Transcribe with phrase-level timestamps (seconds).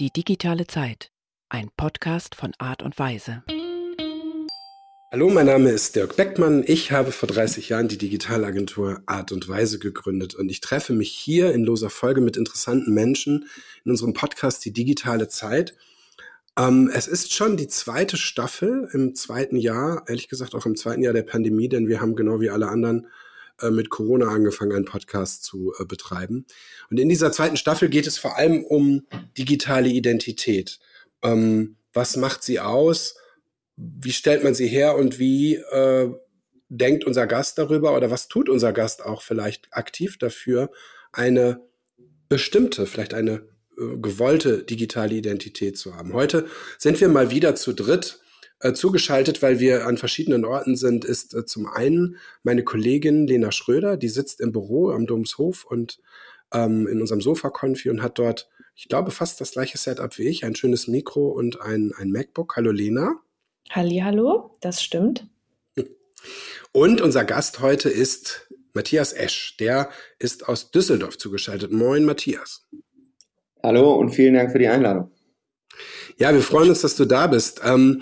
[0.00, 1.10] Die digitale Zeit.
[1.50, 3.42] Ein Podcast von Art und Weise.
[5.12, 6.64] Hallo, mein Name ist Dirk Beckmann.
[6.66, 11.10] Ich habe vor 30 Jahren die Digitalagentur Art und Weise gegründet und ich treffe mich
[11.12, 13.44] hier in loser Folge mit interessanten Menschen
[13.84, 15.76] in unserem Podcast Die digitale Zeit.
[16.58, 21.02] Ähm, es ist schon die zweite Staffel im zweiten Jahr, ehrlich gesagt auch im zweiten
[21.02, 23.06] Jahr der Pandemie, denn wir haben genau wie alle anderen
[23.62, 26.46] äh, mit Corona angefangen, einen Podcast zu äh, betreiben.
[26.90, 30.78] Und in dieser zweiten Staffel geht es vor allem um digitale Identität.
[31.22, 33.16] Ähm, was macht sie aus?
[33.76, 36.12] Wie stellt man sie her und wie äh,
[36.68, 40.70] denkt unser Gast darüber oder was tut unser Gast auch vielleicht aktiv dafür,
[41.12, 41.60] eine
[42.28, 43.42] bestimmte, vielleicht eine
[43.76, 46.12] äh, gewollte digitale Identität zu haben.
[46.12, 46.46] Heute
[46.78, 48.20] sind wir mal wieder zu dritt
[48.60, 53.52] äh, zugeschaltet, weil wir an verschiedenen Orten sind, ist äh, zum einen meine Kollegin Lena
[53.52, 55.98] Schröder, die sitzt im Büro am Domshof und
[56.52, 60.44] ähm, in unserem Sofa-Konfi und hat dort, ich glaube, fast das gleiche Setup wie ich,
[60.44, 62.56] ein schönes Mikro und ein, ein MacBook.
[62.56, 63.20] Hallo Lena.
[63.70, 65.26] Halli, hallo, das stimmt.
[66.72, 69.56] Und unser Gast heute ist Matthias Esch.
[69.58, 71.72] Der ist aus Düsseldorf zugeschaltet.
[71.72, 72.68] Moin, Matthias.
[73.62, 75.10] Hallo und vielen Dank für die Einladung.
[76.18, 77.62] Ja, wir freuen uns, dass du da bist.
[77.64, 78.00] Ähm,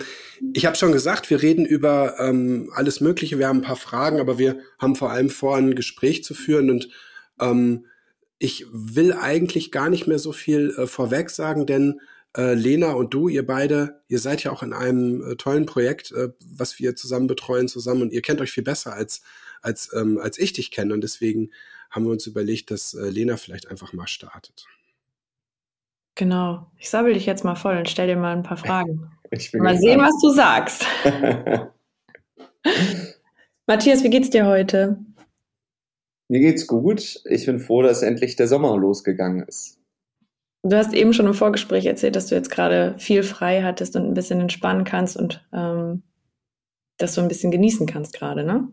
[0.53, 3.39] ich habe schon gesagt, wir reden über ähm, alles Mögliche.
[3.39, 6.69] Wir haben ein paar Fragen, aber wir haben vor allem vor, ein Gespräch zu führen.
[6.69, 6.89] Und
[7.39, 7.85] ähm,
[8.37, 11.99] ich will eigentlich gar nicht mehr so viel äh, vorweg sagen, denn
[12.37, 16.11] äh, Lena und du, ihr beide, ihr seid ja auch in einem äh, tollen Projekt,
[16.11, 19.23] äh, was wir zusammen betreuen zusammen und ihr kennt euch viel besser als
[19.61, 21.51] als ähm, als ich dich kenne und deswegen
[21.89, 24.67] haben wir uns überlegt, dass äh, Lena vielleicht einfach mal startet.
[26.15, 26.69] Genau.
[26.77, 29.11] Ich sabbel dich jetzt mal voll und stell dir mal ein paar Fragen.
[29.57, 30.85] Mal sehen, was du sagst.
[33.67, 34.97] Matthias, wie geht's dir heute?
[36.27, 37.21] Mir geht's gut.
[37.25, 39.79] Ich bin froh, dass endlich der Sommer losgegangen ist.
[40.63, 44.05] Du hast eben schon im Vorgespräch erzählt, dass du jetzt gerade viel frei hattest und
[44.05, 46.03] ein bisschen entspannen kannst und ähm,
[46.97, 48.67] dass du ein bisschen genießen kannst gerade, ne?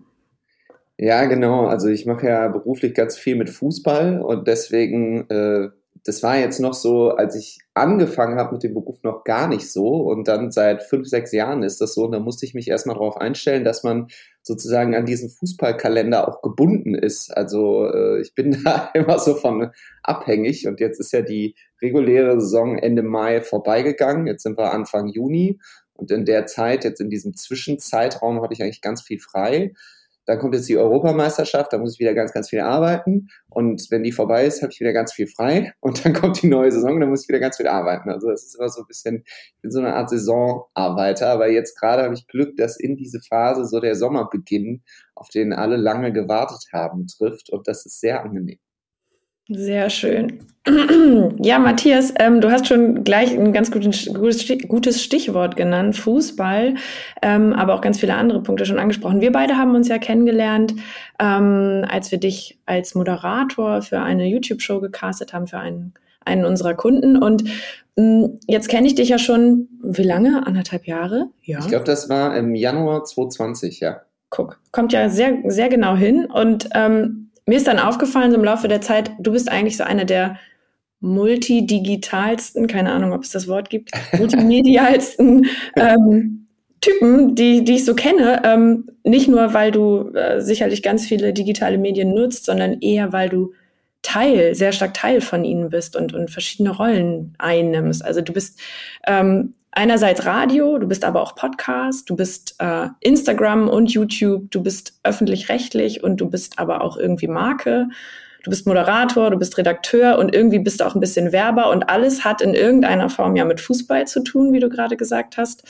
[0.98, 1.66] Ja, genau.
[1.66, 5.68] Also ich mache ja beruflich ganz viel mit Fußball und deswegen äh,
[6.06, 9.72] das war jetzt noch so, als ich angefangen habe mit dem Beruf noch gar nicht
[9.72, 9.88] so.
[9.88, 12.04] Und dann seit fünf, sechs Jahren ist das so.
[12.04, 14.06] Und da musste ich mich erstmal darauf einstellen, dass man
[14.42, 17.36] sozusagen an diesen Fußballkalender auch gebunden ist.
[17.36, 19.72] Also äh, ich bin da immer so von
[20.04, 20.68] abhängig.
[20.68, 24.28] Und jetzt ist ja die reguläre Saison Ende Mai vorbeigegangen.
[24.28, 25.58] Jetzt sind wir Anfang Juni.
[25.92, 29.72] Und in der Zeit, jetzt in diesem Zwischenzeitraum, hatte ich eigentlich ganz viel frei.
[30.26, 33.28] Dann kommt jetzt die Europameisterschaft, da muss ich wieder ganz, ganz viel arbeiten.
[33.48, 35.72] Und wenn die vorbei ist, habe ich wieder ganz viel frei.
[35.80, 38.10] Und dann kommt die neue Saison, da muss ich wieder ganz viel arbeiten.
[38.10, 41.28] Also das ist immer so ein bisschen, ich bin so eine Art Saisonarbeiter.
[41.28, 44.82] Aber jetzt gerade habe ich Glück, dass in diese Phase so der Sommerbeginn,
[45.14, 47.50] auf den alle lange gewartet haben, trifft.
[47.50, 48.58] Und das ist sehr angenehm.
[49.48, 50.40] Sehr schön.
[51.38, 56.74] Ja, Matthias, ähm, du hast schon gleich ein ganz gutes, gutes Stichwort genannt, Fußball,
[57.22, 59.20] ähm, aber auch ganz viele andere Punkte schon angesprochen.
[59.20, 60.74] Wir beide haben uns ja kennengelernt,
[61.20, 66.74] ähm, als wir dich als Moderator für eine YouTube-Show gecastet haben, für einen, einen unserer
[66.74, 67.16] Kunden.
[67.16, 67.44] Und
[67.96, 70.46] mh, mm, jetzt kenne ich dich ja schon, wie lange?
[70.46, 71.28] Anderthalb Jahre?
[71.42, 71.60] Ja.
[71.60, 74.02] Ich glaube, das war im Januar 2020, ja.
[74.30, 76.24] Guck, kommt ja sehr, sehr genau hin.
[76.24, 79.84] Und ähm, mir ist dann aufgefallen, so im Laufe der Zeit, du bist eigentlich so
[79.84, 80.38] einer der
[81.00, 85.46] multidigitalsten, keine Ahnung, ob es das Wort gibt, multimedialsten
[85.76, 86.46] ähm,
[86.80, 88.42] Typen, die, die ich so kenne.
[88.44, 93.28] Ähm, nicht nur, weil du äh, sicherlich ganz viele digitale Medien nutzt, sondern eher, weil
[93.28, 93.52] du
[94.02, 98.04] Teil, sehr stark Teil von ihnen bist und, und verschiedene Rollen einnimmst.
[98.04, 98.60] Also du bist
[99.06, 104.62] ähm, einerseits Radio, du bist aber auch Podcast, du bist äh, Instagram und YouTube, du
[104.62, 107.88] bist öffentlich-rechtlich und du bist aber auch irgendwie Marke.
[108.42, 111.90] Du bist Moderator, du bist Redakteur und irgendwie bist du auch ein bisschen Werber und
[111.90, 115.64] alles hat in irgendeiner Form ja mit Fußball zu tun, wie du gerade gesagt hast.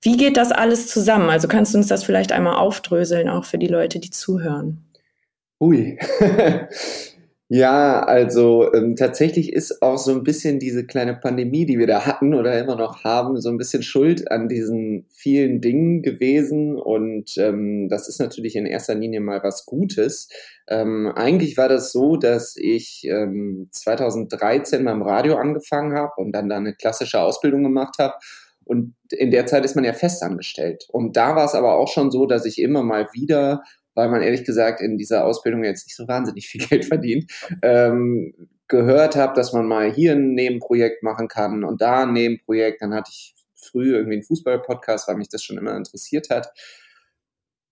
[0.00, 1.28] Wie geht das alles zusammen?
[1.28, 4.84] Also kannst du uns das vielleicht einmal aufdröseln, auch für die Leute, die zuhören?
[5.60, 5.98] Ui.
[7.50, 12.04] Ja, also ähm, tatsächlich ist auch so ein bisschen diese kleine Pandemie, die wir da
[12.04, 16.76] hatten oder immer noch haben, so ein bisschen schuld an diesen vielen Dingen gewesen.
[16.78, 20.28] Und ähm, das ist natürlich in erster Linie mal was Gutes.
[20.68, 26.50] Ähm, eigentlich war das so, dass ich ähm, 2013 beim Radio angefangen habe und dann
[26.50, 28.12] da eine klassische Ausbildung gemacht habe.
[28.64, 30.84] Und in der Zeit ist man ja festangestellt.
[30.92, 33.62] Und da war es aber auch schon so, dass ich immer mal wieder
[33.98, 37.30] weil man ehrlich gesagt in dieser Ausbildung jetzt nicht so wahnsinnig viel Geld verdient,
[37.62, 38.32] ähm,
[38.68, 42.80] gehört habe, dass man mal hier ein Nebenprojekt machen kann und da ein Nebenprojekt.
[42.80, 46.52] Dann hatte ich früh irgendwie einen Fußball-Podcast, weil mich das schon immer interessiert hat.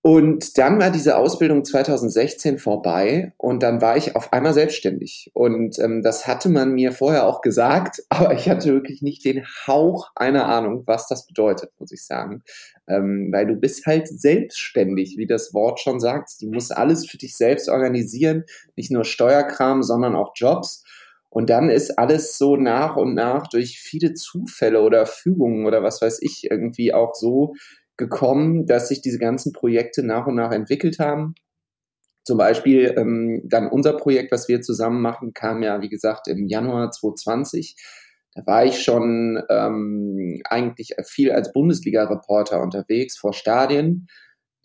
[0.06, 5.32] Und dann war diese Ausbildung 2016 vorbei und dann war ich auf einmal selbstständig.
[5.34, 9.44] Und ähm, das hatte man mir vorher auch gesagt, aber ich hatte wirklich nicht den
[9.66, 12.44] Hauch einer Ahnung, was das bedeutet, muss ich sagen.
[12.86, 16.40] Ähm, weil du bist halt selbstständig, wie das Wort schon sagt.
[16.40, 18.44] Du musst alles für dich selbst organisieren,
[18.76, 20.84] nicht nur Steuerkram, sondern auch Jobs.
[21.30, 26.00] Und dann ist alles so nach und nach durch viele Zufälle oder Fügungen oder was
[26.00, 27.54] weiß ich irgendwie auch so
[27.96, 31.34] gekommen, dass sich diese ganzen Projekte nach und nach entwickelt haben.
[32.25, 36.48] Zum Beispiel ähm, dann unser Projekt, was wir zusammen machen, kam ja, wie gesagt, im
[36.48, 37.76] Januar 2020.
[38.34, 44.08] Da war ich schon ähm, eigentlich viel als Bundesliga-Reporter unterwegs vor Stadien.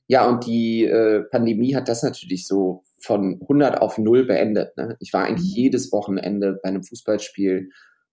[0.08, 4.76] Ja, und die äh, Pandemie hat das natürlich so von 100 auf 0 beendet.
[4.76, 4.98] Ne?
[5.00, 5.62] Ich war eigentlich mhm.
[5.64, 7.70] jedes Wochenende bei einem Fußballspiel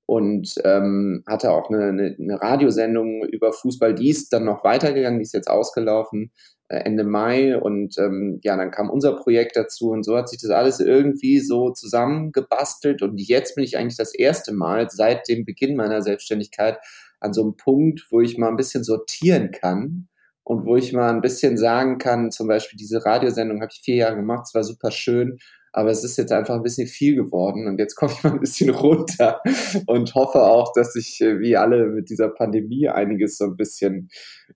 [0.09, 5.19] und ähm, hatte auch eine, eine, eine Radiosendung über Fußball, die ist dann noch weitergegangen,
[5.19, 6.33] die ist jetzt ausgelaufen
[6.69, 7.59] äh, Ende Mai.
[7.59, 11.41] Und ähm, ja, dann kam unser Projekt dazu und so hat sich das alles irgendwie
[11.41, 13.03] so zusammengebastelt.
[13.03, 16.79] Und jetzt bin ich eigentlich das erste Mal seit dem Beginn meiner Selbstständigkeit
[17.21, 20.09] an so einem Punkt, wo ich mal ein bisschen sortieren kann
[20.43, 23.97] und wo ich mal ein bisschen sagen kann, zum Beispiel diese Radiosendung habe ich vier
[23.97, 25.39] Jahre gemacht, es war super schön
[25.73, 28.41] aber es ist jetzt einfach ein bisschen viel geworden und jetzt komme ich mal ein
[28.41, 29.41] bisschen runter
[29.87, 34.11] und hoffe auch, dass sich äh, wie alle mit dieser Pandemie einiges so ein bisschen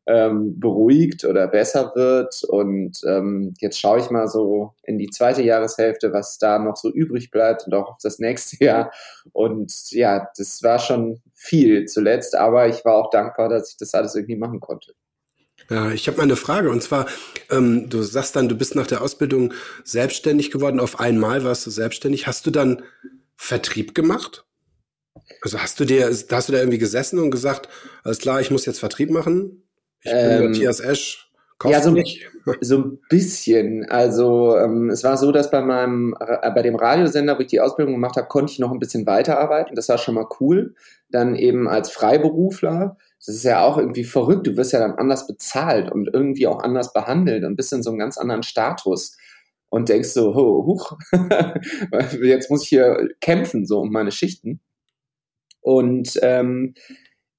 [0.06, 5.43] ähm, beruhigt oder besser wird und ähm, jetzt schaue ich mal so in die zweite
[5.43, 8.93] Jahreshälfte, was da noch so übrig bleibt und auch auf das nächste Jahr
[9.32, 13.94] und ja, das war schon viel zuletzt, aber ich war auch dankbar, dass ich das
[13.94, 14.94] alles irgendwie machen konnte.
[15.72, 17.06] Ja, ich habe mal eine Frage und zwar,
[17.50, 19.54] ähm, du sagst dann, du bist nach der Ausbildung
[19.84, 20.80] selbstständig geworden.
[20.80, 22.26] Auf einmal warst du selbstständig.
[22.26, 22.82] Hast du dann
[23.36, 24.44] Vertrieb gemacht?
[25.40, 27.69] Also hast du dir, hast du da irgendwie gesessen und gesagt,
[28.04, 29.64] alles klar, ich muss jetzt Vertrieb machen?
[30.02, 31.30] Ich bin ähm, Matthias Esch.
[31.64, 31.96] Ja, so,
[32.60, 33.88] so ein bisschen.
[33.88, 37.60] Also ähm, es war so, dass bei meinem, äh, bei dem Radiosender, wo ich die
[37.60, 39.74] Ausbildung gemacht habe, konnte ich noch ein bisschen weiterarbeiten.
[39.74, 40.74] Das war schon mal cool.
[41.08, 44.46] Dann eben als Freiberufler das ist ja auch irgendwie verrückt.
[44.46, 47.90] Du wirst ja dann anders bezahlt und irgendwie auch anders behandelt und bist in so
[47.90, 49.16] einem ganz anderen Status
[49.69, 50.98] und denkst so, oh, huch,
[52.22, 54.60] jetzt muss ich hier kämpfen, so um meine Schichten.
[55.60, 56.74] Und ähm,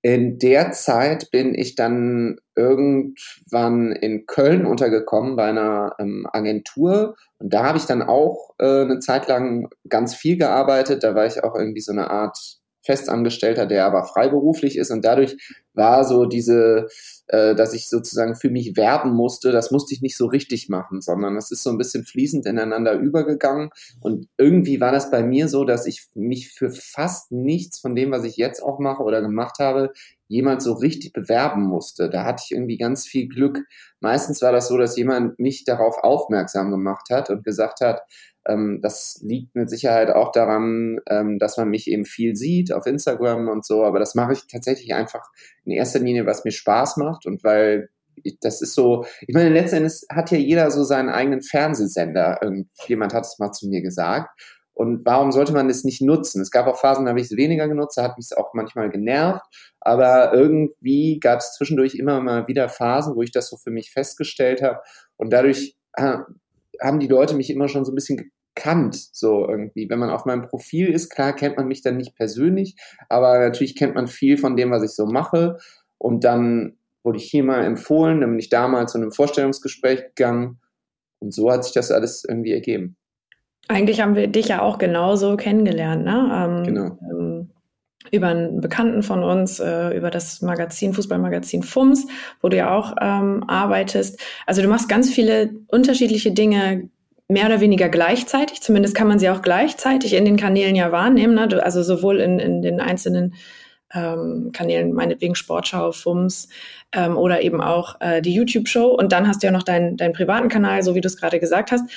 [0.01, 7.53] in der Zeit bin ich dann irgendwann in Köln untergekommen bei einer ähm, Agentur und
[7.53, 11.03] da habe ich dann auch äh, eine Zeit lang ganz viel gearbeitet.
[11.03, 12.37] Da war ich auch irgendwie so eine Art
[12.83, 15.37] Festangestellter, der aber freiberuflich ist und dadurch
[15.73, 16.87] war so diese,
[17.27, 21.01] äh, dass ich sozusagen für mich werben musste, das musste ich nicht so richtig machen,
[21.01, 23.69] sondern es ist so ein bisschen fließend ineinander übergegangen
[24.01, 28.11] und irgendwie war das bei mir so, dass ich mich für fast nichts von dem,
[28.11, 29.91] was ich jetzt auch mache oder gemacht habe,
[30.27, 32.09] jemals so richtig bewerben musste.
[32.09, 33.59] Da hatte ich irgendwie ganz viel Glück.
[33.99, 38.01] Meistens war das so, dass jemand mich darauf aufmerksam gemacht hat und gesagt hat,
[38.45, 42.85] ähm, das liegt mit Sicherheit auch daran, ähm, dass man mich eben viel sieht auf
[42.85, 45.29] Instagram und so, aber das mache ich tatsächlich einfach
[45.65, 47.89] in erster Linie, was mir Spaß macht und weil
[48.23, 52.39] ich, das ist so, ich meine, letzten Endes hat ja jeder so seinen eigenen Fernsehsender.
[52.41, 54.29] Irgendjemand hat es mal zu mir gesagt.
[54.75, 56.41] Und warum sollte man es nicht nutzen?
[56.41, 58.53] Es gab auch Phasen, da habe ich es weniger genutzt, da hat mich es auch
[58.53, 59.43] manchmal genervt.
[59.79, 63.91] Aber irgendwie gab es zwischendurch immer mal wieder Phasen, wo ich das so für mich
[63.91, 64.79] festgestellt habe.
[65.15, 66.17] Und dadurch äh,
[66.81, 69.89] haben die Leute mich immer schon so ein bisschen gekannt, so irgendwie.
[69.89, 72.75] Wenn man auf meinem Profil ist, klar kennt man mich dann nicht persönlich,
[73.09, 75.57] aber natürlich kennt man viel von dem, was ich so mache.
[75.97, 80.59] Und dann wurde ich hier mal empfohlen, dann bin ich damals zu einem Vorstellungsgespräch gegangen
[81.19, 82.95] und so hat sich das alles irgendwie ergeben.
[83.67, 86.29] Eigentlich haben wir dich ja auch genauso kennengelernt, ne?
[86.33, 86.97] Ähm, genau.
[87.09, 87.49] Ähm,
[88.11, 92.05] über einen Bekannten von uns, äh, über das Magazin, Fußballmagazin FUMS,
[92.41, 94.19] wo du ja auch ähm, arbeitest.
[94.45, 96.89] Also du machst ganz viele unterschiedliche Dinge
[97.33, 98.61] mehr oder weniger gleichzeitig.
[98.61, 101.35] Zumindest kann man sie auch gleichzeitig in den Kanälen ja wahrnehmen.
[101.35, 101.63] Ne?
[101.63, 103.35] Also sowohl in, in den einzelnen
[103.93, 106.49] ähm, Kanälen, meinetwegen Sportschau, FUMS
[106.93, 108.87] ähm, oder eben auch äh, die YouTube-Show.
[108.87, 111.39] Und dann hast du ja noch deinen, deinen privaten Kanal, so wie du es gerade
[111.39, 111.89] gesagt hast.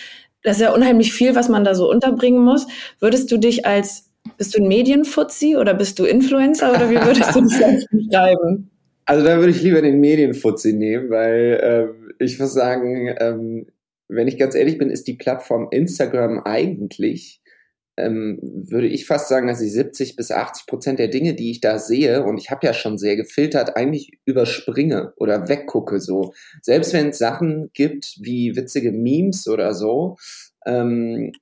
[0.43, 2.66] Das ist ja unheimlich viel, was man da so unterbringen muss.
[3.00, 7.35] Würdest du dich als bist du ein Medienfuzzi oder bist du Influencer oder wie würdest
[7.35, 8.71] du das selbst beschreiben?
[9.05, 13.66] Also da würde ich lieber den Medienfuzzi nehmen, weil ähm, ich muss sagen, ähm,
[14.09, 17.41] wenn ich ganz ehrlich bin, ist die Plattform Instagram eigentlich,
[17.97, 21.61] ähm, würde ich fast sagen, dass ich 70 bis 80 Prozent der Dinge, die ich
[21.61, 26.35] da sehe, und ich habe ja schon sehr gefiltert, eigentlich überspringe oder weggucke so.
[26.61, 30.17] Selbst wenn es Sachen gibt wie witzige Memes oder so,
[30.67, 31.33] ähm,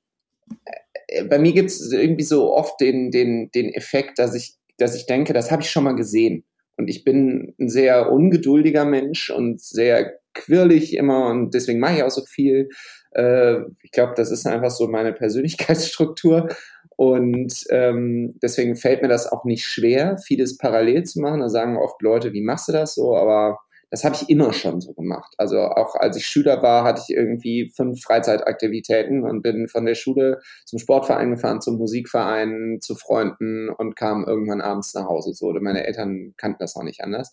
[1.08, 4.94] äh, bei mir gibt es irgendwie so oft den, den, den Effekt, dass ich, dass
[4.94, 6.44] ich denke, das habe ich schon mal gesehen.
[6.76, 12.02] Und ich bin ein sehr ungeduldiger Mensch und sehr quirlig immer und deswegen mache ich
[12.02, 12.68] auch so viel.
[13.12, 16.48] Äh, ich glaube, das ist einfach so meine Persönlichkeitsstruktur.
[16.96, 21.40] Und ähm, deswegen fällt mir das auch nicht schwer, vieles parallel zu machen.
[21.40, 23.16] Da sagen oft Leute, wie machst du das so?
[23.16, 23.58] Aber
[23.90, 25.34] das habe ich immer schon so gemacht.
[25.38, 29.94] Also auch als ich Schüler war, hatte ich irgendwie fünf Freizeitaktivitäten und bin von der
[29.94, 35.32] Schule zum Sportverein gefahren, zum Musikverein, zu Freunden und kam irgendwann abends nach Hause.
[35.32, 37.30] So, meine Eltern kannten das auch nicht anders.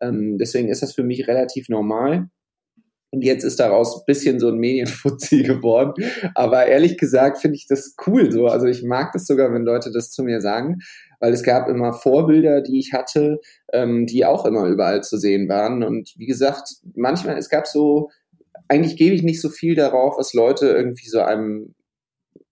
[0.00, 2.28] Ähm, deswegen ist das für mich relativ normal.
[3.12, 6.04] Und jetzt ist daraus ein bisschen so ein Medienfuzzi geworden.
[6.34, 8.46] Aber ehrlich gesagt finde ich das cool so.
[8.46, 10.78] Also ich mag das sogar, wenn Leute das zu mir sagen,
[11.18, 13.40] weil es gab immer Vorbilder, die ich hatte,
[13.72, 15.82] ähm, die auch immer überall zu sehen waren.
[15.82, 18.10] Und wie gesagt, manchmal, es gab so,
[18.68, 21.74] eigentlich gebe ich nicht so viel darauf, was Leute irgendwie so einem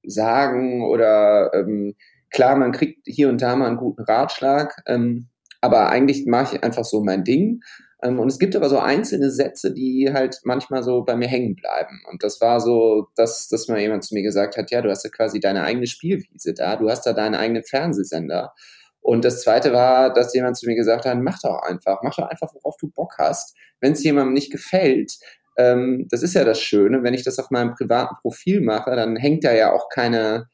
[0.05, 1.95] sagen oder ähm,
[2.31, 5.29] klar, man kriegt hier und da mal einen guten Ratschlag, ähm,
[5.61, 7.61] aber eigentlich mache ich einfach so mein Ding
[8.01, 12.01] und es gibt aber so einzelne Sätze, die halt manchmal so bei mir hängen bleiben.
[12.11, 15.05] Und das war so, dass, dass mal jemand zu mir gesagt hat, ja, du hast
[15.05, 18.55] ja quasi deine eigene Spielwiese da, du hast da deinen eigenen Fernsehsender.
[19.01, 22.29] Und das zweite war, dass jemand zu mir gesagt hat, mach doch einfach, mach doch
[22.29, 23.57] einfach, worauf du Bock hast.
[23.81, 25.15] Wenn es jemandem nicht gefällt,
[25.57, 29.17] ähm, das ist ja das Schöne, wenn ich das auf meinem privaten Profil mache, dann
[29.17, 30.49] hängt da ja auch keine,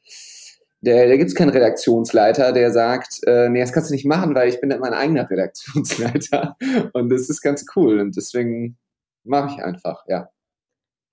[0.84, 4.34] der, da gibt es keinen Redaktionsleiter, der sagt, äh, nee, das kannst du nicht machen,
[4.34, 6.56] weil ich bin ja mein eigener Redaktionsleiter.
[6.92, 8.00] Und das ist ganz cool.
[8.00, 8.76] Und deswegen
[9.24, 10.28] mache ich einfach, ja.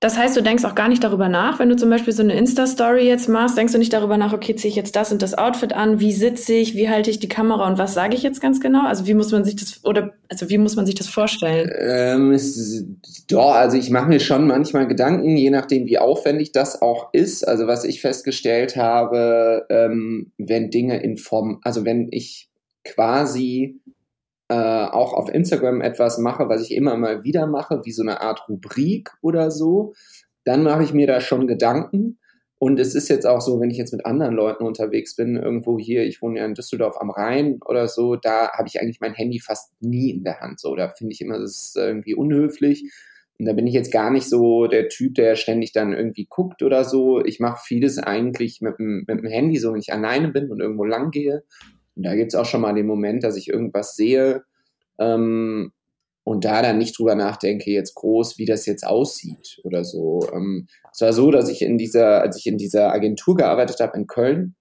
[0.02, 2.34] Das heißt, du denkst auch gar nicht darüber nach, wenn du zum Beispiel so eine
[2.34, 5.38] Insta-Story jetzt machst, denkst du nicht darüber nach, okay, ziehe ich jetzt das und das
[5.38, 8.42] Outfit an, wie sitze ich, wie halte ich die Kamera und was sage ich jetzt
[8.42, 8.88] ganz genau?
[8.88, 11.70] Also wie muss man sich das oder also wie muss man sich das vorstellen?
[11.78, 12.84] Ähm, es,
[13.28, 17.48] doch, also ich mache mir schon manchmal Gedanken, je nachdem, wie aufwendig das auch ist.
[17.48, 22.50] Also was ich festgestellt habe, ähm, wenn Dinge in Form, also wenn ich
[22.84, 23.80] quasi
[24.52, 28.20] äh, auch auf Instagram etwas mache, was ich immer mal wieder mache, wie so eine
[28.20, 29.94] Art Rubrik oder so,
[30.44, 32.20] dann mache ich mir da schon Gedanken.
[32.58, 35.80] Und es ist jetzt auch so, wenn ich jetzt mit anderen Leuten unterwegs bin, irgendwo
[35.80, 39.14] hier, ich wohne ja in Düsseldorf am Rhein oder so, da habe ich eigentlich mein
[39.14, 40.60] Handy fast nie in der Hand.
[40.60, 42.92] So, da finde ich immer, das ist irgendwie unhöflich.
[43.40, 46.62] Und da bin ich jetzt gar nicht so der Typ, der ständig dann irgendwie guckt
[46.62, 47.24] oder so.
[47.24, 50.84] Ich mache vieles eigentlich mit mit dem Handy, so wenn ich alleine bin und irgendwo
[50.84, 51.44] lang gehe.
[52.02, 54.44] Und da gibt es auch schon mal den Moment, dass ich irgendwas sehe
[55.00, 55.72] ähm,
[56.24, 60.28] und da dann nicht drüber nachdenke, jetzt groß, wie das jetzt aussieht oder so.
[60.34, 63.96] Ähm, es war so, dass ich in dieser, als ich in dieser Agentur gearbeitet habe
[64.00, 64.56] in Köln,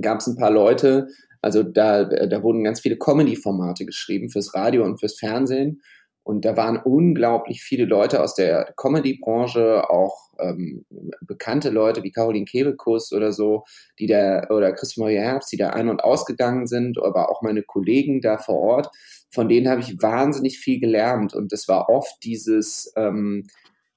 [0.00, 1.06] gab es ein paar Leute,
[1.40, 5.82] also da, da wurden ganz viele Comedy-Formate geschrieben fürs Radio und fürs Fernsehen.
[6.30, 10.84] Und da waren unglaublich viele Leute aus der Comedy-Branche, auch ähm,
[11.22, 13.64] bekannte Leute wie Caroline Kebekus oder so,
[13.98, 17.64] die da, oder Chris Maria Herbst, die da ein- und ausgegangen sind, aber auch meine
[17.64, 18.90] Kollegen da vor Ort,
[19.28, 21.34] von denen habe ich wahnsinnig viel gelernt.
[21.34, 23.48] Und das war oft dieses, ähm,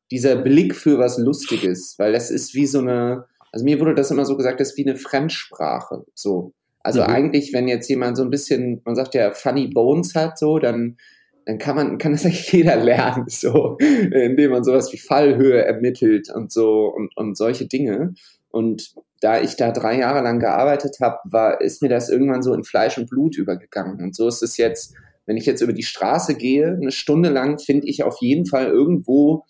[0.09, 4.09] dieser Blick für was Lustiges, weil das ist wie so eine, also mir wurde das
[4.09, 6.53] immer so gesagt, das ist wie eine Fremdsprache, so.
[6.79, 7.09] Also mhm.
[7.09, 10.97] eigentlich, wenn jetzt jemand so ein bisschen, man sagt ja, funny bones hat, so, dann
[11.45, 16.29] dann kann man, kann das eigentlich jeder lernen, so, indem man sowas wie Fallhöhe ermittelt
[16.29, 18.13] und so und, und solche Dinge.
[18.49, 22.53] Und da ich da drei Jahre lang gearbeitet habe, war, ist mir das irgendwann so
[22.53, 24.01] in Fleisch und Blut übergegangen.
[24.01, 24.93] Und so ist es jetzt,
[25.25, 28.67] wenn ich jetzt über die Straße gehe, eine Stunde lang finde ich auf jeden Fall
[28.67, 29.45] irgendwo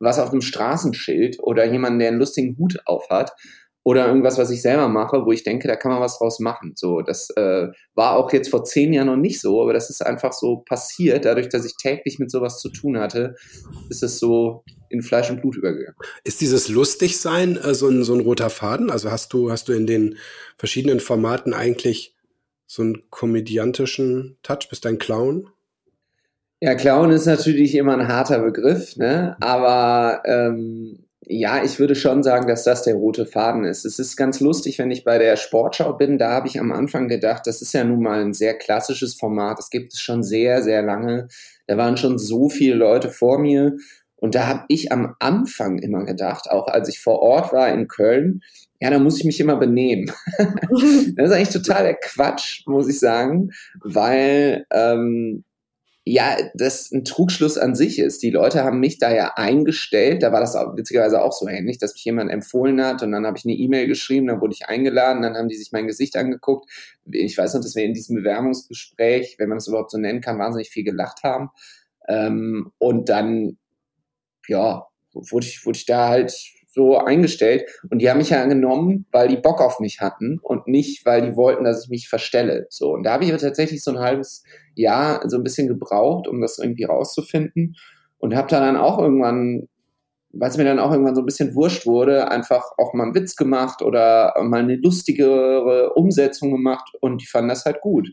[0.00, 3.32] was auf einem Straßenschild oder jemanden, der einen lustigen Hut aufhat
[3.84, 6.72] oder irgendwas, was ich selber mache, wo ich denke, da kann man was draus machen.
[6.76, 10.04] So, das äh, war auch jetzt vor zehn Jahren noch nicht so, aber das ist
[10.06, 11.24] einfach so passiert.
[11.24, 13.34] Dadurch, dass ich täglich mit sowas zu tun hatte,
[13.88, 15.96] ist es so in Fleisch und Blut übergegangen.
[16.22, 18.90] Ist dieses Lustigsein äh, so, ein, so ein roter Faden?
[18.90, 20.16] Also hast du, hast du in den
[20.58, 22.14] verschiedenen Formaten eigentlich
[22.66, 24.68] so einen komödiantischen Touch?
[24.70, 25.48] Bist du ein Clown?
[26.60, 29.36] Ja, Clown ist natürlich immer ein harter Begriff, ne?
[29.40, 33.84] Aber ähm, ja, ich würde schon sagen, dass das der rote Faden ist.
[33.84, 37.08] Es ist ganz lustig, wenn ich bei der Sportschau bin, da habe ich am Anfang
[37.08, 39.58] gedacht, das ist ja nun mal ein sehr klassisches Format.
[39.58, 41.28] Das gibt es schon sehr, sehr lange.
[41.66, 43.76] Da waren schon so viele Leute vor mir.
[44.16, 47.88] Und da habe ich am Anfang immer gedacht, auch als ich vor Ort war in
[47.88, 48.40] Köln,
[48.80, 50.10] ja, da muss ich mich immer benehmen.
[50.38, 53.50] das ist eigentlich total der Quatsch, muss ich sagen,
[53.80, 55.44] weil ähm,
[56.04, 58.24] ja, das ein Trugschluss an sich ist.
[58.24, 60.22] Die Leute haben mich da ja eingestellt.
[60.24, 63.24] Da war das auch, witzigerweise auch so ähnlich, dass mich jemand empfohlen hat und dann
[63.24, 66.16] habe ich eine E-Mail geschrieben, dann wurde ich eingeladen, dann haben die sich mein Gesicht
[66.16, 66.68] angeguckt.
[67.10, 70.40] Ich weiß noch, dass wir in diesem Bewerbungsgespräch, wenn man es überhaupt so nennen kann,
[70.40, 71.50] wahnsinnig viel gelacht haben.
[72.08, 73.58] Ähm, und dann,
[74.48, 76.34] ja, wurde ich, wurde ich da halt
[76.72, 77.64] so eingestellt.
[77.90, 81.22] Und die haben mich ja genommen, weil die Bock auf mich hatten und nicht, weil
[81.22, 82.66] die wollten, dass ich mich verstelle.
[82.70, 82.92] So.
[82.92, 84.42] Und da habe ich tatsächlich so ein halbes
[84.74, 87.76] Jahr so ein bisschen gebraucht, um das irgendwie rauszufinden.
[88.18, 89.68] Und habe da dann auch irgendwann
[90.32, 93.14] weil es mir dann auch irgendwann so ein bisschen wurscht wurde, einfach auch mal einen
[93.14, 98.08] Witz gemacht oder mal eine lustigere Umsetzung gemacht und die fanden das halt gut.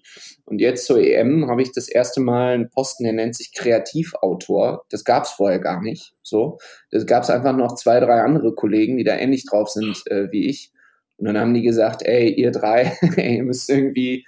[0.46, 4.84] Und jetzt zur EM habe ich das erste Mal einen Posten, der nennt sich Kreativautor.
[4.90, 6.14] Das gab es vorher gar nicht.
[6.22, 6.58] So,
[6.92, 10.32] das gab es einfach noch zwei, drei andere Kollegen, die da ähnlich drauf sind äh,
[10.32, 10.72] wie ich.
[11.18, 14.26] Und dann haben die gesagt, ey, ihr drei, ey, ihr müsst irgendwie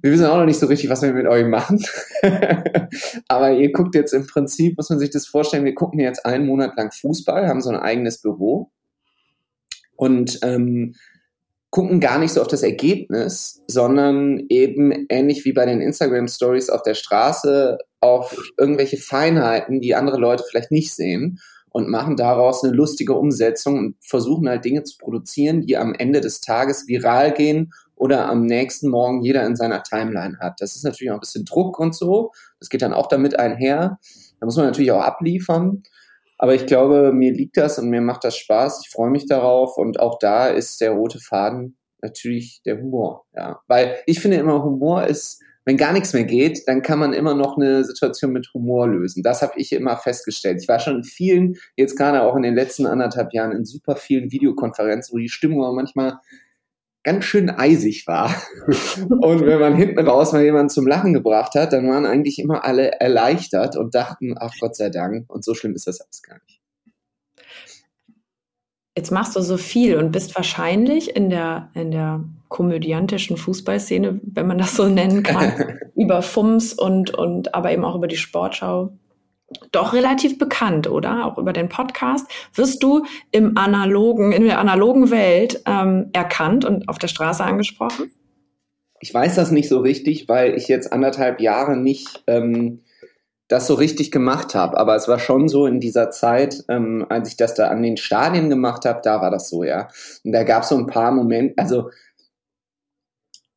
[0.00, 1.84] wir wissen auch noch nicht so richtig, was wir mit euch machen.
[3.28, 6.46] Aber ihr guckt jetzt im Prinzip, muss man sich das vorstellen, wir gucken jetzt einen
[6.46, 8.70] Monat lang Fußball, haben so ein eigenes Büro
[9.96, 10.94] und ähm,
[11.70, 16.70] gucken gar nicht so auf das Ergebnis, sondern eben ähnlich wie bei den Instagram Stories
[16.70, 21.38] auf der Straße auf irgendwelche Feinheiten, die andere Leute vielleicht nicht sehen
[21.70, 26.20] und machen daraus eine lustige Umsetzung und versuchen halt Dinge zu produzieren, die am Ende
[26.20, 27.72] des Tages viral gehen
[28.02, 30.60] oder am nächsten Morgen jeder in seiner Timeline hat.
[30.60, 32.32] Das ist natürlich auch ein bisschen Druck und so.
[32.58, 34.00] Das geht dann auch damit einher.
[34.40, 35.84] Da muss man natürlich auch abliefern.
[36.36, 38.82] Aber ich glaube, mir liegt das und mir macht das Spaß.
[38.84, 39.78] Ich freue mich darauf.
[39.78, 43.24] Und auch da ist der rote Faden natürlich der Humor.
[43.36, 47.12] Ja, weil ich finde immer, Humor ist, wenn gar nichts mehr geht, dann kann man
[47.12, 49.22] immer noch eine Situation mit Humor lösen.
[49.22, 50.60] Das habe ich immer festgestellt.
[50.60, 53.94] Ich war schon in vielen, jetzt gerade auch in den letzten anderthalb Jahren, in super
[53.94, 56.18] vielen Videokonferenzen, wo die Stimmung manchmal
[57.04, 58.34] ganz schön eisig war.
[59.08, 62.64] Und wenn man hinten raus mal jemanden zum Lachen gebracht hat, dann waren eigentlich immer
[62.64, 66.38] alle erleichtert und dachten, ach Gott sei Dank, und so schlimm ist das alles gar
[66.46, 66.60] nicht.
[68.96, 74.46] Jetzt machst du so viel und bist wahrscheinlich in der, in der komödiantischen Fußballszene, wenn
[74.46, 78.92] man das so nennen kann, über FUMS und, und aber eben auch über die Sportschau
[79.72, 81.26] doch relativ bekannt, oder?
[81.26, 82.26] Auch über den Podcast.
[82.54, 88.10] Wirst du im analogen, in der analogen Welt ähm, erkannt und auf der Straße angesprochen?
[89.00, 92.82] Ich weiß das nicht so richtig, weil ich jetzt anderthalb Jahre nicht ähm,
[93.52, 94.78] das so richtig gemacht habe.
[94.78, 97.96] Aber es war schon so in dieser Zeit, ähm, als ich das da an den
[97.96, 99.88] Stadien gemacht habe, da war das so, ja.
[100.24, 101.90] Und da gab es so ein paar Momente, also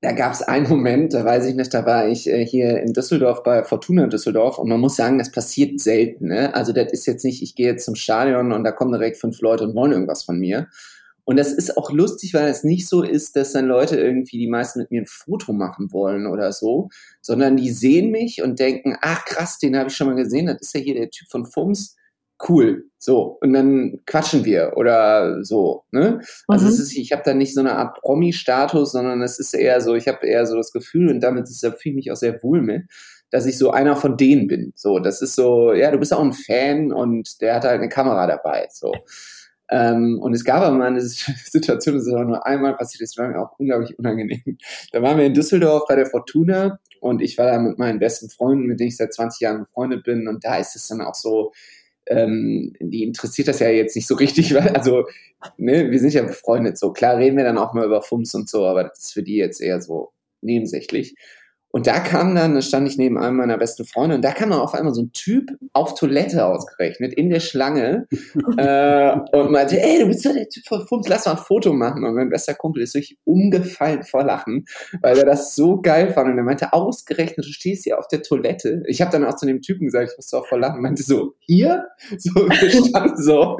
[0.05, 2.93] da gab es einen Moment, da weiß ich nicht, da war ich äh, hier in
[2.93, 6.27] Düsseldorf bei Fortuna Düsseldorf und man muss sagen, das passiert selten.
[6.27, 6.53] Ne?
[6.53, 9.41] Also das ist jetzt nicht, ich gehe jetzt zum Stadion und da kommen direkt fünf
[9.41, 10.67] Leute und wollen irgendwas von mir.
[11.23, 14.47] Und das ist auch lustig, weil es nicht so ist, dass dann Leute irgendwie die
[14.47, 16.89] meisten mit mir ein Foto machen wollen oder so,
[17.21, 20.61] sondern die sehen mich und denken, ach krass, den habe ich schon mal gesehen, das
[20.61, 21.95] ist ja hier der Typ von Fums
[22.47, 26.21] cool, so und dann quatschen wir oder so, ne?
[26.47, 26.71] Also mhm.
[26.71, 29.95] es ist, ich habe da nicht so eine Art Promi-Status, sondern es ist eher so,
[29.95, 32.61] ich habe eher so das Gefühl und damit ist da fühle mich auch sehr wohl
[32.61, 32.83] mit,
[33.31, 34.73] dass ich so einer von denen bin.
[34.75, 37.89] So, das ist so, ja, du bist auch ein Fan und der hat halt eine
[37.89, 38.93] Kamera dabei, so.
[39.69, 43.17] Ähm, und es gab aber mal eine Situation, das ist aber nur einmal passiert, das
[43.17, 44.57] war mir auch unglaublich unangenehm.
[44.91, 48.29] Da waren wir in Düsseldorf bei der Fortuna und ich war da mit meinen besten
[48.29, 51.15] Freunden, mit denen ich seit 20 Jahren befreundet bin und da ist es dann auch
[51.15, 51.51] so,
[52.07, 55.05] ähm, die interessiert das ja jetzt nicht so richtig, weil, also,
[55.57, 56.91] ne, wir sind ja befreundet so.
[56.93, 59.35] Klar reden wir dann auch mal über Fums und so, aber das ist für die
[59.35, 61.15] jetzt eher so nebensächlich.
[61.75, 64.51] Und da kam dann, da stand ich neben einem meiner besten Freunde und da kam
[64.51, 68.07] dann auf einmal so ein Typ auf Toilette ausgerechnet, in der Schlange
[68.57, 71.73] äh, und meinte, ey, du bist doch der Typ von Fums, lass mal ein Foto
[71.73, 72.05] machen.
[72.05, 74.63] Und mein bester Kumpel ist wirklich umgefallen vor Lachen,
[75.01, 76.29] weil er das so geil fand.
[76.29, 78.81] Und er meinte, ausgerechnet, du stehst hier auf der Toilette.
[78.87, 81.33] Ich habe dann auch zu dem Typen gesagt, ich musste auch vor Lachen, meinte so,
[81.41, 81.87] hier?
[82.17, 83.57] So, wir standen so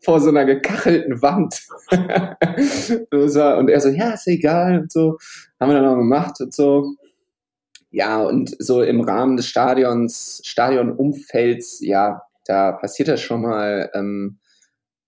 [0.00, 1.62] vor so einer gekachelten Wand.
[3.12, 5.18] und er so, ja, ist egal und so.
[5.60, 6.96] Haben wir dann auch gemacht und so
[7.92, 13.90] ja, und so im Rahmen des Stadions, Stadionumfelds, ja, da passiert das schon mal.
[13.94, 14.38] Ähm,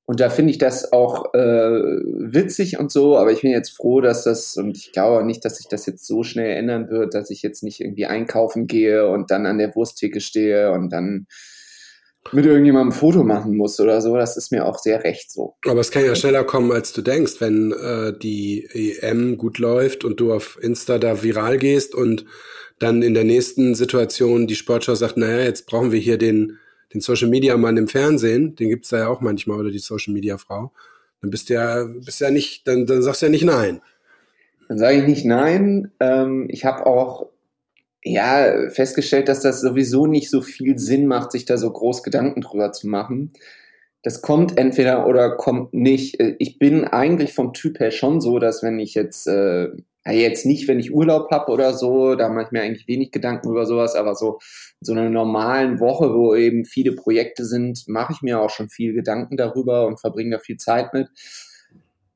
[0.07, 4.03] und da finde ich das auch äh, witzig und so, aber ich bin jetzt froh,
[4.03, 7.31] dass das, und ich glaube nicht, dass sich das jetzt so schnell ändern wird, dass
[7.31, 11.27] ich jetzt nicht irgendwie einkaufen gehe und dann an der Wursttheke stehe und dann
[12.33, 14.15] mit irgendjemandem ein Foto machen muss oder so.
[14.17, 15.57] Das ist mir auch sehr recht so.
[15.67, 18.67] Aber es kann ja schneller kommen, als du denkst, wenn äh, die
[19.01, 22.27] EM gut läuft und du auf Insta da viral gehst und
[22.85, 26.59] dann in der nächsten Situation die Sportschau sagt, naja, jetzt brauchen wir hier den,
[26.93, 30.13] den Social Media Mann im Fernsehen, den gibt's da ja auch manchmal, oder die Social
[30.13, 30.71] Media Frau,
[31.21, 33.81] dann bist du ja, bist ja nicht, dann, dann sagst du ja nicht nein.
[34.69, 35.91] Dann sage ich nicht nein.
[36.01, 37.29] Ähm, ich habe auch
[38.03, 42.43] ja festgestellt, dass das sowieso nicht so viel Sinn macht, sich da so groß Gedanken
[42.43, 43.33] drüber zu machen.
[44.05, 46.21] Das kommt entweder oder kommt nicht.
[46.39, 49.69] Ich bin eigentlich vom Typ her schon so, dass wenn ich jetzt äh,
[50.07, 53.49] jetzt nicht, wenn ich Urlaub habe oder so, da mache ich mir eigentlich wenig Gedanken
[53.49, 54.39] über sowas, aber so
[54.83, 58.93] so einer normalen Woche, wo eben viele Projekte sind, mache ich mir auch schon viel
[58.93, 61.09] Gedanken darüber und verbringe da viel Zeit mit.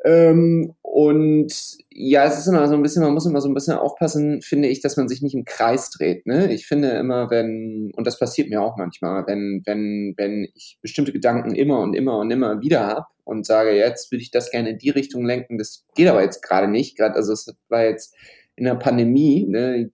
[0.05, 1.53] Ähm, und
[1.91, 4.69] ja, es ist immer so ein bisschen, man muss immer so ein bisschen aufpassen, finde
[4.69, 6.27] ich, dass man sich nicht im Kreis dreht.
[6.27, 6.53] Ne?
[6.53, 11.13] Ich finde immer, wenn, und das passiert mir auch manchmal, wenn, wenn, wenn ich bestimmte
[11.13, 14.71] Gedanken immer und immer und immer wieder habe und sage, jetzt würde ich das gerne
[14.71, 16.97] in die Richtung lenken, das geht aber jetzt gerade nicht.
[16.97, 18.15] Gerade, also es war jetzt
[18.57, 19.91] in der Pandemie, ne,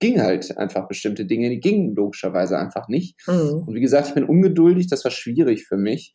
[0.00, 3.16] ging halt einfach bestimmte Dinge, die gingen logischerweise einfach nicht.
[3.28, 3.64] Mhm.
[3.66, 6.12] Und wie gesagt, ich bin ungeduldig, das war schwierig für mich.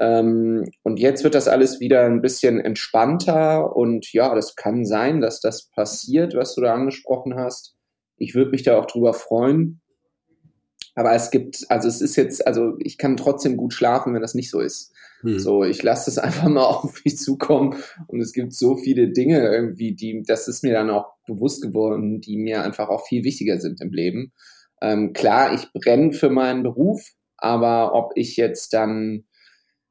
[0.00, 5.20] Ähm, und jetzt wird das alles wieder ein bisschen entspannter und ja, das kann sein,
[5.20, 7.74] dass das passiert, was du da angesprochen hast.
[8.16, 9.80] Ich würde mich da auch drüber freuen.
[10.94, 14.34] Aber es gibt, also es ist jetzt, also ich kann trotzdem gut schlafen, wenn das
[14.34, 14.92] nicht so ist.
[15.20, 15.38] Hm.
[15.38, 19.40] So, ich lasse das einfach mal auf mich zukommen und es gibt so viele Dinge
[19.40, 23.60] irgendwie, die, das ist mir dann auch bewusst geworden, die mir einfach auch viel wichtiger
[23.60, 24.32] sind im Leben.
[24.80, 29.24] Ähm, klar, ich brenne für meinen Beruf, aber ob ich jetzt dann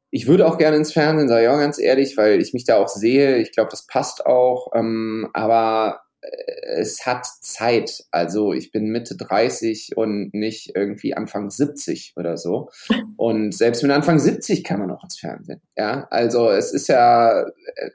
[0.10, 2.78] ich würde auch gerne ins Fernsehen, sage ich auch ganz ehrlich, weil ich mich da
[2.78, 3.38] auch sehe.
[3.38, 4.72] Ich glaube, das passt auch.
[4.74, 8.06] Ähm, aber äh, es hat Zeit.
[8.12, 12.70] Also ich bin Mitte 30 und nicht irgendwie Anfang 70 oder so.
[13.18, 15.62] Und selbst mit Anfang 70 kann man auch ins Fernsehen.
[15.76, 17.90] Ja, also es ist ja, äh,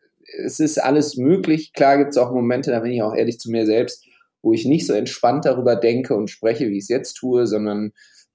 [0.45, 1.73] es ist alles möglich.
[1.73, 4.05] Klar gibt es auch Momente, da bin ich auch ehrlich zu mir selbst,
[4.43, 7.93] wo ich nicht so entspannt darüber denke und spreche, wie ich es jetzt tue, sondern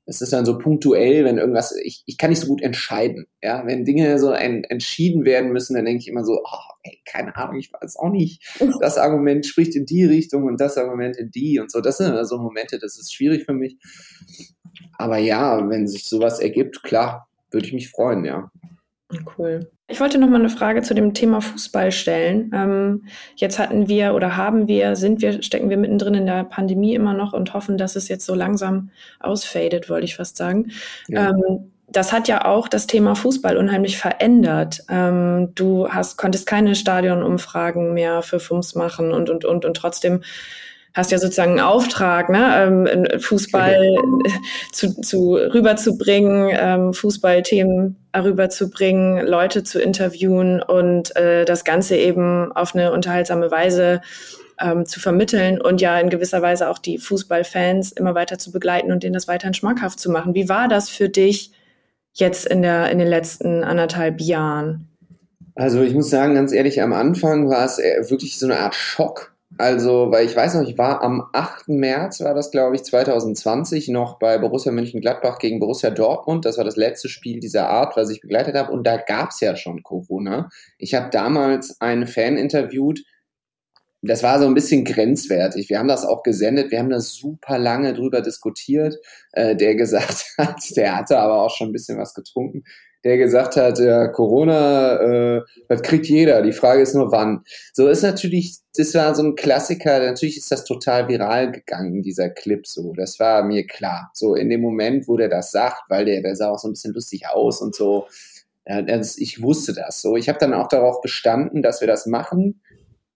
[0.10, 3.28] es ist dann so punktuell, wenn irgendwas, ich, ich kann nicht so gut entscheiden.
[3.44, 7.02] Ja, wenn Dinge so ein, entschieden werden müssen, dann denke ich immer so, oh, ey,
[7.06, 8.42] keine Ahnung, ich weiß auch nicht.
[8.80, 11.82] Das Argument spricht in die Richtung und das Argument in die und so.
[11.82, 13.78] Das sind immer so Momente, das ist schwierig für mich.
[14.98, 18.50] Aber ja, wenn sich sowas ergibt, klar, würde ich mich freuen, ja.
[19.38, 19.72] Cool.
[19.88, 22.52] Ich wollte noch mal eine Frage zu dem Thema Fußball stellen.
[22.54, 23.06] Ähm,
[23.38, 27.14] jetzt hatten wir oder haben wir, sind wir, stecken wir mittendrin in der Pandemie immer
[27.14, 28.90] noch und hoffen, dass es jetzt so langsam
[29.20, 30.72] ausfadet, wollte ich fast sagen.
[31.08, 31.30] Ja.
[31.30, 34.84] Ähm, das hat ja auch das Thema Fußball unheimlich verändert.
[34.90, 40.22] Ähm, du hast, konntest keine Stadionumfragen mehr für FUMS machen und, und, und, und trotzdem
[40.98, 43.96] hast ja sozusagen einen Auftrag, ne, ähm, Fußball
[44.74, 52.74] zu, zu rüberzubringen, ähm, Fußballthemen rüberzubringen, Leute zu interviewen und äh, das Ganze eben auf
[52.74, 54.02] eine unterhaltsame Weise
[54.60, 58.92] ähm, zu vermitteln und ja in gewisser Weise auch die Fußballfans immer weiter zu begleiten
[58.92, 60.34] und denen das weiterhin schmackhaft zu machen.
[60.34, 61.52] Wie war das für dich
[62.14, 64.88] jetzt in der in den letzten anderthalb Jahren?
[65.54, 67.78] Also ich muss sagen, ganz ehrlich, am Anfang war es
[68.10, 71.70] wirklich so eine Art Schock, also, weil ich weiß noch, ich war am 8.
[71.70, 76.46] März, war das glaube ich, 2020 noch bei Borussia Mönchengladbach gegen Borussia Dortmund.
[76.46, 78.72] Das war das letzte Spiel dieser Art, was ich begleitet habe.
[78.72, 80.50] Und da gab es ja schon Corona.
[80.78, 83.04] Ich habe damals einen Fan interviewt,
[84.04, 85.70] das war so ein bisschen grenzwertig.
[85.70, 88.96] Wir haben das auch gesendet, wir haben da super lange drüber diskutiert,
[89.32, 92.64] äh, der gesagt hat, der hatte aber auch schon ein bisschen was getrunken,
[93.08, 96.42] der gesagt hat, ja, Corona, äh, das kriegt jeder.
[96.42, 97.44] Die Frage ist nur, wann.
[97.74, 100.00] So ist natürlich, das war so ein Klassiker.
[100.00, 102.68] Natürlich ist das total viral gegangen, dieser Clip.
[102.68, 104.12] So, das war mir klar.
[104.14, 106.74] So in dem Moment, wo der das sagt, weil der, der sah auch so ein
[106.74, 108.08] bisschen lustig aus und so.
[109.18, 110.02] Ich wusste das.
[110.02, 112.62] So, ich habe dann auch darauf bestanden, dass wir das machen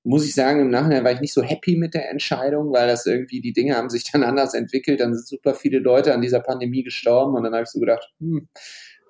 [0.04, 3.06] muss ich sagen, im Nachhinein war ich nicht so happy mit der Entscheidung, weil das
[3.06, 6.40] irgendwie, die Dinge haben sich dann anders entwickelt, dann sind super viele Leute an dieser
[6.40, 8.48] Pandemie gestorben und dann habe ich so gedacht, hm,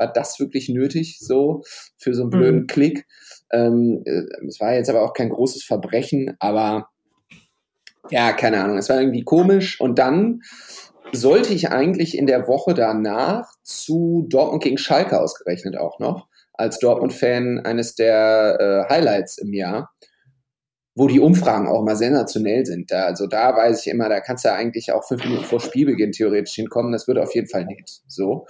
[0.02, 1.62] war das wirklich nötig, so
[1.98, 2.68] für so einen blöden mhm.
[2.68, 3.06] Klick.
[3.52, 6.90] Ähm, äh, es war jetzt aber auch kein großes Verbrechen, aber
[8.10, 9.80] ja, keine Ahnung, es war irgendwie komisch.
[9.80, 10.42] Und dann
[11.14, 16.80] sollte ich eigentlich in der Woche danach zu Dortmund gegen Schalke ausgerechnet auch noch, als
[16.80, 19.92] Dortmund-Fan eines der äh, Highlights im Jahr
[20.96, 22.92] wo die Umfragen auch mal sensationell sind.
[22.92, 26.12] Da, also da weiß ich immer, da kannst du eigentlich auch fünf Minuten vor Spielbeginn
[26.12, 26.92] theoretisch hinkommen.
[26.92, 28.46] Das wird auf jeden Fall nicht so.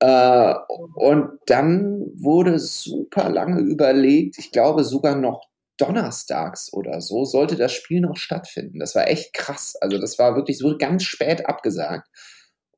[0.00, 0.54] Äh,
[0.94, 7.72] und dann wurde super lange überlegt, ich glaube sogar noch donnerstags oder so, sollte das
[7.72, 8.78] Spiel noch stattfinden.
[8.78, 9.76] Das war echt krass.
[9.80, 12.08] Also das war wirklich, so ganz spät abgesagt.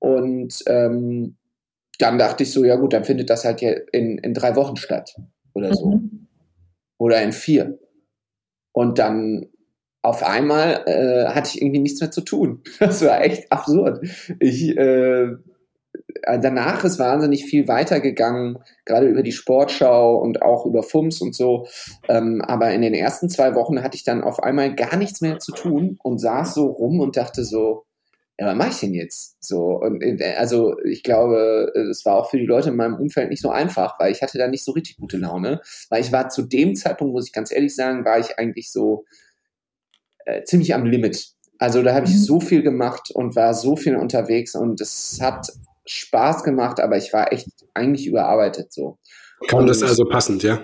[0.00, 1.36] Und ähm,
[1.98, 5.16] dann dachte ich so, ja gut, dann findet das halt in, in drei Wochen statt
[5.54, 5.90] oder so.
[5.92, 6.28] Mhm.
[6.98, 7.78] Oder in vier.
[8.72, 9.48] Und dann
[10.02, 12.62] auf einmal äh, hatte ich irgendwie nichts mehr zu tun.
[12.78, 14.04] Das war echt absurd.
[14.38, 15.32] Ich äh,
[16.22, 21.66] danach ist wahnsinnig viel weitergegangen, gerade über die Sportschau und auch über FUMS und so.
[22.08, 25.38] Ähm, aber in den ersten zwei Wochen hatte ich dann auf einmal gar nichts mehr
[25.38, 27.84] zu tun und saß so rum und dachte so,
[28.40, 29.36] ja, was mache ich denn jetzt?
[29.40, 33.30] So, und äh, also ich glaube, es war auch für die Leute in meinem Umfeld
[33.30, 35.60] nicht so einfach, weil ich hatte da nicht so richtig gute Laune.
[35.90, 39.04] Weil ich war zu dem Zeitpunkt, muss ich ganz ehrlich sagen, war ich eigentlich so
[40.24, 41.32] äh, ziemlich am Limit.
[41.58, 42.18] Also da habe ich mhm.
[42.18, 45.52] so viel gemacht und war so viel unterwegs und es hat
[45.90, 48.98] Spaß gemacht, aber ich war echt eigentlich überarbeitet so.
[49.48, 50.60] Kam das also passend, ja?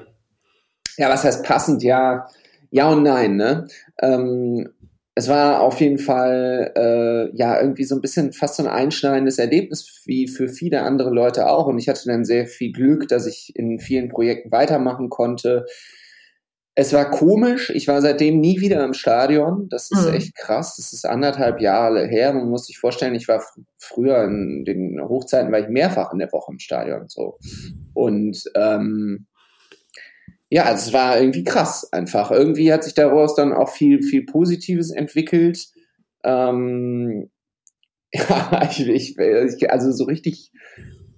[0.97, 1.83] Ja, was heißt passend?
[1.83, 2.27] Ja,
[2.71, 3.37] ja und nein.
[3.37, 3.67] Ne?
[4.01, 4.69] Ähm,
[5.15, 9.39] es war auf jeden Fall äh, ja irgendwie so ein bisschen fast so ein einschneidendes
[9.39, 11.67] Erlebnis wie für viele andere Leute auch.
[11.67, 15.67] Und ich hatte dann sehr viel Glück, dass ich in vielen Projekten weitermachen konnte.
[16.77, 17.71] Es war komisch.
[17.71, 19.69] Ich war seitdem nie wieder im Stadion.
[19.69, 20.15] Das ist mhm.
[20.15, 20.77] echt krass.
[20.77, 22.33] Das ist anderthalb Jahre her.
[22.33, 26.19] Man muss sich vorstellen, ich war fr früher in den Hochzeiten war ich mehrfach in
[26.19, 27.39] der Woche im Stadion so.
[27.93, 29.27] Und ähm,
[30.49, 32.31] ja, es war irgendwie krass einfach.
[32.31, 35.69] Irgendwie hat sich daraus dann auch viel, viel Positives entwickelt.
[36.25, 37.31] Ähm,
[38.13, 40.51] ja, ich, ich, also so richtig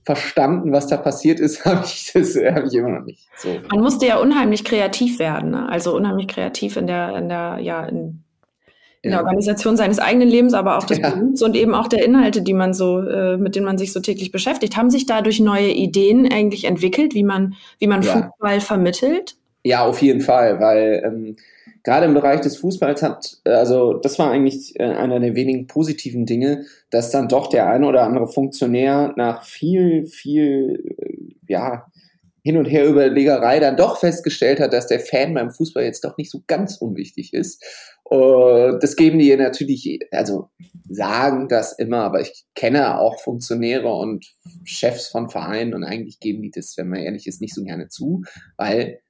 [0.07, 3.29] verstanden, was da passiert ist, habe ich, das habe ich immer noch nicht.
[3.37, 3.49] So.
[3.71, 5.69] Man musste ja unheimlich kreativ werden, ne?
[5.69, 8.23] also unheimlich kreativ in der, in der, ja, in,
[9.03, 11.11] in der Organisation seines eigenen Lebens, aber auch des ja.
[11.11, 14.01] Berufs und eben auch der Inhalte, die man so, äh, mit denen man sich so
[14.01, 14.77] täglich beschäftigt.
[14.77, 18.13] Haben sich dadurch neue Ideen eigentlich entwickelt, wie man, wie man ja.
[18.13, 19.37] Fußball vermittelt?
[19.65, 21.37] Ja, auf jeden Fall, weil ähm,
[21.87, 26.27] gerade im Bereich des Fußballs hat, also das war eigentlich äh, einer der wenigen positiven
[26.27, 31.87] Dinge, dass dann doch der eine oder andere Funktionär nach viel, viel, äh, ja,
[32.43, 36.17] hin und her Überlegerei dann doch festgestellt hat, dass der Fan beim Fußball jetzt doch
[36.17, 37.65] nicht so ganz unwichtig ist.
[38.09, 40.49] Das geben die natürlich, also
[40.89, 46.41] sagen das immer, aber ich kenne auch Funktionäre und Chefs von Vereinen und eigentlich geben
[46.43, 48.23] die das, wenn man ehrlich ist, nicht so gerne zu,
[48.57, 49.01] weil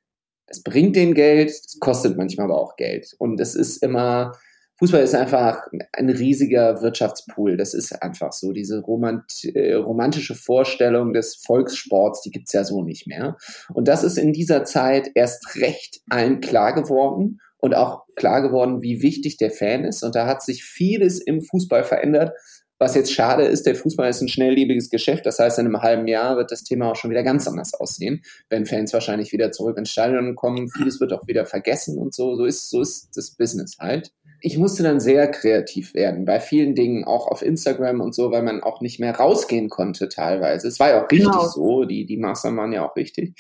[0.47, 3.15] es bringt denen Geld, es kostet manchmal aber auch Geld.
[3.19, 4.33] Und es ist immer,
[4.79, 7.57] Fußball ist einfach ein riesiger Wirtschaftspool.
[7.57, 8.53] Das ist einfach so.
[8.53, 13.37] Diese romant, äh, romantische Vorstellung des Volkssports, die gibt's ja so nicht mehr.
[13.73, 18.83] Und das ist in dieser Zeit erst recht allen klar geworden und auch klar geworden,
[18.83, 20.03] wie wichtig der Fan ist.
[20.03, 22.33] Und da hat sich vieles im Fußball verändert.
[22.79, 25.25] Was jetzt schade ist, der Fußball ist ein schnelllebiges Geschäft.
[25.25, 28.23] Das heißt, in einem halben Jahr wird das Thema auch schon wieder ganz anders aussehen,
[28.51, 30.69] wenn Fans wahrscheinlich wieder zurück ins Stadion kommen.
[30.69, 32.37] Vieles wird auch wieder vergessen und so.
[32.37, 36.75] So ist, so ist das Business halt ich musste dann sehr kreativ werden bei vielen
[36.75, 40.69] Dingen, auch auf Instagram und so, weil man auch nicht mehr rausgehen konnte teilweise.
[40.69, 41.47] Es war ja auch richtig genau.
[41.47, 43.35] so, die, die Maßnahmen waren ja auch richtig.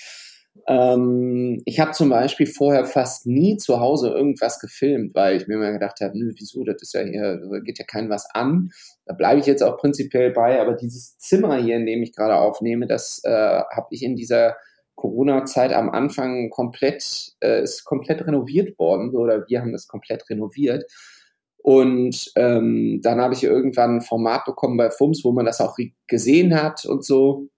[0.66, 5.55] Ähm, ich habe zum Beispiel vorher fast nie zu Hause irgendwas gefilmt, weil ich mir
[5.55, 8.70] immer gedacht habe, nö, wieso, das ist ja hier, geht ja kein was an.
[9.07, 12.37] Da bleibe ich jetzt auch prinzipiell bei, aber dieses Zimmer hier, in dem ich gerade
[12.37, 14.57] aufnehme, das äh, habe ich in dieser
[14.97, 20.85] Corona-Zeit am Anfang komplett, äh, ist komplett renoviert worden, oder wir haben das komplett renoviert.
[21.59, 25.77] Und ähm, dann habe ich irgendwann ein Format bekommen bei FUMS, wo man das auch
[26.07, 27.49] gesehen hat und so.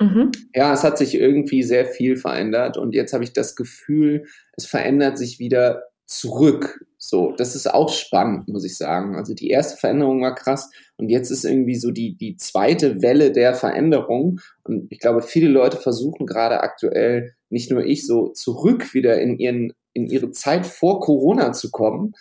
[0.00, 0.30] Mhm.
[0.54, 4.66] Ja, es hat sich irgendwie sehr viel verändert und jetzt habe ich das Gefühl, es
[4.66, 6.84] verändert sich wieder zurück.
[6.98, 9.16] So, das ist auch spannend, muss ich sagen.
[9.16, 13.32] Also die erste Veränderung war krass und jetzt ist irgendwie so die, die zweite Welle
[13.32, 14.40] der Veränderung.
[14.64, 19.38] Und ich glaube, viele Leute versuchen gerade aktuell, nicht nur ich, so zurück wieder in
[19.38, 22.14] ihren, in ihre Zeit vor Corona zu kommen.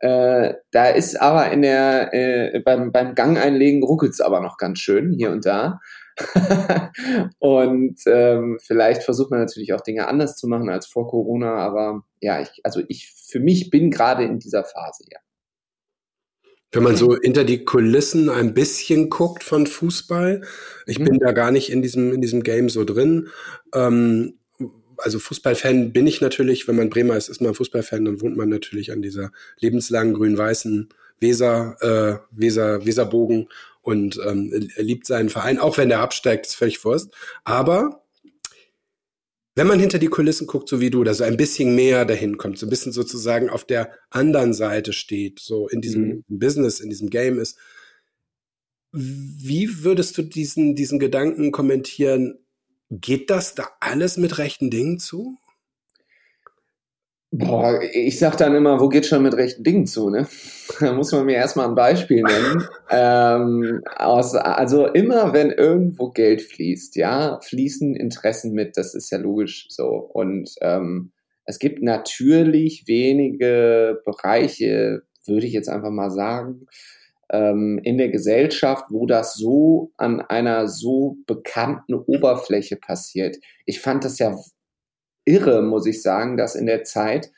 [0.00, 4.56] Äh, da ist aber in der, äh, beim, beim Gang einlegen ruckelt es aber noch
[4.56, 5.80] ganz schön hier und da.
[7.38, 12.04] und ähm, vielleicht versucht man natürlich auch Dinge anders zu machen als vor Corona, aber
[12.20, 15.18] ja, ich, also ich für mich bin gerade in dieser Phase, ja.
[16.70, 20.42] Wenn man so hinter die Kulissen ein bisschen guckt von Fußball,
[20.86, 21.04] ich mhm.
[21.04, 23.28] bin da gar nicht in diesem, in diesem Game so drin.
[23.74, 24.34] Ähm,
[24.98, 28.50] also Fußballfan bin ich natürlich, wenn man Bremer ist, ist man Fußballfan, dann wohnt man
[28.50, 33.48] natürlich an dieser lebenslangen grün-weißen Weser, äh, Weser, Weserbogen
[33.82, 37.10] und ähm, liebt seinen Verein, auch wenn der absteigt, ist völlig Wurst.
[37.44, 38.04] Aber
[39.58, 42.36] wenn man hinter die Kulissen guckt, so wie du, da so ein bisschen mehr dahin
[42.36, 46.24] kommt, so ein bisschen sozusagen auf der anderen Seite steht, so in diesem mhm.
[46.28, 47.58] Business, in diesem Game ist,
[48.92, 52.38] wie würdest du diesen, diesen Gedanken kommentieren?
[52.90, 55.36] Geht das da alles mit rechten Dingen zu?
[57.30, 60.26] Boah, ich sag dann immer, wo geht schon mit rechten Dingen zu, ne?
[60.80, 62.66] Da muss man mir erstmal ein Beispiel nennen.
[62.90, 69.18] ähm, aus, also immer, wenn irgendwo Geld fließt, ja, fließen Interessen mit, das ist ja
[69.18, 69.88] logisch so.
[69.88, 71.12] Und ähm,
[71.44, 76.66] es gibt natürlich wenige Bereiche, würde ich jetzt einfach mal sagen,
[77.30, 83.36] ähm, in der Gesellschaft, wo das so an einer so bekannten Oberfläche passiert.
[83.66, 84.34] Ich fand das ja
[85.28, 87.30] irre, muss ich sagen, dass in der Zeit,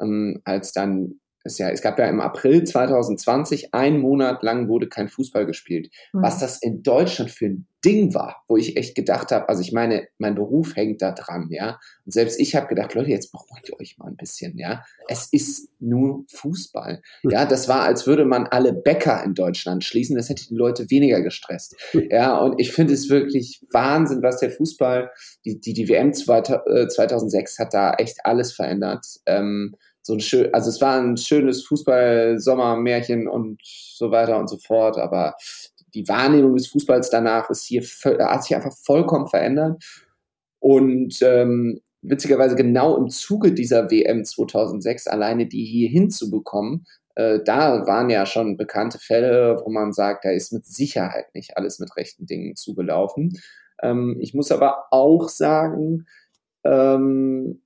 [0.00, 4.88] ähm, als dann es, ja, es gab ja im April 2020, ein Monat lang wurde
[4.88, 5.90] kein Fußball gespielt.
[6.12, 6.22] Mhm.
[6.22, 9.72] Was das in Deutschland für ein Ding war, wo ich echt gedacht habe, also ich
[9.72, 11.78] meine, mein Beruf hängt da dran, ja.
[12.04, 14.82] Und selbst ich habe gedacht, Leute, jetzt beruhigt euch mal ein bisschen, ja.
[15.06, 17.00] Es ist nur Fußball.
[17.22, 17.30] Hm.
[17.30, 20.16] Ja, das war, als würde man alle Bäcker in Deutschland schließen.
[20.16, 21.76] Das hätte die Leute weniger gestresst.
[21.92, 22.08] Hm.
[22.10, 25.12] Ja, und ich finde es wirklich Wahnsinn, was der Fußball,
[25.44, 29.06] die, die, die WM 2006 hat da echt alles verändert.
[29.26, 34.56] Ähm, so ein schön, also es war ein schönes Fußball-Sommermärchen und so weiter und so
[34.56, 35.34] fort, aber
[35.94, 39.82] die Wahrnehmung des Fußballs danach ist hier, hat sich einfach vollkommen verändert.
[40.60, 47.84] Und ähm, witzigerweise genau im Zuge dieser WM 2006 alleine die hier hinzubekommen, äh, da
[47.88, 51.96] waren ja schon bekannte Fälle, wo man sagt, da ist mit Sicherheit nicht alles mit
[51.96, 53.40] rechten Dingen zugelaufen.
[53.82, 56.06] Ähm, ich muss aber auch sagen,
[56.62, 57.60] ähm,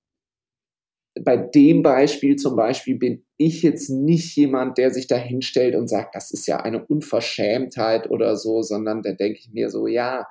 [1.19, 5.89] bei dem Beispiel zum Beispiel bin ich jetzt nicht jemand, der sich da hinstellt und
[5.89, 10.27] sagt, das ist ja eine Unverschämtheit oder so, sondern da denke ich mir so, ja,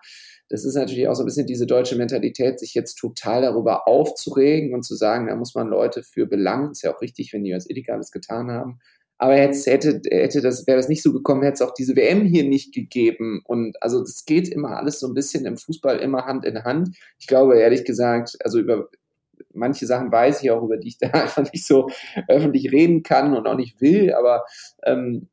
[0.47, 4.73] das ist natürlich auch so ein bisschen diese deutsche Mentalität, sich jetzt total darüber aufzuregen
[4.73, 6.71] und zu sagen, da muss man Leute für belangen.
[6.71, 8.79] Ist ja auch richtig, wenn die was Illegales getan haben.
[9.19, 12.25] Aber jetzt hätte, hätte das, wäre das nicht so gekommen, hätte es auch diese WM
[12.25, 13.41] hier nicht gegeben.
[13.43, 16.95] Und also das geht immer alles so ein bisschen im Fußball immer Hand in Hand.
[17.19, 18.89] Ich glaube, ehrlich gesagt, also über
[19.53, 21.89] manche Sachen weiß ich auch, über die ich da einfach nicht so
[22.27, 24.45] öffentlich reden kann und auch nicht will, aber
[24.83, 25.27] ähm,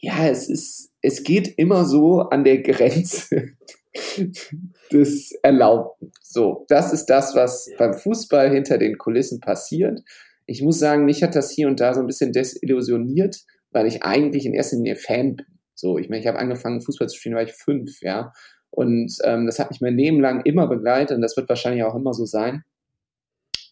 [0.00, 3.48] ja, es ist, es geht immer so an der Grenze
[4.92, 6.12] des Erlaubten.
[6.22, 10.00] So, das ist das, was beim Fußball hinter den Kulissen passiert.
[10.46, 14.02] Ich muss sagen, mich hat das hier und da so ein bisschen desillusioniert, weil ich
[14.02, 15.46] eigentlich in erster Linie Fan bin.
[15.74, 18.32] So, ich meine, ich habe angefangen, Fußball zu spielen, war ich fünf, ja.
[18.70, 21.94] Und ähm, das hat mich mein Leben lang immer begleitet und das wird wahrscheinlich auch
[21.94, 22.64] immer so sein.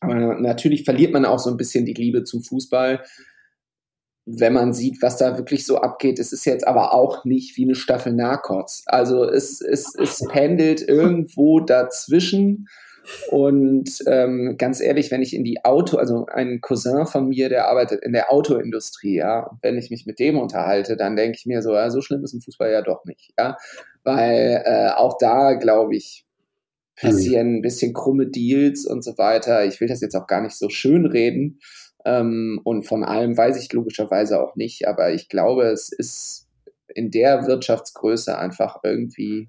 [0.00, 3.02] Aber natürlich verliert man auch so ein bisschen die Liebe zum Fußball,
[4.26, 6.18] wenn man sieht, was da wirklich so abgeht.
[6.18, 8.82] Es ist jetzt aber auch nicht wie eine Staffel Narcos.
[8.86, 12.66] Also es, es, es pendelt irgendwo dazwischen.
[13.30, 17.68] Und ähm, ganz ehrlich, wenn ich in die Auto, also ein Cousin von mir, der
[17.68, 21.62] arbeitet in der Autoindustrie, ja, wenn ich mich mit dem unterhalte, dann denke ich mir
[21.62, 23.56] so, ja, so schlimm ist ein Fußball ja doch nicht, ja,
[24.06, 26.24] weil äh, auch da, glaube ich,
[26.94, 29.66] passieren ein bisschen krumme Deals und so weiter.
[29.66, 31.60] Ich will das jetzt auch gar nicht so schön reden
[32.06, 36.46] ähm, und von allem weiß ich logischerweise auch nicht, aber ich glaube, es ist
[36.94, 39.48] in der Wirtschaftsgröße einfach irgendwie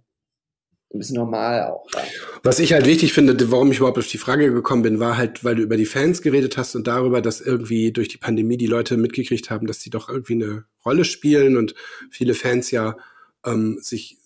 [0.92, 1.86] ein bisschen normal auch.
[1.94, 2.02] Ja.
[2.42, 5.44] Was ich halt wichtig finde, warum ich überhaupt auf die Frage gekommen bin, war halt,
[5.44, 8.66] weil du über die Fans geredet hast und darüber, dass irgendwie durch die Pandemie die
[8.66, 11.76] Leute mitgekriegt haben, dass die doch irgendwie eine Rolle spielen und
[12.10, 12.98] viele Fans ja
[13.46, 14.17] ähm, sich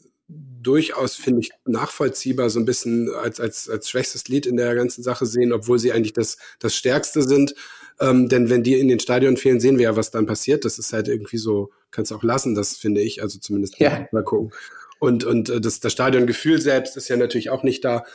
[0.61, 5.03] durchaus, finde ich, nachvollziehbar so ein bisschen als, als, als schwächstes Lied in der ganzen
[5.03, 7.55] Sache sehen, obwohl sie eigentlich das, das Stärkste sind.
[7.99, 10.65] Ähm, denn wenn die in den Stadion fehlen, sehen wir ja, was dann passiert.
[10.65, 14.07] Das ist halt irgendwie so, kannst du auch lassen, das finde ich, also zumindest ja.
[14.11, 14.51] mal gucken.
[14.99, 18.05] Und, und äh, das, das Stadiongefühl selbst ist ja natürlich auch nicht da.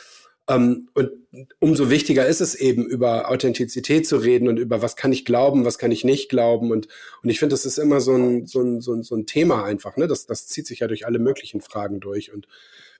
[0.49, 1.11] Ähm, und
[1.59, 5.65] umso wichtiger ist es eben, über Authentizität zu reden und über was kann ich glauben,
[5.65, 6.71] was kann ich nicht glauben.
[6.71, 6.87] Und,
[7.21, 9.65] und ich finde, das ist immer so ein, so, ein, so, ein, so ein Thema
[9.65, 9.97] einfach.
[9.97, 10.07] Ne?
[10.07, 12.33] Das, das zieht sich ja durch alle möglichen Fragen durch.
[12.33, 12.47] Und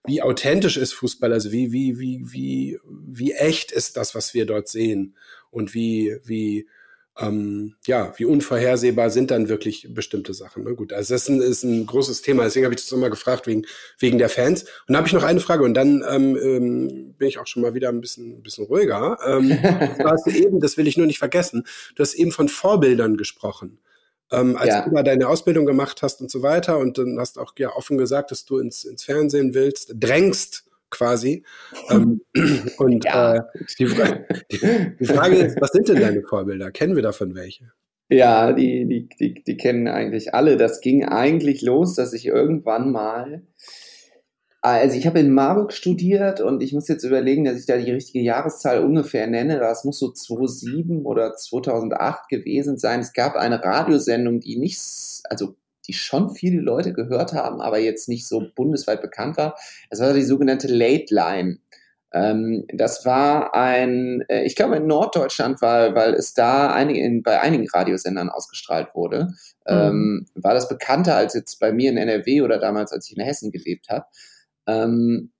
[0.06, 1.32] wie authentisch ist Fußball?
[1.32, 5.16] Also wie, wie, wie, wie, wie echt ist das, was wir dort sehen?
[5.50, 6.68] Und wie, wie,
[7.20, 10.64] ähm, ja, wie unvorhersehbar sind dann wirklich bestimmte Sachen.
[10.64, 10.76] Ne?
[10.76, 13.48] Gut, also das ist ein, ist ein großes Thema, deswegen habe ich das immer gefragt
[13.48, 13.66] wegen,
[13.98, 14.64] wegen der Fans.
[14.64, 17.64] Und dann habe ich noch eine Frage und dann ähm, ähm, bin ich auch schon
[17.64, 19.18] mal wieder ein bisschen, ein bisschen ruhiger.
[19.26, 19.50] Ähm,
[19.98, 23.80] du hast eben, das will ich nur nicht vergessen, du hast eben von Vorbildern gesprochen.
[24.30, 24.82] Ähm, als ja.
[24.82, 27.98] du da deine Ausbildung gemacht hast und so weiter und dann hast auch ja offen
[27.98, 31.44] gesagt, dass du ins, ins Fernsehen willst, drängst quasi.
[31.90, 32.22] ähm,
[32.78, 33.36] und ja.
[33.36, 33.42] äh,
[33.78, 36.72] die, die, die, Frage ist, was sind denn deine Vorbilder?
[36.72, 37.72] Kennen wir davon welche?
[38.10, 40.56] Ja, die, die, die, die kennen eigentlich alle.
[40.56, 43.44] Das ging eigentlich los, dass ich irgendwann mal,
[44.62, 47.92] also ich habe in Marburg studiert und ich muss jetzt überlegen, dass ich da die
[47.92, 49.60] richtige Jahreszahl ungefähr nenne.
[49.60, 53.02] Das muss so 2007 oder 2008 gewesen sein.
[53.02, 54.80] Es gab eine Radiosendung, die nicht,
[55.26, 55.56] also
[55.88, 59.56] die schon viele Leute gehört haben, aber jetzt nicht so bundesweit bekannt war.
[59.90, 61.60] Das war die sogenannte Late Line.
[62.14, 67.22] Ähm, das war ein, äh, ich glaube in Norddeutschland, weil, weil es da einige, in,
[67.22, 69.28] bei einigen Radiosendern ausgestrahlt wurde,
[69.68, 69.76] mhm.
[69.76, 73.24] ähm, war das bekannter als jetzt bei mir in NRW oder damals, als ich in
[73.24, 74.06] Hessen gelebt habe.
[74.68, 75.32] Ähm,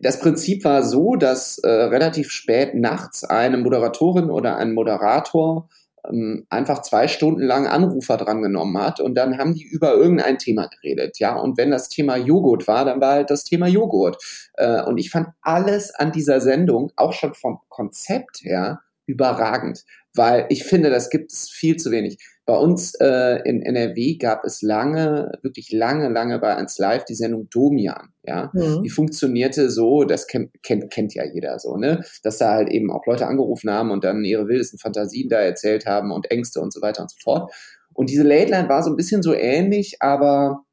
[0.00, 5.68] das Prinzip war so, dass äh, relativ spät nachts eine Moderatorin oder ein Moderator
[6.08, 10.66] ähm, einfach zwei Stunden lang Anrufer drangenommen hat und dann haben die über irgendein Thema
[10.66, 11.36] geredet, ja.
[11.36, 14.22] Und wenn das Thema Joghurt war, dann war halt das Thema Joghurt.
[14.54, 19.84] Äh, und ich fand alles an dieser Sendung, auch schon vom Konzept her, überragend,
[20.14, 22.18] weil ich finde, das gibt es viel zu wenig.
[22.46, 27.14] Bei uns äh, in NRW gab es lange, wirklich lange, lange bei 1 Live die
[27.14, 28.10] Sendung Domian.
[28.22, 28.82] Ja, mhm.
[28.82, 32.90] die funktionierte so, das kennt, kennt, kennt ja jeder so, ne, dass da halt eben
[32.90, 36.72] auch Leute angerufen haben und dann ihre wildesten Fantasien da erzählt haben und Ängste und
[36.72, 37.52] so weiter und so fort.
[37.94, 40.64] Und diese Late Line war so ein bisschen so ähnlich, aber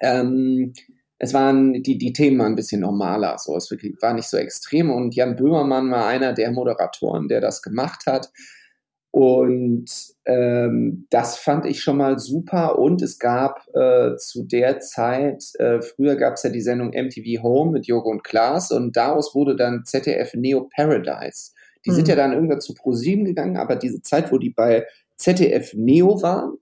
[0.00, 0.72] ähm,
[1.18, 3.70] es waren, die, die Themen waren ein bisschen normaler, so, es
[4.00, 8.30] war nicht so extrem und Jan Böhmermann war einer der Moderatoren, der das gemacht hat.
[9.12, 9.90] Und
[10.24, 12.78] ähm, das fand ich schon mal super.
[12.78, 17.42] Und es gab äh, zu der Zeit, äh, früher gab es ja die Sendung MTV
[17.42, 21.52] Home mit Joko und Klaas und daraus wurde dann ZDF Neo Paradise.
[21.84, 21.94] Die mhm.
[21.94, 24.86] sind ja dann irgendwann zu ProSieben gegangen, aber diese Zeit, wo die bei
[25.16, 26.58] ZDF Neo waren,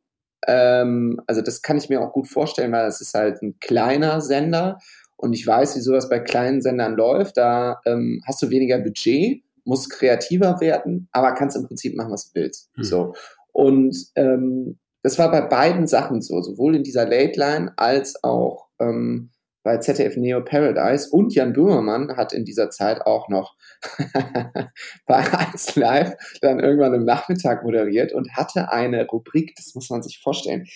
[0.46, 4.22] ähm, also das kann ich mir auch gut vorstellen, weil es ist halt ein kleiner
[4.22, 4.78] Sender
[5.16, 7.36] und ich weiß, wie sowas bei kleinen Sendern läuft.
[7.36, 12.30] Da ähm, hast du weniger Budget, musst kreativer werden, aber kannst im Prinzip machen, was
[12.30, 12.70] du willst.
[12.76, 12.82] Mhm.
[12.82, 13.14] So.
[13.52, 18.66] Und ähm, das war bei beiden Sachen so, sowohl in dieser Late Line als auch
[18.80, 19.30] ähm,
[19.62, 23.54] bei ZDF Neo Paradise und Jan Böhmermann hat in dieser Zeit auch noch
[25.06, 30.02] bei 1 Live dann irgendwann im Nachmittag moderiert und hatte eine Rubrik, das muss man
[30.02, 30.66] sich vorstellen.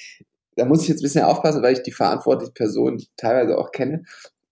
[0.57, 4.03] Da muss ich jetzt ein bisschen aufpassen, weil ich die verantwortliche Person teilweise auch kenne.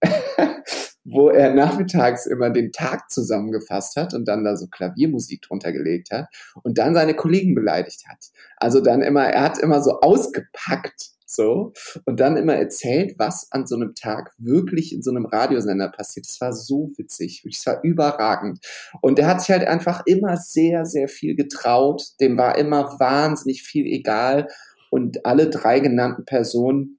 [1.05, 6.11] wo er nachmittags immer den Tag zusammengefasst hat und dann da so Klaviermusik drunter gelegt
[6.11, 6.28] hat
[6.62, 8.26] und dann seine Kollegen beleidigt hat.
[8.57, 11.72] Also dann immer, er hat immer so ausgepackt, so,
[12.07, 16.26] und dann immer erzählt, was an so einem Tag wirklich in so einem Radiosender passiert.
[16.26, 18.59] Das war so witzig, es war überragend.
[19.01, 22.03] Und er hat sich halt einfach immer sehr, sehr viel getraut.
[22.20, 24.48] Dem war immer wahnsinnig viel egal.
[24.90, 26.98] Und alle drei genannten Personen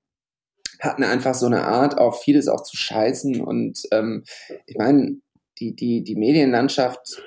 [0.81, 3.41] hatten einfach so eine Art, auf vieles auch zu scheißen.
[3.41, 4.23] Und ähm,
[4.65, 5.17] ich meine,
[5.59, 7.21] die, die, die Medienlandschaft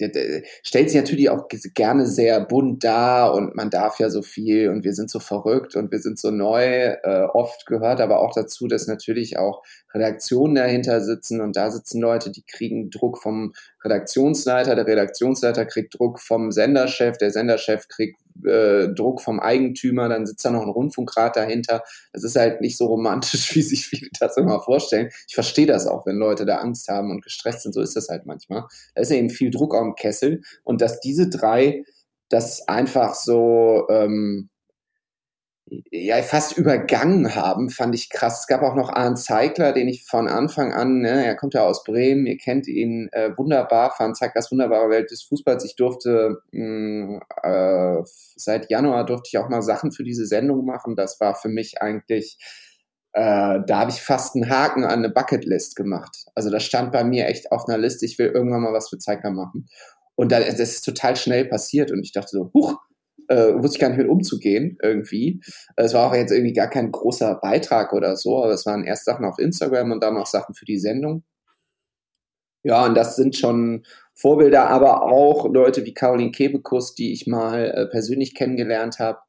[0.00, 4.22] der, der stellt sich natürlich auch gerne sehr bunt dar und man darf ja so
[4.22, 6.64] viel und wir sind so verrückt und wir sind so neu.
[7.02, 9.62] Äh, oft gehört aber auch dazu, dass natürlich auch
[9.94, 13.52] Redaktionen dahinter sitzen und da sitzen Leute, die kriegen Druck vom
[13.84, 20.26] Redaktionsleiter, der Redaktionsleiter kriegt Druck vom Senderchef, der Senderchef kriegt äh, Druck vom Eigentümer, dann
[20.26, 21.82] sitzt da noch ein Rundfunkrat dahinter.
[22.12, 25.10] Das ist halt nicht so romantisch, wie sich viele das immer vorstellen.
[25.28, 28.08] Ich verstehe das auch, wenn Leute da Angst haben und gestresst sind, so ist das
[28.08, 28.64] halt manchmal.
[28.94, 31.84] Da ist eben viel Druck am Kessel und dass diese drei
[32.28, 34.50] das einfach so ähm,
[35.90, 38.40] ja fast übergangen haben, fand ich krass.
[38.40, 41.64] Es gab auch noch Arndt Zeigler, den ich von Anfang an, ne, er kommt ja
[41.64, 45.64] aus Bremen, ihr kennt ihn äh, wunderbar, von Zeiglers wunderbare Welt des Fußballs.
[45.64, 48.02] Ich durfte mh, äh,
[48.36, 50.96] seit Januar durfte ich auch mal Sachen für diese Sendung machen.
[50.96, 52.38] Das war für mich eigentlich
[53.12, 56.26] äh, da habe ich fast einen Haken an eine Bucketlist gemacht.
[56.34, 58.98] Also das stand bei mir echt auf einer Liste, ich will irgendwann mal was für
[58.98, 59.68] Zeigler machen.
[60.14, 62.76] Und da, das ist total schnell passiert und ich dachte so, huch,
[63.30, 65.40] äh, wusste ich gar nicht mit umzugehen irgendwie.
[65.76, 69.04] Es war auch jetzt irgendwie gar kein großer Beitrag oder so, aber es waren erst
[69.04, 71.22] Sachen auf Instagram und dann noch Sachen für die Sendung.
[72.62, 77.70] Ja, und das sind schon Vorbilder, aber auch Leute wie Caroline Kebekus, die ich mal
[77.70, 79.20] äh, persönlich kennengelernt habe,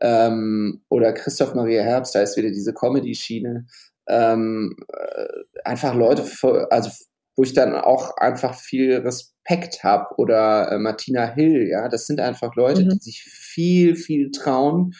[0.00, 3.66] ähm, oder Christoph Maria Herbst, da ist wieder diese Comedy-Schiene.
[4.08, 5.26] Ähm, äh,
[5.64, 6.24] einfach Leute,
[6.70, 6.90] also
[7.38, 12.18] wo ich dann auch einfach viel Respekt habe oder äh, Martina Hill, ja, das sind
[12.18, 12.88] einfach Leute, mhm.
[12.88, 14.94] die sich viel, viel trauen,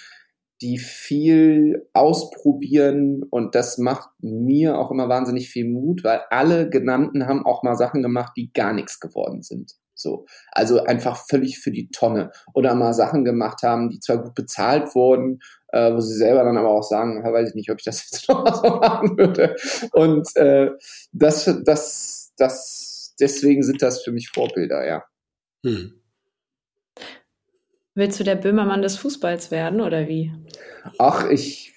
[0.63, 7.27] die viel ausprobieren und das macht mir auch immer wahnsinnig viel Mut, weil alle genannten
[7.27, 9.73] haben auch mal Sachen gemacht, die gar nichts geworden sind.
[9.95, 14.37] So, also einfach völlig für die Tonne oder mal Sachen gemacht haben, die zwar gut
[14.37, 15.41] bezahlt wurden,
[15.73, 18.29] äh, wo sie selber dann aber auch sagen, weiß ich nicht, ob ich das jetzt
[18.29, 19.57] noch mal so machen würde.
[19.93, 20.71] Und äh,
[21.11, 25.05] das, das das, deswegen sind das für mich Vorbilder, ja.
[25.65, 25.95] Hm.
[27.95, 30.33] Willst du der Böhmermann des Fußballs werden oder wie?
[30.99, 31.75] Ach, ich,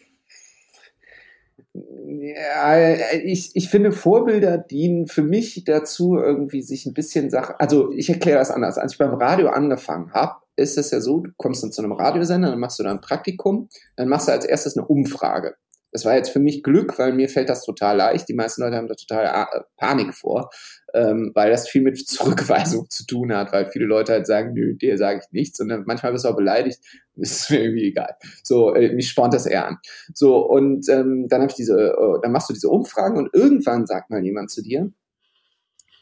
[1.73, 2.93] ja,
[3.23, 7.55] ich, ich finde, Vorbilder dienen für mich dazu, irgendwie sich ein bisschen Sachen.
[7.57, 8.77] Also, ich erkläre das anders.
[8.77, 11.93] Als ich beim Radio angefangen habe, ist es ja so: du kommst dann zu einem
[11.93, 15.55] Radiosender, dann machst du da ein Praktikum, dann machst du als erstes eine Umfrage.
[15.91, 18.29] Das war jetzt für mich Glück, weil mir fällt das total leicht.
[18.29, 20.49] Die meisten Leute haben da total äh, Panik vor,
[20.93, 24.75] ähm, weil das viel mit Zurückweisung zu tun hat, weil viele Leute halt sagen, nö,
[24.75, 25.59] dir sage ich nichts.
[25.59, 26.79] Und dann manchmal bist du auch beleidigt,
[27.15, 28.15] ist mir irgendwie egal.
[28.43, 29.77] So, äh, mich spornt das eher an.
[30.13, 33.85] So, und ähm, dann habe ich diese, äh, dann machst du diese Umfragen und irgendwann
[33.85, 34.91] sagt mal jemand zu dir,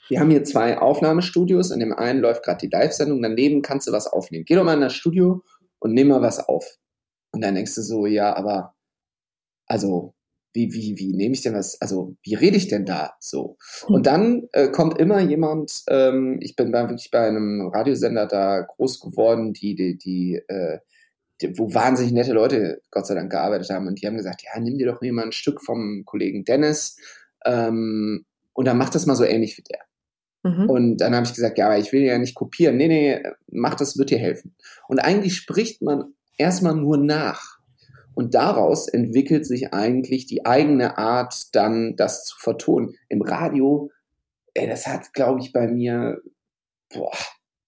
[0.10, 3.92] wir haben hier zwei Aufnahmestudios, in dem einen läuft gerade die Live-Sendung, daneben kannst du
[3.92, 4.44] was aufnehmen.
[4.44, 5.44] Geh doch mal in das Studio
[5.78, 6.78] und nimm mal was auf.
[7.32, 8.74] Und dann denkst du so, ja, aber
[9.70, 10.14] also
[10.54, 13.58] wie, wie, wie nehme ich denn was, also wie rede ich denn da so?
[13.88, 18.62] Und dann äh, kommt immer jemand, ähm, ich bin bei, wirklich bei einem Radiosender da
[18.62, 20.80] groß geworden, die, die, die, äh,
[21.42, 24.60] die, wo wahnsinnig nette Leute Gott sei Dank gearbeitet haben und die haben gesagt, ja,
[24.60, 26.98] nimm dir doch mal ein Stück vom Kollegen Dennis
[27.46, 29.80] ähm, und dann mach das mal so ähnlich wie der.
[30.44, 30.70] Mhm.
[30.70, 32.78] Und dann habe ich gesagt, ja, aber ich will ja nicht kopieren.
[32.78, 34.56] Nee, nee, mach das, wird dir helfen.
[34.88, 37.59] Und eigentlich spricht man erstmal nur nach.
[38.20, 42.96] Und daraus entwickelt sich eigentlich die eigene Art, dann das zu vertonen.
[43.08, 43.92] Im Radio,
[44.56, 46.22] ey, das hat, glaube ich, bei mir
[46.94, 47.14] boah,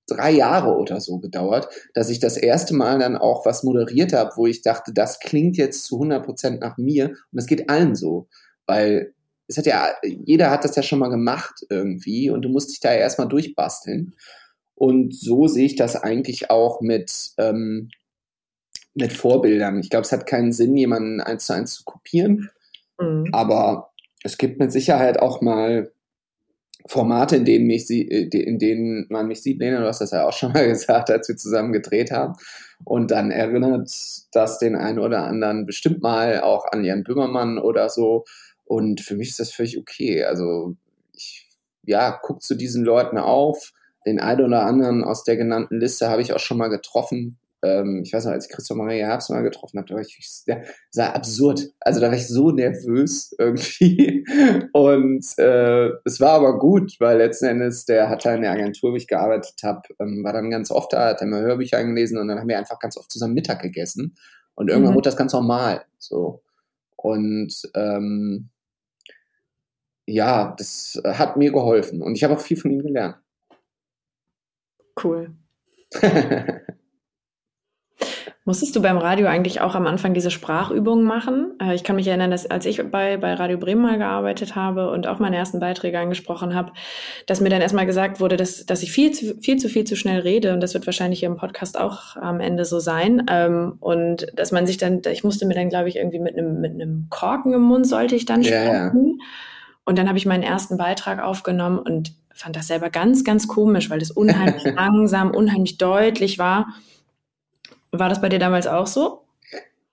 [0.07, 4.33] drei Jahre oder so gedauert, dass ich das erste Mal dann auch was moderiert habe,
[4.35, 7.11] wo ich dachte, das klingt jetzt zu 100 Prozent nach mir.
[7.11, 8.27] Und das geht allen so,
[8.65, 9.13] weil
[9.47, 12.81] es hat ja, jeder hat das ja schon mal gemacht irgendwie und du musst dich
[12.81, 14.15] da erstmal durchbasteln.
[14.75, 17.89] Und so sehe ich das eigentlich auch mit, ähm,
[18.93, 19.79] mit Vorbildern.
[19.79, 22.49] Ich glaube, es hat keinen Sinn, jemanden eins zu eins zu kopieren,
[22.99, 23.29] mhm.
[23.31, 23.91] aber
[24.23, 25.91] es gibt mit Sicherheit auch mal
[26.87, 29.59] Formate, in denen, mich sie, äh, in denen man mich sieht.
[29.59, 32.33] Lena, du hast das ja auch schon mal gesagt, als wir zusammen gedreht haben.
[32.83, 33.89] Und dann erinnert
[34.31, 38.25] das den einen oder anderen bestimmt mal auch an Jan Böhmermann oder so.
[38.65, 40.23] Und für mich ist das völlig okay.
[40.23, 40.75] Also
[41.13, 41.47] ich,
[41.83, 43.73] ja, guck zu diesen Leuten auf.
[44.05, 47.37] Den einen oder anderen aus der genannten Liste habe ich auch schon mal getroffen.
[47.63, 50.43] Ähm, ich weiß noch, als ich Christoph Maria Herbst mal getroffen habe, da war ich,
[50.47, 51.71] der sah absurd.
[51.79, 54.25] Also da war ich so nervös irgendwie.
[54.73, 58.91] Und äh, es war aber gut, weil letzten Endes, der hat da in der Agentur,
[58.91, 62.27] wo ich gearbeitet habe, ähm, war dann ganz oft da, hat immer Hörbücher eingelesen und
[62.27, 64.15] dann haben wir einfach ganz oft zusammen Mittag gegessen.
[64.55, 64.95] Und irgendwann mhm.
[64.95, 65.85] wurde das ganz normal.
[65.97, 66.43] So.
[66.95, 68.49] Und ähm,
[70.05, 73.17] ja, das hat mir geholfen und ich habe auch viel von ihm gelernt.
[75.01, 75.35] Cool.
[78.43, 81.53] Musstest du beim Radio eigentlich auch am Anfang diese Sprachübungen machen?
[81.61, 84.89] Äh, ich kann mich erinnern, dass als ich bei, bei Radio Bremen mal gearbeitet habe
[84.89, 86.71] und auch meine ersten Beiträge angesprochen habe,
[87.27, 89.95] dass mir dann erstmal gesagt wurde, dass, dass ich viel zu, viel zu viel zu
[89.95, 93.25] schnell rede und das wird wahrscheinlich hier im Podcast auch am Ende so sein.
[93.29, 96.61] Ähm, und dass man sich dann, ich musste mir dann, glaube ich, irgendwie mit einem,
[96.61, 98.65] mit einem Korken im Mund sollte ich dann sprechen.
[98.65, 99.25] Ja, ja.
[99.85, 103.91] Und dann habe ich meinen ersten Beitrag aufgenommen und fand das selber ganz, ganz komisch,
[103.91, 106.73] weil es unheimlich langsam, unheimlich deutlich war.
[107.91, 109.21] War das bei dir damals auch so?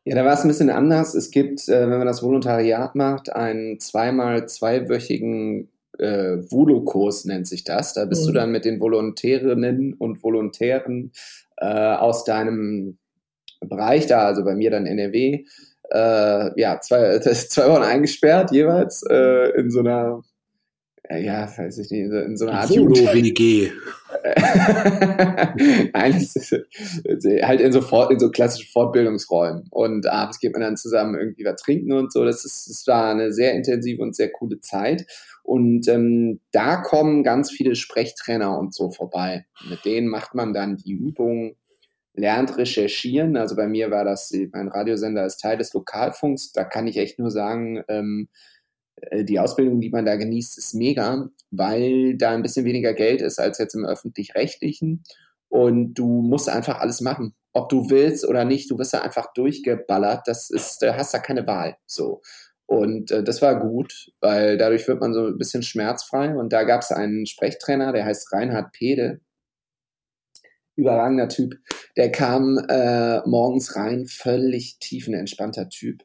[0.04, 1.14] Ja, da war es ein bisschen anders.
[1.14, 5.68] Es gibt, äh, wenn man das Volontariat macht, einen zweimal zweiwöchigen
[5.98, 7.94] äh, Volo-Kurs nennt sich das.
[7.94, 8.26] Da bist mhm.
[8.26, 11.12] du dann mit den Volontärinnen und Volontären
[11.58, 12.98] äh, aus deinem
[13.60, 15.44] Bereich da, also bei mir dann NRW,
[15.90, 20.22] äh, ja, zwei, zwei Wochen eingesperrt jeweils äh, in so einer,
[21.16, 23.70] ja, weiß ich nicht, in so einer Art WG.
[25.94, 26.34] Eigentlich
[27.46, 29.68] halt in so, Fort, in so klassischen Fortbildungsräumen.
[29.70, 32.24] Und abends geht man dann zusammen irgendwie was trinken und so.
[32.24, 35.06] Das, ist, das war eine sehr intensive und sehr coole Zeit.
[35.42, 39.46] Und ähm, da kommen ganz viele Sprechtrainer und so vorbei.
[39.70, 41.56] Mit denen macht man dann die Übungen
[42.12, 43.36] lernt recherchieren.
[43.36, 46.52] Also bei mir war das, mein Radiosender ist Teil des Lokalfunks.
[46.52, 48.57] Da kann ich echt nur sagen, ähm, äh,
[49.22, 53.38] die Ausbildung, die man da genießt, ist mega, weil da ein bisschen weniger Geld ist
[53.38, 55.02] als jetzt im öffentlich-rechtlichen.
[55.48, 57.34] Und du musst einfach alles machen.
[57.52, 60.22] Ob du willst oder nicht, du wirst da einfach durchgeballert.
[60.26, 61.76] Das ist, da hast da keine Wahl.
[61.86, 62.20] So.
[62.66, 66.36] Und äh, das war gut, weil dadurch wird man so ein bisschen schmerzfrei.
[66.36, 69.20] Und da gab es einen Sprechtrainer, der heißt Reinhard Pede
[70.78, 71.56] überragender Typ.
[71.96, 76.04] Der kam äh, morgens rein, völlig tiefenentspannter Typ.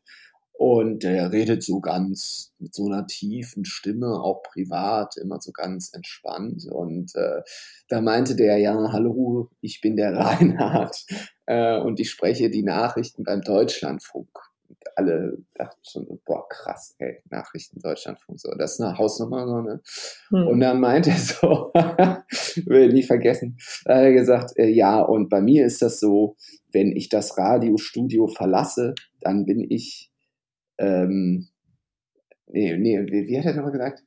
[0.56, 5.92] Und der redet so ganz mit so einer tiefen Stimme, auch privat, immer so ganz
[5.94, 6.66] entspannt.
[6.72, 7.42] Und äh,
[7.90, 11.06] da meinte der, ja, hallo, ich bin der Reinhard
[11.48, 14.30] äh, und ich spreche die Nachrichten beim Deutschlandfunk
[14.96, 19.82] alle dachten schon, boah, krass, ey, Nachrichten Deutschlandfunk, so, das ist eine Hausnummer, so, ne?
[20.30, 20.48] Hm.
[20.48, 21.72] Und dann meinte er so,
[22.66, 26.00] will ich nie vergessen, da hat er gesagt, äh, ja, und bei mir ist das
[26.00, 26.36] so,
[26.72, 30.12] wenn ich das Radiostudio verlasse, dann bin ich,
[30.78, 31.48] ähm,
[32.48, 34.04] nee, nee, wie, hat er nochmal gesagt?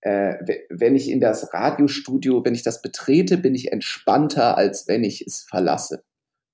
[0.00, 0.34] Äh,
[0.70, 5.26] wenn ich in das Radiostudio, wenn ich das betrete, bin ich entspannter, als wenn ich
[5.26, 6.04] es verlasse.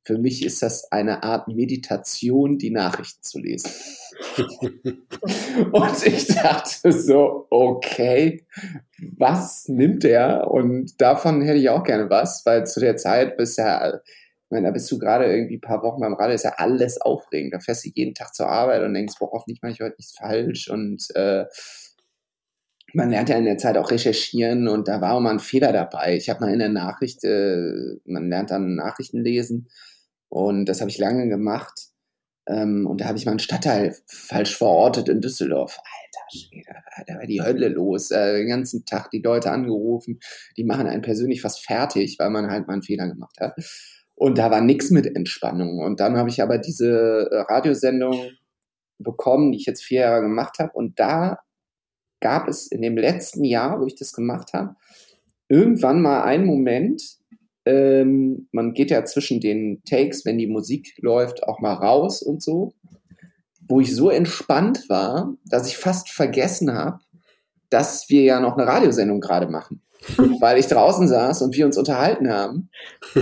[0.06, 3.70] Für mich ist das eine Art Meditation, die Nachrichten zu lesen.
[5.72, 8.46] und ich dachte so, okay,
[9.16, 10.50] was nimmt er?
[10.50, 14.02] Und davon hätte ich auch gerne was, weil zu der Zeit ich
[14.54, 17.52] meine, da bist du gerade irgendwie ein paar Wochen beim Radio, ist ja alles aufregend.
[17.52, 20.16] Da fährst du jeden Tag zur Arbeit und denkst, boah, hoffentlich mache ich heute nichts
[20.16, 21.44] falsch und äh,
[22.94, 25.72] man lernt ja in der Zeit auch recherchieren und da war auch mal ein Fehler
[25.72, 26.16] dabei.
[26.16, 29.68] Ich habe mal in der Nachricht, äh, man lernt dann Nachrichten lesen
[30.28, 31.90] und das habe ich lange gemacht.
[32.46, 35.78] Ähm, und da habe ich mal einen Stadtteil falsch verortet in Düsseldorf.
[35.78, 36.74] Alter Schwede,
[37.06, 38.10] da war die Hölle los.
[38.10, 40.20] Äh, den ganzen Tag die Leute angerufen,
[40.56, 43.54] die machen einen persönlich fast fertig, weil man halt mal einen Fehler gemacht hat.
[44.16, 45.80] Und da war nichts mit Entspannung.
[45.80, 48.30] Und dann habe ich aber diese äh, Radiosendung
[48.98, 50.72] bekommen, die ich jetzt vier Jahre gemacht habe.
[50.72, 51.38] Und da
[52.20, 54.76] gab es in dem letzten Jahr, wo ich das gemacht habe,
[55.48, 57.02] irgendwann mal einen Moment,
[57.66, 62.42] ähm, man geht ja zwischen den Takes, wenn die Musik läuft, auch mal raus und
[62.42, 62.74] so,
[63.68, 67.00] wo ich so entspannt war, dass ich fast vergessen habe,
[67.70, 69.82] dass wir ja noch eine Radiosendung gerade machen.
[70.40, 72.70] Weil ich draußen saß und wir uns unterhalten haben.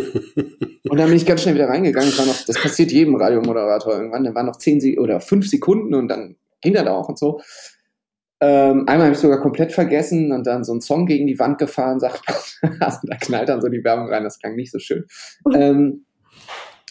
[0.88, 2.10] Und dann bin ich ganz schnell wieder reingegangen.
[2.10, 4.24] Es war noch, das passiert jedem Radiomoderator irgendwann.
[4.24, 7.40] Da waren noch zehn oder fünf Sekunden und dann ging das auch und so.
[8.42, 11.58] Ähm, einmal habe ich sogar komplett vergessen und dann so einen Song gegen die Wand
[11.58, 12.22] gefahren, sagt,
[12.80, 15.06] also da knallt dann so die Werbung rein, das klang nicht so schön.
[15.54, 16.04] Ähm,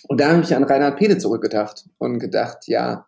[0.08, 3.06] und da habe ich an Reinhard Pede zurückgedacht und gedacht, ja,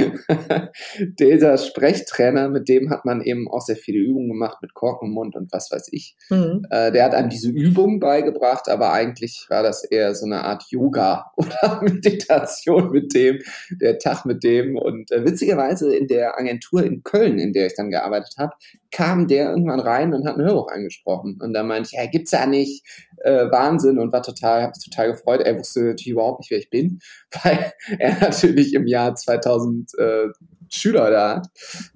[1.18, 5.52] dieser Sprechtrainer, mit dem hat man eben auch sehr viele Übungen gemacht mit Korkenmund und
[5.52, 6.16] was weiß ich.
[6.28, 6.66] Mhm.
[6.70, 10.64] Äh, der hat einem diese Übung beigebracht, aber eigentlich war das eher so eine Art
[10.70, 13.38] Yoga oder Meditation mit dem,
[13.80, 14.76] der Tag mit dem.
[14.76, 18.52] Und äh, witzigerweise in der Agentur in Köln, in der ich dann gearbeitet habe,
[18.90, 21.38] kam der irgendwann rein und hat ein Hörbuch angesprochen.
[21.40, 22.84] Und da meinte ich, ja, gibt's ja nicht,
[23.18, 25.40] äh, Wahnsinn und war total, hab mich total gefreut.
[25.40, 27.00] Er wusste natürlich überhaupt nicht, wer ich bin,
[27.42, 30.28] weil er natürlich im Jahr 2000 äh,
[30.68, 31.48] Schüler da hat.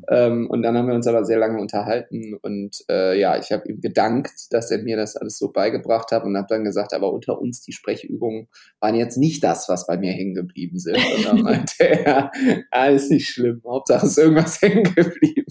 [0.08, 3.68] Ähm, und dann haben wir uns aber sehr lange unterhalten und äh, ja, ich habe
[3.68, 7.12] ihm gedankt, dass er mir das alles so beigebracht hat und habe dann gesagt, aber
[7.12, 8.48] unter uns die Sprechübungen
[8.80, 10.96] waren jetzt nicht das, was bei mir hängen geblieben sind.
[10.96, 12.30] Und dann meinte er,
[12.70, 15.46] alles nicht schlimm, Hauptsache ist irgendwas hängen geblieben.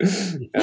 [0.00, 0.62] ja.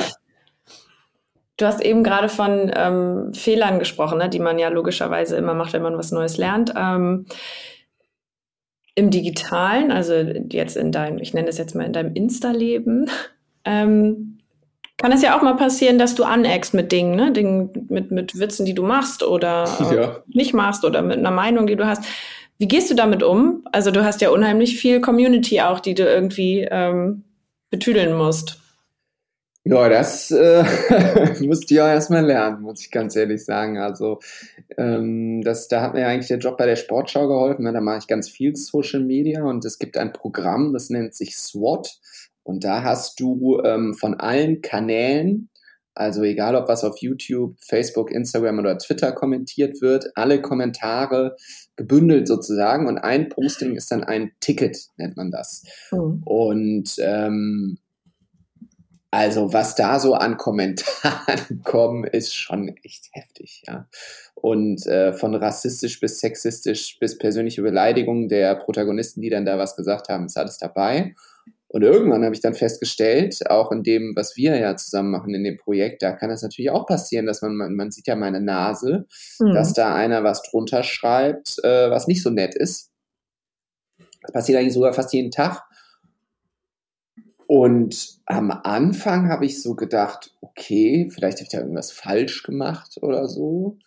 [1.58, 5.72] Du hast eben gerade von ähm, Fehlern gesprochen, ne, die man ja logischerweise immer macht,
[5.72, 6.74] wenn man was Neues lernt.
[6.76, 7.28] Ähm,
[8.96, 13.10] Im Digitalen, also jetzt in deinem, ich nenne es jetzt mal in deinem Insta-Leben,
[13.66, 14.40] ähm,
[14.98, 17.34] kann es ja auch mal passieren, dass du aneckst mit Dingen, ne?
[17.34, 20.24] Dingen mit, mit Witzen, die du machst oder äh, ja.
[20.28, 22.06] nicht machst oder mit einer Meinung, die du hast.
[22.58, 23.66] Wie gehst du damit um?
[23.74, 27.26] Also du hast ja unheimlich viel Community auch, die du irgendwie ähm,
[27.70, 28.62] betüdeln musst.
[29.68, 30.64] Ja, das äh,
[31.44, 33.80] musste ich auch erstmal lernen, muss ich ganz ehrlich sagen.
[33.80, 34.20] Also
[34.78, 37.64] ähm, das, da hat mir eigentlich der Job bei der Sportschau geholfen.
[37.64, 37.74] Ne?
[37.74, 41.36] Da mache ich ganz viel Social Media und es gibt ein Programm, das nennt sich
[41.36, 42.00] SWOT.
[42.44, 45.50] Und da hast du ähm, von allen Kanälen,
[45.96, 51.38] also egal ob was auf YouTube, Facebook, Instagram oder Twitter kommentiert wird, alle Kommentare
[51.76, 55.64] gebündelt sozusagen und ein Posting ist dann ein Ticket, nennt man das.
[55.92, 56.22] Mhm.
[56.24, 57.80] Und ähm,
[59.16, 63.88] also was da so an Kommentaren kommen, ist schon echt heftig, ja.
[64.34, 69.78] Und äh, von rassistisch bis sexistisch bis persönliche Beleidigung der Protagonisten, die dann da was
[69.78, 71.16] gesagt haben, ist alles dabei.
[71.70, 75.44] Und irgendwann habe ich dann festgestellt, auch in dem, was wir ja zusammen machen in
[75.44, 78.42] dem Projekt, da kann es natürlich auch passieren, dass man, man, man sieht ja meine
[78.42, 79.08] Nase,
[79.40, 79.54] mhm.
[79.54, 82.92] dass da einer was drunter schreibt, äh, was nicht so nett ist.
[84.22, 85.64] Das passiert eigentlich sogar fast jeden Tag.
[87.48, 92.98] Und am Anfang habe ich so gedacht, okay, vielleicht habe ich da irgendwas falsch gemacht
[93.02, 93.78] oder so.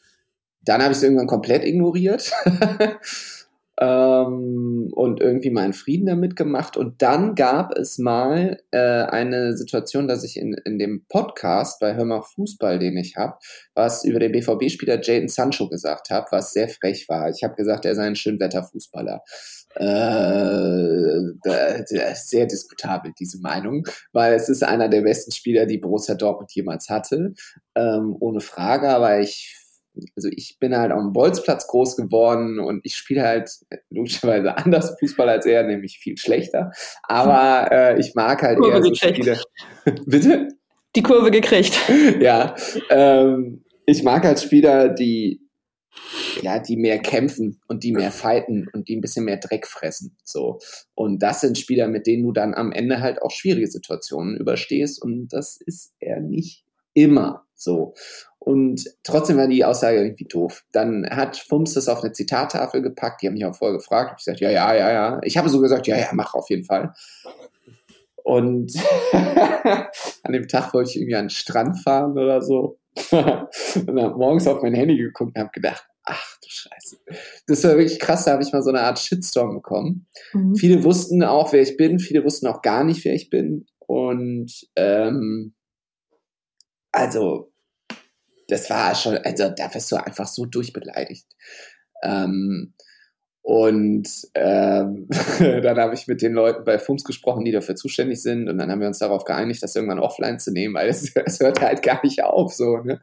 [0.62, 2.32] Dann habe ich es irgendwann komplett ignoriert
[3.80, 6.76] ähm, und irgendwie meinen Frieden damit gemacht.
[6.76, 11.94] Und dann gab es mal äh, eine Situation, dass ich in, in dem Podcast bei
[11.94, 13.38] Hör mal Fußball, den ich habe,
[13.74, 17.30] was über den BVB-Spieler Jaden Sancho gesagt habe, was sehr frech war.
[17.30, 19.22] Ich habe gesagt, er sei ein Schönwetterfußballer.
[19.76, 21.34] Äh,
[22.14, 26.88] sehr diskutabel, diese Meinung, weil es ist einer der besten Spieler, die Borussia Dortmund jemals
[26.88, 27.34] hatte,
[27.76, 29.57] ähm, ohne Frage, aber ich
[30.16, 33.50] also ich bin halt auf dem Bolzplatz groß geworden und ich spiele halt
[33.90, 36.72] logischerweise anders Fußball als er, nämlich viel schlechter.
[37.02, 39.16] Aber äh, ich mag halt Kurve eher so gekriegt.
[39.16, 39.40] Spiele.
[40.06, 40.48] Bitte?
[40.96, 41.78] Die Kurve gekriegt.
[42.20, 42.54] ja.
[42.90, 45.40] Ähm, ich mag halt Spieler, die
[46.42, 50.16] ja, die mehr kämpfen und die mehr fighten und die ein bisschen mehr Dreck fressen.
[50.24, 50.58] So.
[50.94, 55.02] Und das sind Spieler, mit denen du dann am Ende halt auch schwierige Situationen überstehst.
[55.02, 56.64] Und das ist er nicht
[56.94, 57.94] immer so.
[58.38, 60.64] Und trotzdem war die Aussage irgendwie doof.
[60.72, 63.20] Dann hat Fums das auf eine Zitattafel gepackt.
[63.20, 64.12] Die haben mich auch vorher gefragt.
[64.12, 65.20] Ich gesagt, ja, ja, ja, ja.
[65.22, 66.94] Ich habe so gesagt, ja, ja, mach auf jeden Fall.
[68.24, 68.72] Und
[69.12, 72.78] an dem Tag wollte ich irgendwie an den Strand fahren oder so.
[73.10, 76.96] und habe morgens auf mein Handy geguckt und habe gedacht, ach du Scheiße.
[77.46, 80.06] Das war wirklich krass, da habe ich mal so eine Art Shitstorm bekommen.
[80.32, 80.56] Mhm.
[80.56, 83.66] Viele wussten auch, wer ich bin, viele wussten auch gar nicht, wer ich bin.
[83.86, 85.54] Und ähm,
[86.98, 87.52] also,
[88.48, 91.26] das war schon, also da wirst du einfach so durchbeleidigt.
[92.02, 92.74] Ähm,
[93.42, 98.48] Und ähm, dann habe ich mit den Leuten bei FUMS gesprochen, die dafür zuständig sind.
[98.48, 101.40] Und dann haben wir uns darauf geeinigt, das irgendwann offline zu nehmen, weil es, es
[101.40, 102.52] hört halt gar nicht auf.
[102.52, 103.00] So, ne?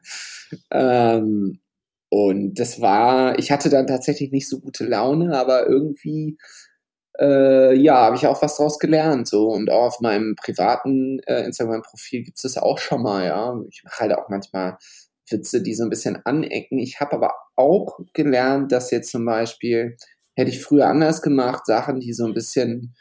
[0.72, 1.62] Ähm,
[2.10, 6.38] und das war, ich hatte dann tatsächlich nicht so gute Laune, aber irgendwie,
[7.20, 9.28] äh, ja, habe ich auch was draus gelernt.
[9.28, 9.50] So.
[9.50, 13.60] Und auch auf meinem privaten äh, Instagram-Profil gibt es das auch schon mal, ja.
[13.70, 14.78] Ich mache halt auch manchmal
[15.30, 16.78] Witze, die so ein bisschen anecken.
[16.80, 19.98] Ich habe aber auch gelernt, dass jetzt zum Beispiel
[20.36, 22.96] hätte ich früher anders gemacht, Sachen, die so ein bisschen,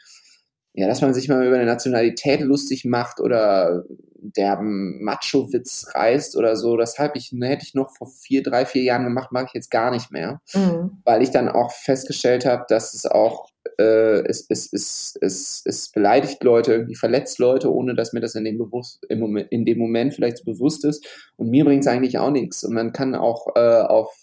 [0.73, 3.83] ja, dass man sich mal über eine Nationalität lustig macht oder
[4.17, 6.77] derben Macho-Witz reißt oder so.
[6.77, 9.69] Das habe ich, hätte ich noch vor vier, drei, vier Jahren gemacht, mache ich jetzt
[9.69, 10.41] gar nicht mehr.
[10.53, 11.01] Mhm.
[11.03, 13.49] Weil ich dann auch festgestellt habe, dass es auch,
[13.79, 18.35] äh, es, es, es, es, es beleidigt Leute, irgendwie verletzt Leute, ohne dass mir das
[18.35, 21.05] in dem, bewusst, im Moment, in dem Moment vielleicht so bewusst ist.
[21.35, 22.63] Und mir bringt es eigentlich auch nichts.
[22.63, 24.13] Und man kann auch äh, auf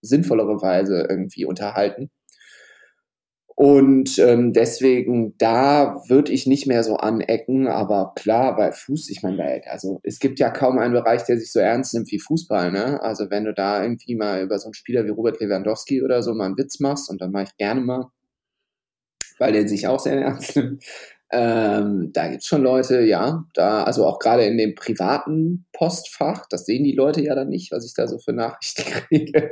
[0.00, 2.10] sinnvollere Weise irgendwie unterhalten.
[3.54, 9.22] Und ähm, deswegen, da würde ich nicht mehr so anecken, aber klar, bei Fuß, ich
[9.22, 12.72] meine, also es gibt ja kaum einen Bereich, der sich so ernst nimmt wie Fußball,
[12.72, 13.00] ne?
[13.02, 16.34] Also wenn du da irgendwie mal über so einen Spieler wie Robert Lewandowski oder so
[16.34, 18.10] mal einen Witz machst, und dann mache ich gerne mal,
[19.42, 20.84] weil der sich auch sehr ernst nimmt,
[21.32, 26.66] ähm, da gibt's schon Leute, ja, da, also auch gerade in dem privaten Postfach, das
[26.66, 29.50] sehen die Leute ja dann nicht, was ich da so für Nachrichten kriege.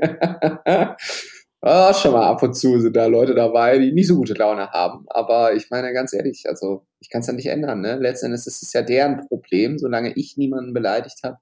[1.62, 4.70] Ah, schon mal ab und zu sind da Leute dabei, die nicht so gute Laune
[4.70, 5.04] haben.
[5.08, 7.82] Aber ich meine ganz ehrlich, also ich kann es ja nicht ändern.
[7.82, 7.98] Ne?
[7.98, 9.76] Letztendlich ist es ja deren Problem.
[9.78, 11.36] Solange ich niemanden beleidigt habe,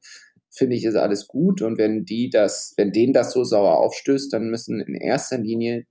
[0.50, 1.62] finde ich, ist alles gut.
[1.62, 5.84] Und wenn die das, wenn denen das so sauer aufstößt, dann müssen in erster Linie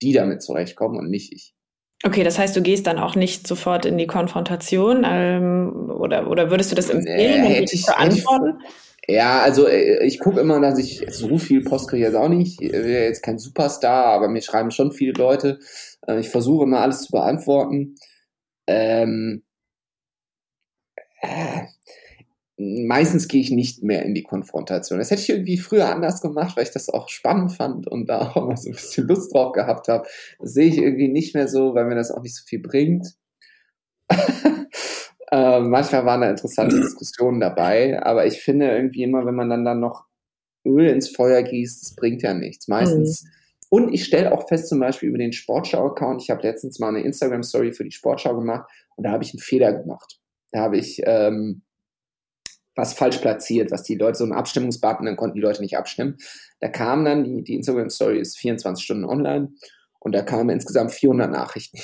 [0.00, 1.54] die damit zurechtkommen und nicht ich.
[2.02, 6.50] Okay, das heißt, du gehst dann auch nicht sofort in die Konfrontation ähm, oder, oder
[6.50, 8.58] würdest du das empfehlen, äh, hätte ich, zu antworten?
[8.58, 8.74] Hätte
[9.06, 12.60] ja, also äh, ich gucke immer, dass ich so viel Post kriege jetzt auch nicht.
[12.60, 15.58] Ich bin jetzt kein Superstar, aber mir schreiben schon viele Leute.
[16.06, 17.96] Äh, ich versuche immer alles zu beantworten.
[18.66, 19.42] Ähm,
[21.20, 21.62] äh,
[22.56, 24.98] meistens gehe ich nicht mehr in die Konfrontation.
[24.98, 28.32] Das hätte ich irgendwie früher anders gemacht, weil ich das auch spannend fand und da
[28.34, 30.06] auch mal so ein bisschen Lust drauf gehabt habe.
[30.38, 33.14] Das sehe ich irgendwie nicht mehr so, weil mir das auch nicht so viel bringt.
[35.30, 39.64] Äh, manchmal waren da interessante Diskussionen dabei, aber ich finde irgendwie immer, wenn man dann,
[39.64, 40.04] dann noch
[40.64, 42.68] Öl ins Feuer gießt, das bringt ja nichts.
[42.68, 43.24] Meistens.
[43.24, 43.28] Mhm.
[43.70, 47.00] Und ich stelle auch fest, zum Beispiel über den Sportschau-Account, ich habe letztens mal eine
[47.00, 50.20] Instagram-Story für die Sportschau gemacht und da habe ich einen Fehler gemacht.
[50.52, 51.63] Da habe ich ähm,
[52.76, 56.16] was falsch platziert, was die Leute, so einen Abstimmungsbutton, dann konnten die Leute nicht abstimmen.
[56.60, 59.52] Da kam dann, die, die Instagram-Story ist 24 Stunden online
[60.00, 61.78] und da kamen insgesamt 400 Nachrichten.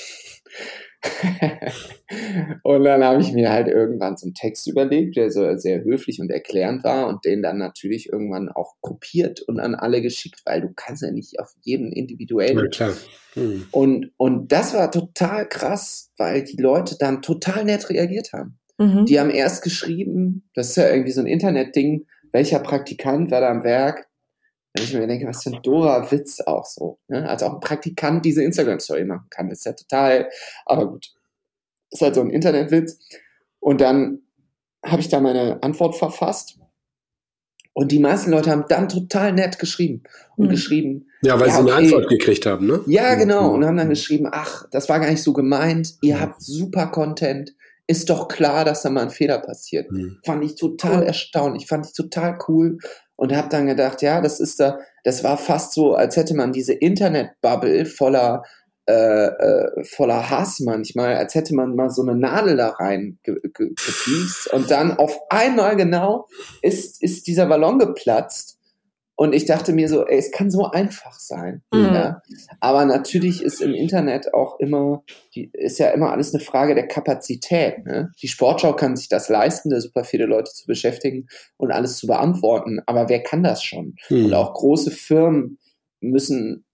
[2.63, 6.21] und dann habe ich mir halt irgendwann so einen Text überlegt, der so sehr höflich
[6.21, 10.61] und erklärend war und den dann natürlich irgendwann auch kopiert und an alle geschickt, weil
[10.61, 12.69] du kannst ja nicht auf jeden individuell.
[12.73, 12.93] Ja.
[13.33, 13.67] Hm.
[13.71, 18.60] Und, und das war total krass, weil die Leute dann total nett reagiert haben.
[18.81, 19.05] Mhm.
[19.05, 23.51] Die haben erst geschrieben, das ist ja irgendwie so ein Internetding, welcher Praktikant war da
[23.51, 24.09] am Werk,
[24.73, 26.99] wenn ich mir denke, was für ein dober Witz auch so.
[27.09, 27.29] Ne?
[27.29, 29.51] Also auch ein Praktikant diese Instagram-Story machen kann.
[29.51, 30.31] Das ist ja total,
[30.65, 31.13] aber gut.
[31.91, 32.99] Ist halt so ein Internetwitz.
[33.59, 34.23] Und dann
[34.85, 36.59] habe ich da meine Antwort verfasst.
[37.75, 40.05] Und die meisten Leute haben dann total nett geschrieben
[40.37, 40.51] und mhm.
[40.53, 41.07] geschrieben.
[41.23, 41.85] Ja, weil ja, sie eine okay.
[41.85, 42.81] Antwort gekriegt haben, ne?
[42.87, 43.53] Ja, genau.
[43.53, 45.97] Und haben dann geschrieben, ach, das war gar nicht so gemeint.
[46.01, 46.21] Ihr mhm.
[46.21, 47.55] habt super Content.
[47.91, 49.91] Ist doch klar, dass da mal ein Fehler passiert.
[49.91, 50.19] Mhm.
[50.25, 51.67] Fand ich total erstaunlich.
[51.67, 52.79] Fand ich total cool
[53.17, 56.53] und habe dann gedacht, ja, das ist da, das war fast so, als hätte man
[56.53, 58.45] diese Internetbubble voller
[58.87, 58.93] äh,
[59.27, 63.75] äh, voller Hass manchmal, als hätte man mal so eine Nadel da rein ge ge
[64.53, 66.29] und dann auf einmal genau
[66.63, 68.60] ist, ist dieser Ballon geplatzt
[69.21, 71.61] und ich dachte mir so, ey, es kann so einfach sein.
[71.75, 71.85] Mhm.
[71.93, 72.23] Ja?
[72.59, 75.05] Aber natürlich ist im Internet auch immer,
[75.35, 77.85] die, ist ja immer alles eine Frage der Kapazität.
[77.85, 78.13] Ne?
[78.23, 81.27] Die Sportschau kann sich das leisten, da super viele Leute zu beschäftigen
[81.59, 82.81] und alles zu beantworten.
[82.87, 83.97] Aber wer kann das schon?
[84.09, 84.25] Mhm.
[84.25, 85.59] Und auch große Firmen
[86.01, 86.65] müssen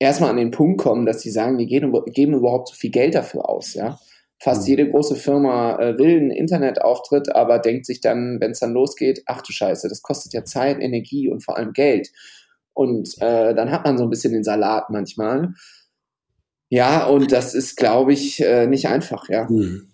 [0.00, 3.14] erstmal an den Punkt kommen, dass sie sagen, wir geben, geben überhaupt so viel Geld
[3.14, 3.74] dafür aus.
[3.74, 4.00] Ja?
[4.40, 4.68] Fast mhm.
[4.68, 9.22] jede große Firma äh, will einen Internetauftritt, aber denkt sich dann, wenn es dann losgeht,
[9.26, 12.10] ach du Scheiße, das kostet ja Zeit, Energie und vor allem Geld.
[12.72, 15.54] Und äh, dann hat man so ein bisschen den Salat manchmal.
[16.68, 19.48] Ja, und das ist, glaube ich, äh, nicht einfach, ja.
[19.50, 19.88] Mhm.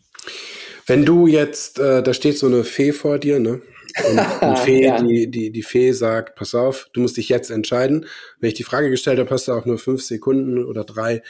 [0.86, 3.62] Wenn du jetzt, äh, da steht so eine Fee vor dir, ne?
[4.10, 5.00] Und die Fee, ja.
[5.00, 8.06] die, die, die Fee sagt, pass auf, du musst dich jetzt entscheiden.
[8.40, 11.22] Wenn ich die Frage gestellt habe, hast du auch nur fünf Sekunden oder drei.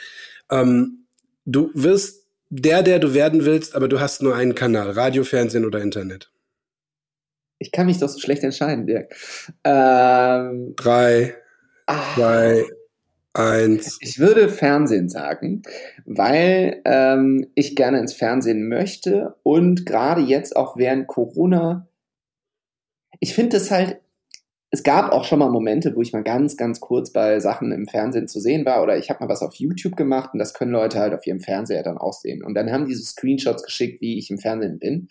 [0.51, 1.05] Ähm,
[1.45, 5.65] du wirst der, der du werden willst, aber du hast nur einen Kanal, Radio, Fernsehen
[5.65, 6.31] oder Internet.
[7.57, 9.15] Ich kann mich doch so schlecht entscheiden, Dirk.
[9.63, 11.35] Ähm, Drei,
[11.87, 12.15] ah.
[12.15, 12.65] zwei,
[13.33, 13.97] eins.
[14.01, 15.61] Ich würde Fernsehen sagen,
[16.05, 21.87] weil ähm, ich gerne ins Fernsehen möchte und gerade jetzt auch während Corona,
[23.19, 23.99] ich finde es halt,
[24.75, 27.87] es gab auch schon mal Momente, wo ich mal ganz, ganz kurz bei Sachen im
[27.87, 30.71] Fernsehen zu sehen war oder ich habe mal was auf YouTube gemacht und das können
[30.71, 32.43] Leute halt auf ihrem Fernseher dann auch sehen.
[32.43, 35.07] Und dann haben diese Screenshots geschickt, wie ich im Fernsehen bin.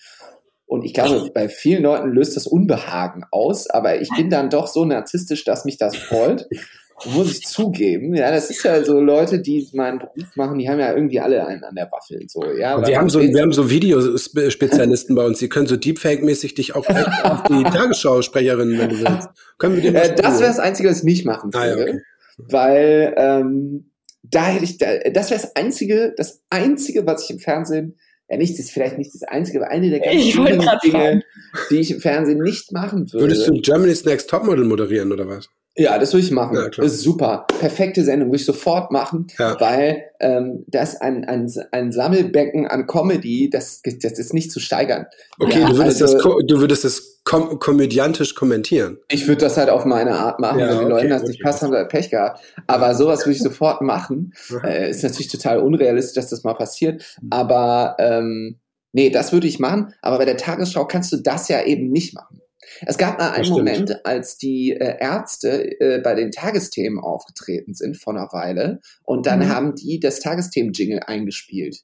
[0.66, 4.66] Und ich glaube, bei vielen Leuten löst das Unbehagen aus, aber ich bin dann doch
[4.66, 6.46] so narzisstisch, dass mich das freut
[7.04, 8.14] muss ich zugeben.
[8.14, 11.46] Ja, das ist ja so Leute, die meinen Beruf machen, die haben ja irgendwie alle
[11.46, 12.24] einen an der Waffel.
[12.28, 15.76] So, ja, und wir haben so, wir haben so Videospezialisten bei uns, die können so
[15.76, 16.86] Deepfake-mäßig dich auch
[17.24, 19.28] auf die Tagesschau-Sprecherin, wenn du willst.
[19.58, 21.66] Können wir den äh, das wäre das Einzige, was ich nicht machen würde.
[21.66, 22.00] Ah, ja, okay.
[22.38, 23.90] Weil ähm,
[24.22, 27.96] da hätte ich, da, das wäre das Einzige, das Einzige, was ich im Fernsehen
[28.30, 31.22] ja, nicht, das ist vielleicht nicht das Einzige, aber eine der ganz vielen Dinge,
[31.70, 33.26] die ich im Fernsehen nicht machen würde.
[33.26, 35.50] Würdest du Germany's Next Topmodel moderieren oder was?
[35.76, 36.56] Ja, das würde ich machen.
[36.56, 37.46] Ja, ist super.
[37.58, 39.60] Perfekte Sendung, würde ich sofort machen, ja.
[39.60, 45.06] weil ähm, das ein, ein, ein Sammelbecken an Comedy, das, das ist nicht zu steigern.
[45.40, 48.98] Okay, ja, du, würdest also, das, du würdest das kom komödiantisch kommentieren.
[49.08, 50.60] Ich würde das halt auf meine Art machen.
[50.60, 52.40] Ja, wenn die okay, Leute das nicht passt, haben sie halt Pech gehabt.
[52.68, 54.32] Aber sowas würde ich sofort machen.
[54.62, 57.16] Äh, ist natürlich total unrealistisch, dass das mal passiert.
[57.30, 58.60] Aber ähm,
[58.92, 59.92] nee, das würde ich machen.
[60.02, 62.40] Aber bei der Tagesschau kannst du das ja eben nicht machen.
[62.82, 67.96] Es gab mal einen Moment, als die äh, Ärzte äh, bei den Tagesthemen aufgetreten sind
[67.96, 69.48] vor einer Weile und dann mhm.
[69.48, 71.82] haben die das Tagesthemen-Jingle eingespielt.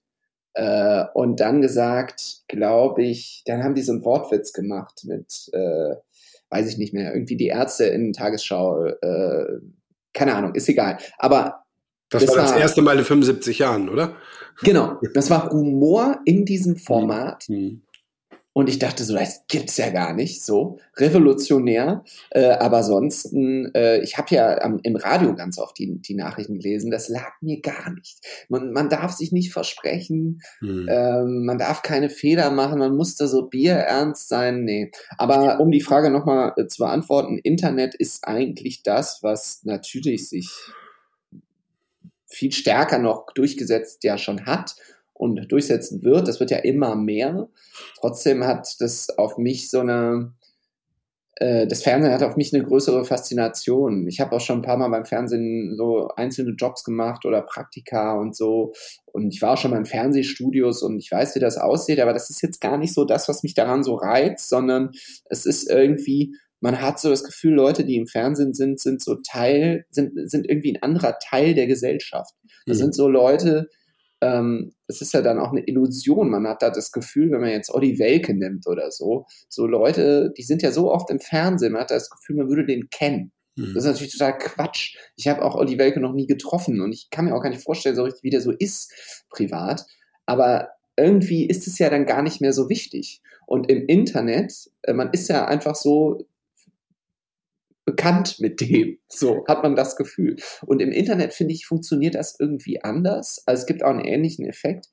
[0.55, 5.51] Äh, und dann gesagt, glaube ich, dann haben die so einen Wortwitz gemacht mit,
[6.51, 8.91] weiß ich nicht mehr, irgendwie die Ärzte in Tagesschau,
[10.12, 10.99] keine Ahnung, ist egal.
[11.18, 11.64] Aber
[12.11, 14.16] das, das war das erste Mal in 75 Jahren, oder?
[14.62, 17.49] Genau, das war Humor in diesem Format.
[17.49, 17.82] Mhm.
[18.53, 20.78] Und ich dachte so, das gibt's ja gar nicht so.
[20.96, 22.05] Revolutionär.
[22.30, 26.59] Äh, aber ansonsten, äh, ich habe ja am, im Radio ganz oft die, die Nachrichten
[26.59, 28.18] gelesen, das lag mir gar nicht.
[28.48, 30.88] Man, man darf sich nicht versprechen, hm.
[30.90, 34.64] ähm, man darf keine Fehler machen, man muss da so bierernst sein.
[34.64, 34.90] Nee.
[35.16, 40.51] Aber um die Frage nochmal äh, zu beantworten, Internet ist eigentlich das, was natürlich sich
[42.26, 44.74] viel stärker noch durchgesetzt ja schon hat
[45.20, 46.28] und durchsetzen wird.
[46.28, 47.50] Das wird ja immer mehr.
[47.98, 50.32] Trotzdem hat das auf mich so eine,
[51.34, 54.08] äh, das Fernsehen hat auf mich eine größere Faszination.
[54.08, 58.18] Ich habe auch schon ein paar Mal beim Fernsehen so einzelne Jobs gemacht oder Praktika
[58.18, 58.72] und so.
[59.04, 62.14] Und ich war auch schon mal in Fernsehstudios und ich weiß, wie das aussieht, aber
[62.14, 64.90] das ist jetzt gar nicht so das, was mich daran so reizt, sondern
[65.26, 69.16] es ist irgendwie, man hat so das Gefühl, Leute, die im Fernsehen sind, sind so
[69.16, 72.32] Teil, sind, sind irgendwie ein anderer Teil der Gesellschaft.
[72.64, 72.82] Das mhm.
[72.84, 73.68] sind so Leute,
[74.20, 76.30] ähm, es ist ja dann auch eine Illusion.
[76.30, 80.32] Man hat da das Gefühl, wenn man jetzt Olli Welke nimmt oder so, so Leute,
[80.36, 83.32] die sind ja so oft im Fernsehen, man hat das Gefühl, man würde den kennen.
[83.56, 83.74] Mhm.
[83.74, 84.96] Das ist natürlich total Quatsch.
[85.16, 87.62] Ich habe auch Olli Welke noch nie getroffen und ich kann mir auch gar nicht
[87.62, 88.92] vorstellen, so richtig, wie der so ist
[89.30, 89.86] privat.
[90.26, 93.22] Aber irgendwie ist es ja dann gar nicht mehr so wichtig.
[93.46, 94.52] Und im Internet,
[94.82, 96.24] äh, man ist ja einfach so
[97.91, 98.99] bekannt mit dem.
[99.09, 100.36] So hat man das Gefühl.
[100.64, 103.43] Und im Internet, finde ich, funktioniert das irgendwie anders.
[103.47, 104.86] Also es gibt auch einen ähnlichen Effekt.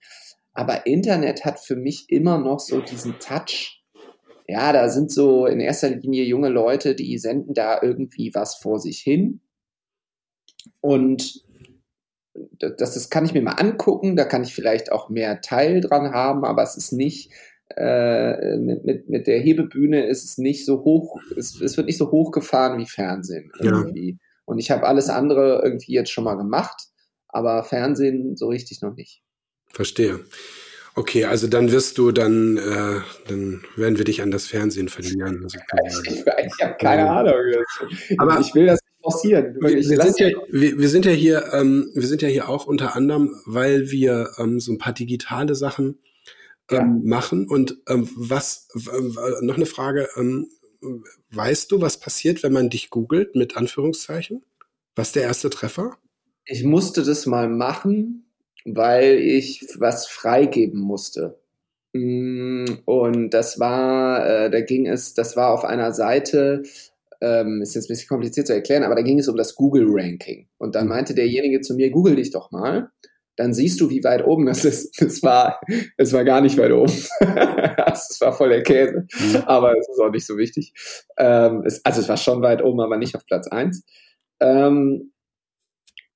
[0.54, 3.84] Aber Internet hat für mich immer noch so diesen Touch.
[4.48, 8.80] Ja, da sind so in erster Linie junge Leute, die senden da irgendwie was vor
[8.80, 9.42] sich hin.
[10.82, 11.44] Und
[12.60, 16.14] das, das kann ich mir mal angucken, da kann ich vielleicht auch mehr Teil dran
[16.14, 17.32] haben, aber es ist nicht
[17.76, 21.98] äh, mit, mit, mit der Hebebühne ist es nicht so hoch, es, es wird nicht
[21.98, 24.12] so hoch gefahren wie Fernsehen irgendwie.
[24.12, 24.18] Ja.
[24.46, 26.88] Und ich habe alles andere irgendwie jetzt schon mal gemacht,
[27.28, 29.22] aber Fernsehen so richtig noch nicht.
[29.74, 30.22] Verstehe.
[30.96, 35.44] Okay, also dann wirst du dann, äh, dann werden wir dich an das Fernsehen verlieren.
[35.44, 35.60] Also
[36.06, 37.34] ich, ich habe keine Ahnung.
[38.18, 39.58] Aber ich will das nicht forcieren.
[39.62, 42.66] Wir, wir, sind ja, wir, wir, sind ja hier, ähm, wir sind ja hier auch
[42.66, 46.00] unter anderem, weil wir ähm, so ein paar digitale Sachen
[46.72, 46.82] ja.
[46.82, 47.48] ähm, machen.
[47.48, 50.50] Und ähm, was, äh, noch eine Frage, ähm,
[51.32, 54.44] weißt du, was passiert, wenn man dich googelt, mit Anführungszeichen?
[54.96, 55.98] Was der erste Treffer?
[56.46, 58.26] Ich musste das mal machen,
[58.66, 61.40] weil ich was freigeben musste.
[61.94, 66.64] Mm, und das war, äh, da ging es, das war auf einer Seite,
[67.22, 70.48] ähm, ist jetzt ein bisschen kompliziert zu erklären, aber da ging es um das Google-Ranking.
[70.58, 70.90] Und dann mhm.
[70.90, 72.92] meinte derjenige zu mir, google dich doch mal
[73.38, 75.02] dann siehst du, wie weit oben das ist.
[75.08, 75.62] Es war,
[75.96, 76.92] es war gar nicht weit oben.
[77.90, 79.38] Es war voll der Käse, mhm.
[79.46, 80.72] aber es ist auch nicht so wichtig.
[81.18, 83.86] Ähm, es, also es war schon weit oben, aber nicht auf Platz eins.
[84.40, 85.14] Ähm,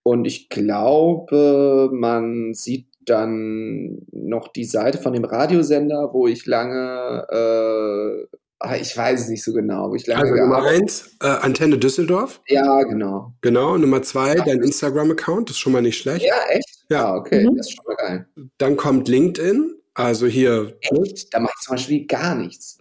[0.03, 7.25] und ich glaube, man sieht dann noch die Seite von dem Radiosender, wo ich lange
[7.31, 11.25] äh, Ah, ich weiß es nicht so genau, wo ich lange Also Nummer eins, äh,
[11.27, 12.41] Antenne Düsseldorf.
[12.47, 13.33] Ja, genau.
[13.41, 13.75] Genau.
[13.75, 15.49] Nummer zwei, dein Instagram-Account.
[15.49, 16.23] Das ist schon mal nicht schlecht.
[16.23, 16.85] Ja, echt?
[16.89, 17.05] Ja.
[17.07, 17.57] Ah, okay, Mhm.
[17.57, 18.27] das ist schon mal geil.
[18.59, 19.75] Dann kommt LinkedIn.
[19.95, 21.33] Also hier, Echt?
[21.33, 22.77] Da mache ich zum Beispiel gar nichts.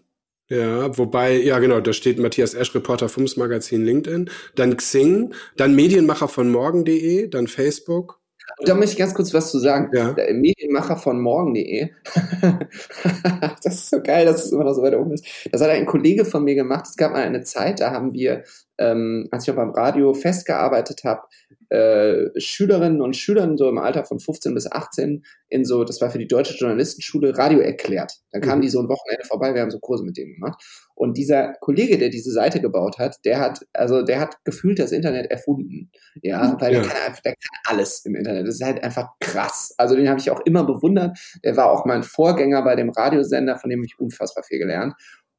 [0.48, 4.28] ja, wobei, ja genau, da steht Matthias Esch, Reporter Fums Magazin LinkedIn.
[4.56, 8.19] Dann Xing, dann Medienmacher von morgen.de, dann Facebook.
[8.58, 9.90] Und da möchte ich ganz kurz was zu sagen.
[9.92, 10.12] Ja.
[10.12, 11.90] Der Medienmacher von morgen.de,
[13.62, 15.26] das ist so geil, dass es immer noch so weit oben ist.
[15.52, 16.86] Das hat ein Kollege von mir gemacht.
[16.88, 18.44] Es gab mal eine Zeit, da haben wir,
[18.78, 21.22] ähm, als ich auch beim Radio festgearbeitet habe,
[21.70, 26.10] äh, Schülerinnen und Schülern so im Alter von 15 bis 18 in so, das war
[26.10, 28.12] für die Deutsche Journalistenschule, Radio erklärt.
[28.32, 28.62] Dann kamen Mhm.
[28.62, 30.62] die so ein Wochenende vorbei, wir haben so Kurse mit denen gemacht.
[30.94, 34.92] Und dieser Kollege, der diese Seite gebaut hat, der hat, also der hat gefühlt das
[34.92, 35.90] Internet erfunden.
[36.22, 36.80] Ja, weil Ja.
[36.82, 38.46] Der, kann, der kann alles im Internet.
[38.46, 39.72] Das ist halt einfach krass.
[39.78, 41.18] Also den habe ich auch immer bewundert.
[41.44, 44.94] Der war auch mein Vorgänger bei dem Radiosender, von dem ich unfassbar viel gelernt.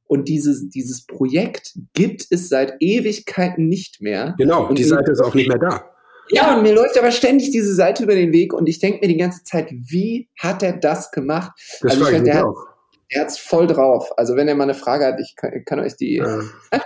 [0.08, 4.34] Und dieses, dieses Projekt gibt es seit Ewigkeiten nicht mehr.
[4.36, 5.88] Genau, Und die- Seite ist auch nicht mehr da.
[6.32, 9.08] Ja, und mir läuft aber ständig diese Seite über den Weg und ich denke mir
[9.08, 11.52] die ganze Zeit, wie hat er das gemacht?
[11.82, 12.66] Das Also ich weiß, der auch.
[13.14, 14.10] Er hat's voll drauf.
[14.16, 16.16] Also wenn er mal eine Frage hat, ich kann, kann euch die.
[16.16, 16.40] Ja.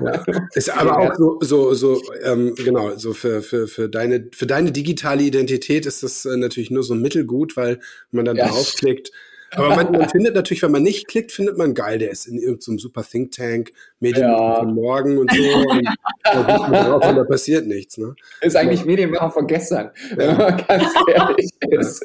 [0.00, 0.24] Ja.
[0.54, 4.72] Ist aber auch so, so, so ähm, genau, so für, für, für, deine, für deine
[4.72, 7.78] digitale Identität ist das äh, natürlich nur so mittelgut, weil
[8.10, 8.48] man dann Ja.
[8.48, 9.12] draufklickt.
[9.54, 12.38] Aber man, man findet natürlich, wenn man nicht klickt, findet man geil, der ist in
[12.38, 14.56] irgendeinem super Think Tank, Medien Ja.
[14.60, 15.42] von morgen und so.
[15.42, 15.84] Und
[16.24, 17.98] da drauf und da passiert nichts.
[17.98, 18.14] Ne?
[18.40, 22.02] Ist eigentlich Medienmacher von gestern, wenn man ganz ehrlich ist.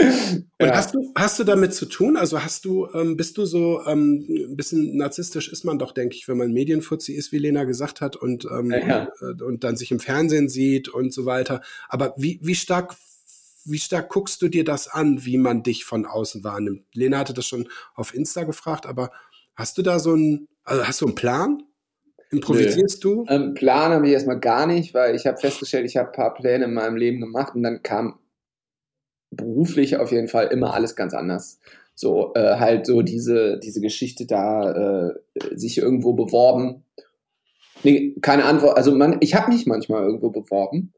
[0.00, 0.74] Und Ja.
[0.76, 2.16] hast du, hast du damit zu tun?
[2.16, 6.14] Also hast du, ähm, bist du so ähm, ein bisschen narzisstisch ist man doch, denke
[6.16, 9.08] ich, wenn man Medienfuzzi ist, wie Lena gesagt hat, und, ähm, Ja, ja.
[9.20, 11.62] äh, und dann sich im Fernsehen sieht und so weiter.
[11.88, 12.94] Aber wie, wie stark,
[13.70, 16.84] wie stark guckst du dir das an, wie man dich von außen wahrnimmt?
[16.94, 19.10] Lena hatte das schon auf Insta gefragt, aber
[19.54, 21.62] hast du da so einen, also hast du einen Plan?
[22.30, 23.24] Improvisierst du?
[23.28, 26.34] Ähm, Plan habe ich erstmal gar nicht, weil ich habe festgestellt, ich habe ein paar
[26.34, 28.18] Pläne in meinem Leben gemacht und dann kam
[29.30, 31.58] beruflich auf jeden Fall immer alles ganz anders.
[31.94, 35.14] So, äh, halt so diese, diese Geschichte da, äh,
[35.54, 36.84] sich irgendwo beworben.
[37.82, 38.76] Nee, keine Antwort.
[38.76, 40.92] Also man, ich habe mich manchmal irgendwo beworben.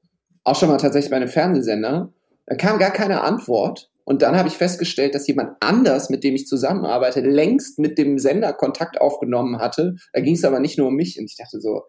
[0.44, 2.12] Auch schon mal tatsächlich bei einem Fernsehsender.
[2.50, 3.90] Da kam gar keine Antwort.
[4.02, 8.18] Und dann habe ich festgestellt, dass jemand anders, mit dem ich zusammenarbeite, längst mit dem
[8.18, 9.94] Sender Kontakt aufgenommen hatte.
[10.12, 11.16] Da ging es aber nicht nur um mich.
[11.16, 11.82] Und ich dachte so,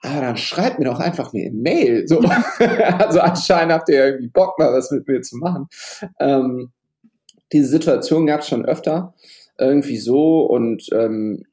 [0.00, 2.08] ah, dann schreibt mir doch einfach eine Mail.
[2.08, 2.20] So.
[2.98, 5.66] also anscheinend habt ihr irgendwie Bock, mal was mit mir zu machen.
[6.18, 6.72] Ähm,
[7.52, 9.12] diese Situation gab es schon öfter.
[9.58, 10.46] Irgendwie so.
[10.46, 11.44] Und ähm,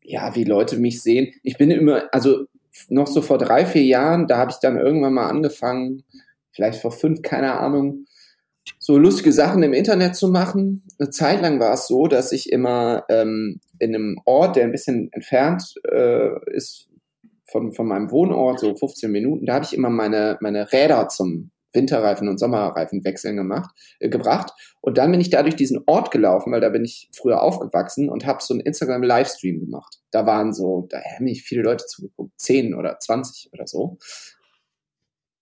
[0.00, 1.34] ja, wie Leute mich sehen.
[1.42, 2.44] Ich bin immer, also
[2.88, 6.04] noch so vor drei, vier Jahren, da habe ich dann irgendwann mal angefangen,
[6.52, 8.06] vielleicht vor fünf, keine Ahnung,
[8.78, 10.84] so lustige Sachen im Internet zu machen.
[10.98, 14.72] Eine Zeit lang war es so, dass ich immer ähm, in einem Ort, der ein
[14.72, 16.88] bisschen entfernt äh, ist
[17.50, 21.50] von, von meinem Wohnort, so 15 Minuten, da habe ich immer meine, meine Räder zum
[21.72, 24.52] Winterreifen und Sommerreifen wechseln gemacht, äh, gebracht.
[24.80, 28.08] Und dann bin ich da durch diesen Ort gelaufen, weil da bin ich früher aufgewachsen
[28.08, 30.00] und habe so einen Instagram-Livestream gemacht.
[30.10, 33.98] Da waren so, da haben nicht viele Leute zugeguckt, 10 oder 20 oder so.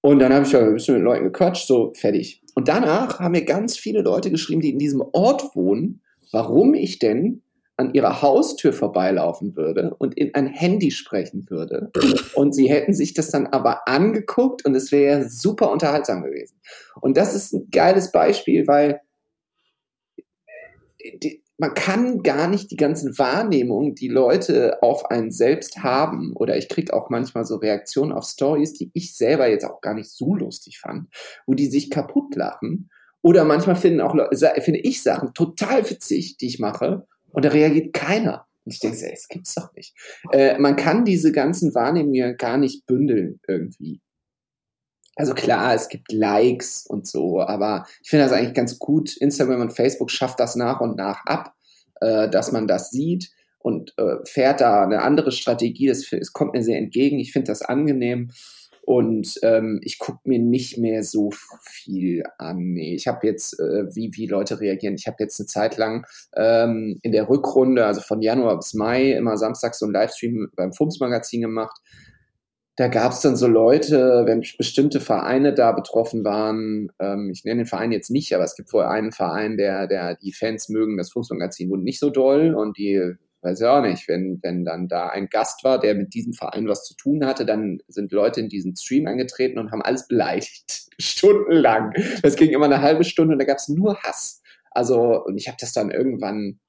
[0.02, 2.42] Und dann habe ich ja ein bisschen mit Leuten gequatscht, so fertig.
[2.54, 6.98] Und danach haben mir ganz viele Leute geschrieben, die in diesem Ort wohnen, warum ich
[6.98, 7.42] denn
[7.76, 11.90] an ihrer Haustür vorbeilaufen würde und in ein Handy sprechen würde.
[12.34, 16.60] Und sie hätten sich das dann aber angeguckt und es wäre super unterhaltsam gewesen.
[17.00, 19.00] Und das ist ein geiles Beispiel, weil
[21.60, 26.70] man kann gar nicht die ganzen Wahrnehmungen, die Leute auf einen selbst haben, oder ich
[26.70, 30.34] kriege auch manchmal so Reaktionen auf Stories, die ich selber jetzt auch gar nicht so
[30.34, 31.08] lustig fand,
[31.46, 32.88] wo die sich kaputt lachen.
[33.20, 34.16] Oder manchmal finden auch
[34.62, 38.46] finde ich Sachen total witzig, die ich mache, und da reagiert keiner.
[38.64, 39.94] Und ich denke, ey, das gibt's doch nicht.
[40.32, 44.00] Äh, man kann diese ganzen Wahrnehmungen gar nicht bündeln irgendwie.
[45.20, 49.14] Also klar, es gibt Likes und so, aber ich finde das eigentlich ganz gut.
[49.18, 51.52] Instagram und Facebook schafft das nach und nach ab,
[52.00, 55.88] äh, dass man das sieht und äh, fährt da eine andere Strategie.
[55.88, 57.18] Das, das kommt mir sehr entgegen.
[57.18, 58.30] Ich finde das angenehm.
[58.80, 62.72] Und ähm, ich gucke mir nicht mehr so viel an.
[62.72, 66.06] Nee, ich habe jetzt, äh, wie, wie Leute reagieren, ich habe jetzt eine Zeit lang
[66.34, 70.72] ähm, in der Rückrunde, also von Januar bis Mai, immer samstags so ein Livestream beim
[70.72, 71.78] Fums-Magazin gemacht.
[72.76, 77.62] Da gab es dann so Leute, wenn bestimmte Vereine da betroffen waren, ähm, ich nenne
[77.62, 80.96] den Verein jetzt nicht, aber es gibt wohl einen Verein, der, der die Fans mögen,
[80.96, 84.88] das Fums-Magazin wurde nicht so doll und die weiß ja auch nicht, wenn, wenn dann
[84.88, 88.40] da ein Gast war, der mit diesem Verein was zu tun hatte, dann sind Leute
[88.40, 90.88] in diesen Stream eingetreten und haben alles beleidigt.
[90.98, 91.92] Stundenlang.
[92.22, 94.42] Das ging immer eine halbe Stunde und da gab es nur Hass.
[94.70, 96.60] Also, und ich habe das dann irgendwann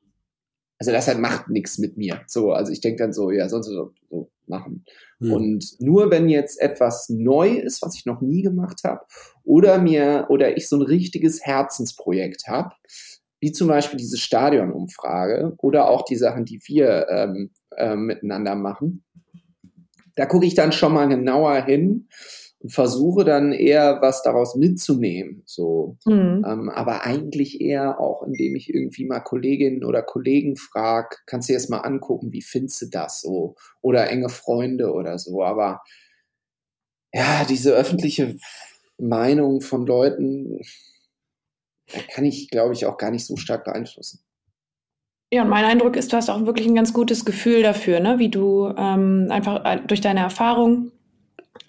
[0.81, 2.21] also das halt macht nichts mit mir.
[2.25, 4.85] So, also ich denke dann so, ja, sonst so, so machen.
[5.19, 5.31] Hm.
[5.31, 9.01] Und nur wenn jetzt etwas neu ist, was ich noch nie gemacht habe,
[9.43, 12.75] oder mir, oder ich so ein richtiges Herzensprojekt habe,
[13.39, 19.03] wie zum Beispiel diese Stadionumfrage oder auch die Sachen, die wir ähm, äh, miteinander machen,
[20.15, 22.07] da gucke ich dann schon mal genauer hin
[22.61, 25.43] und versuche dann eher was daraus mitzunehmen.
[25.45, 26.45] So, Mhm.
[26.47, 31.53] ähm, aber eigentlich eher auch, indem ich irgendwie mal Kolleginnen oder Kollegen frage, kannst du
[31.53, 33.55] dir das mal angucken, wie findest du das so?
[33.81, 35.43] Oder enge Freunde oder so.
[35.43, 35.81] Aber
[37.13, 38.37] ja, diese öffentliche
[38.97, 40.61] Meinung von Leuten,
[41.91, 44.23] da kann ich, glaube ich, auch gar nicht so stark beeinflussen.
[45.33, 48.19] Ja, und mein Eindruck ist, du hast auch wirklich ein ganz gutes Gefühl dafür, ne?
[48.19, 50.91] wie du ähm, einfach äh, durch deine Erfahrung,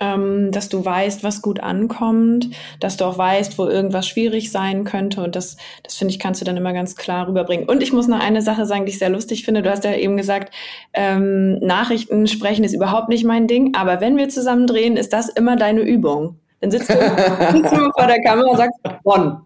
[0.02, 2.48] ähm, dass du weißt, was gut ankommt,
[2.80, 5.22] dass du auch weißt, wo irgendwas schwierig sein könnte.
[5.22, 7.68] Und das, das finde ich, kannst du dann immer ganz klar rüberbringen.
[7.68, 9.62] Und ich muss noch eine Sache sagen, die ich sehr lustig finde.
[9.62, 10.52] Du hast ja eben gesagt,
[10.92, 15.28] ähm, Nachrichten sprechen ist überhaupt nicht mein Ding, aber wenn wir zusammen drehen, ist das
[15.28, 16.41] immer deine Übung.
[16.62, 19.38] Dann sitzt du, vor der Kamera und sagst, Bonn.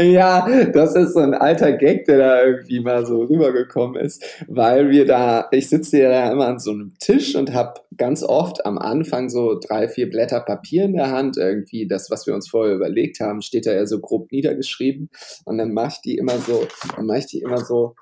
[0.00, 4.90] ja, das ist so ein alter Gag, der da irgendwie mal so rübergekommen ist, weil
[4.90, 8.76] wir da, ich sitze ja immer an so einem Tisch und habe ganz oft am
[8.76, 12.74] Anfang so drei, vier Blätter Papier in der Hand, irgendwie das, was wir uns vorher
[12.74, 15.10] überlegt haben, steht da ja so grob niedergeschrieben
[15.44, 16.66] und dann mache ich die immer so,
[16.96, 17.94] dann mache ich die immer so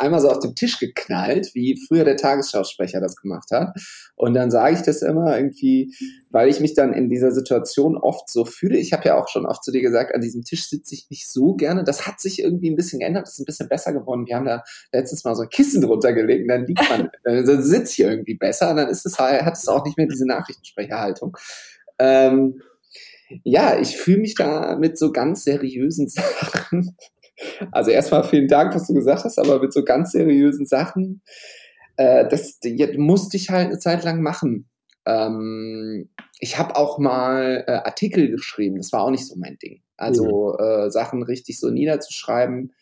[0.00, 3.76] einmal so auf den Tisch geknallt, wie früher der Tagesschausprecher das gemacht hat.
[4.16, 5.94] Und dann sage ich das immer irgendwie,
[6.30, 8.78] weil ich mich dann in dieser Situation oft so fühle.
[8.78, 11.30] Ich habe ja auch schon oft zu dir gesagt, an diesem Tisch sitze ich nicht
[11.30, 11.84] so gerne.
[11.84, 14.26] Das hat sich irgendwie ein bisschen geändert, das ist ein bisschen besser geworden.
[14.26, 17.92] Wir haben da letztens mal so ein Kissen drunter gelegt, dann liegt man, dann sitzt
[17.92, 21.36] hier irgendwie besser und dann ist es halt, hat es auch nicht mehr diese Nachrichtensprecherhaltung.
[21.98, 22.62] Ähm,
[23.44, 26.96] ja, ich fühle mich da mit so ganz seriösen Sachen
[27.72, 31.22] also erstmal vielen Dank, was du gesagt hast, aber mit so ganz seriösen Sachen,
[31.96, 32.58] äh, das
[32.96, 34.68] musste ich halt eine Zeit lang machen.
[35.06, 39.82] Ähm, ich habe auch mal äh, Artikel geschrieben, das war auch nicht so mein Ding.
[39.96, 42.72] Also äh, Sachen richtig so niederzuschreiben,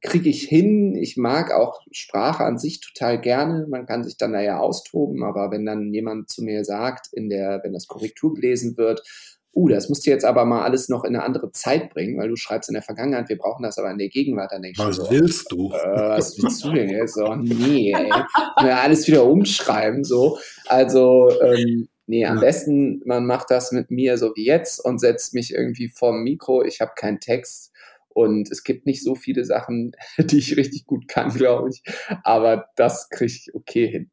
[0.00, 0.96] kriege ich hin.
[0.96, 3.66] Ich mag auch Sprache an sich total gerne.
[3.68, 7.28] Man kann sich dann da ja austoben, aber wenn dann jemand zu mir sagt, in
[7.28, 9.02] der, wenn das Korrektur gelesen wird,
[9.54, 12.28] uh, das musst du jetzt aber mal alles noch in eine andere Zeit bringen, weil
[12.28, 14.86] du schreibst in der Vergangenheit, wir brauchen das aber in der Gegenwart, dann denke ich
[14.86, 15.70] Was so, willst du?
[15.72, 17.14] äh, was willst du denn jetzt?
[17.14, 18.12] So, nee, ey.
[18.60, 20.38] Ja, alles wieder umschreiben, so.
[20.66, 22.40] Also, ähm, nee, am Ja.
[22.40, 26.62] besten, man macht das mit mir so wie jetzt und setzt mich irgendwie vorm Mikro.
[26.62, 27.67] Ich habe keinen Text
[28.18, 31.82] und es gibt nicht so viele Sachen, die ich richtig gut kann, glaube ich.
[32.24, 34.10] Aber das kriege ich okay hin.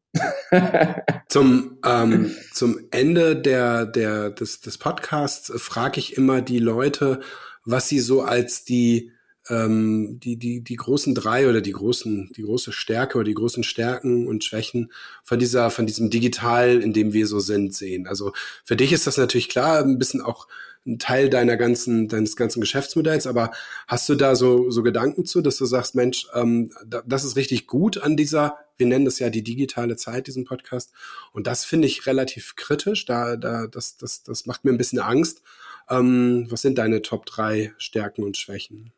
[1.27, 7.19] Zum, ähm, zum Ende der, der, des, des Podcasts frage ich immer die Leute,
[7.65, 9.11] was sie so als die,
[9.49, 13.63] ähm, die, die, die großen drei oder die großen, die große Stärke oder die großen
[13.63, 14.91] Stärken und Schwächen
[15.23, 18.07] von dieser, von diesem Digital, in dem wir so sind, sehen.
[18.07, 18.31] Also
[18.63, 20.47] für dich ist das natürlich klar, ein bisschen auch
[20.85, 23.51] ein Teil deiner ganzen, deines ganzen Geschäftsmodells, aber
[23.87, 27.35] hast du da so, so Gedanken zu, dass du sagst, Mensch, ähm, da, das ist
[27.35, 30.91] richtig gut an dieser, wir nennen das ja die digitale Zeit, diesen Podcast.
[31.31, 33.05] Und das finde ich relativ kritisch.
[33.05, 35.41] Da, da, das, das, das macht mir ein bisschen Angst.
[35.89, 38.91] Ähm, was sind deine Top drei Stärken und Schwächen?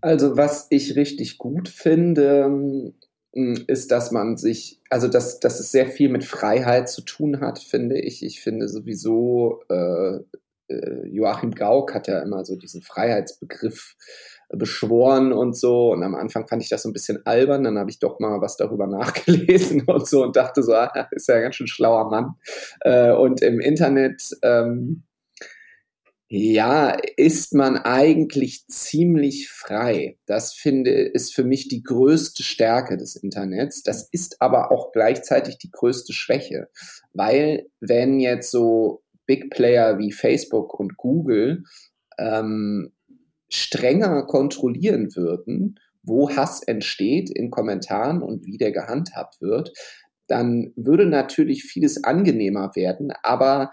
[0.00, 2.94] Also, was ich richtig gut finde, ähm,
[3.66, 7.58] ist, dass man sich, also dass, dass es sehr viel mit Freiheit zu tun hat,
[7.58, 8.22] finde ich.
[8.22, 10.20] Ich finde sowieso, äh,
[10.68, 13.96] Joachim Gauck hat ja immer so diesen Freiheitsbegriff
[14.48, 15.92] beschworen und so.
[15.92, 17.64] Und am Anfang fand ich das so ein bisschen albern.
[17.64, 21.28] Dann habe ich doch mal was darüber nachgelesen und so und dachte so, ah, ist
[21.28, 22.34] ja ein ganz schön schlauer Mann.
[22.80, 25.04] Äh, und im Internet, ähm,
[26.28, 30.18] ja, ist man eigentlich ziemlich frei.
[30.26, 33.82] Das finde ist für mich die größte Stärke des Internets.
[33.82, 36.68] Das ist aber auch gleichzeitig die größte Schwäche,
[37.12, 41.64] weil wenn jetzt so Big Player wie Facebook und Google
[42.18, 42.92] ähm,
[43.48, 49.72] strenger kontrollieren würden, wo Hass entsteht in Kommentaren und wie der gehandhabt wird,
[50.26, 53.70] dann würde natürlich vieles angenehmer werden, aber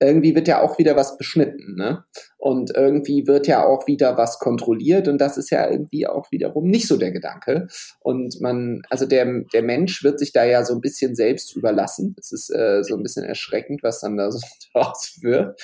[0.00, 2.04] irgendwie wird ja auch wieder was beschnitten, ne?
[2.38, 6.68] Und irgendwie wird ja auch wieder was kontrolliert und das ist ja irgendwie auch wiederum
[6.68, 7.68] nicht so der Gedanke.
[8.00, 12.16] Und man, also der, der Mensch wird sich da ja so ein bisschen selbst überlassen.
[12.18, 14.40] Es ist äh, so ein bisschen erschreckend, was dann da so
[14.72, 15.60] draus wird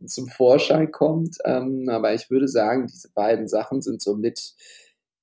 [0.00, 1.38] und zum Vorschein kommt.
[1.44, 4.54] Ähm, aber ich würde sagen, diese beiden Sachen sind somit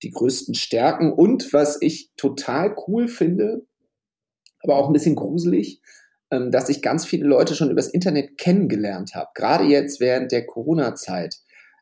[0.04, 1.12] die größten Stärken.
[1.12, 3.66] Und was ich total cool finde,
[4.60, 5.82] aber auch ein bisschen gruselig,
[6.34, 9.30] ähm, dass ich ganz viele Leute schon übers Internet kennengelernt habe.
[9.36, 11.38] Gerade jetzt während der Corona-Zeit.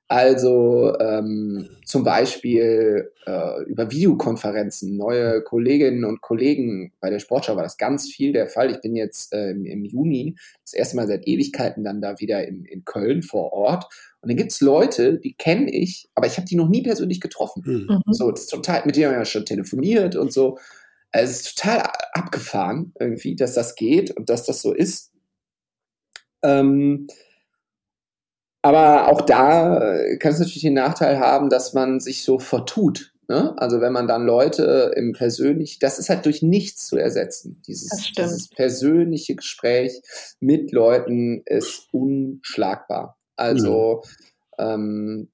[0.10, 7.64] Also ähm, zum Beispiel äh, über Videokonferenzen, neue Kolleginnen und Kollegen bei der Sportschau war
[7.64, 8.72] das ganz viel der Fall.
[8.72, 12.66] Ich bin jetzt äh, im, Juni das erste Mal seit Ewigkeiten dann da wieder in,
[12.66, 13.86] in Köln vor Ort.
[14.20, 17.22] Und dann gibt es Leute, die kenne ich, aber ich habe die noch nie persönlich
[17.22, 17.64] getroffen.
[17.66, 18.02] Mhm.
[18.12, 20.58] So, das ist total, mit denen haben wir ja schon telefoniert und so.
[21.12, 21.84] Also, es ist total
[22.14, 25.12] abgefahren irgendwie, dass das geht und dass das so ist.
[26.44, 27.08] Ähm,
[28.62, 33.14] aber auch da äh, kann es natürlich den Nachteil haben, dass man sich so vertut.
[33.28, 33.56] Ne?
[33.58, 37.62] Also wenn man dann Leute im persönlich, das ist halt durch nichts zu ersetzen.
[37.66, 40.02] Dieses, dieses persönliche Gespräch
[40.40, 43.18] mit Leuten ist unschlagbar.
[43.38, 44.04] Also
[44.60, 44.64] mhm.
[44.66, 45.31] ähm,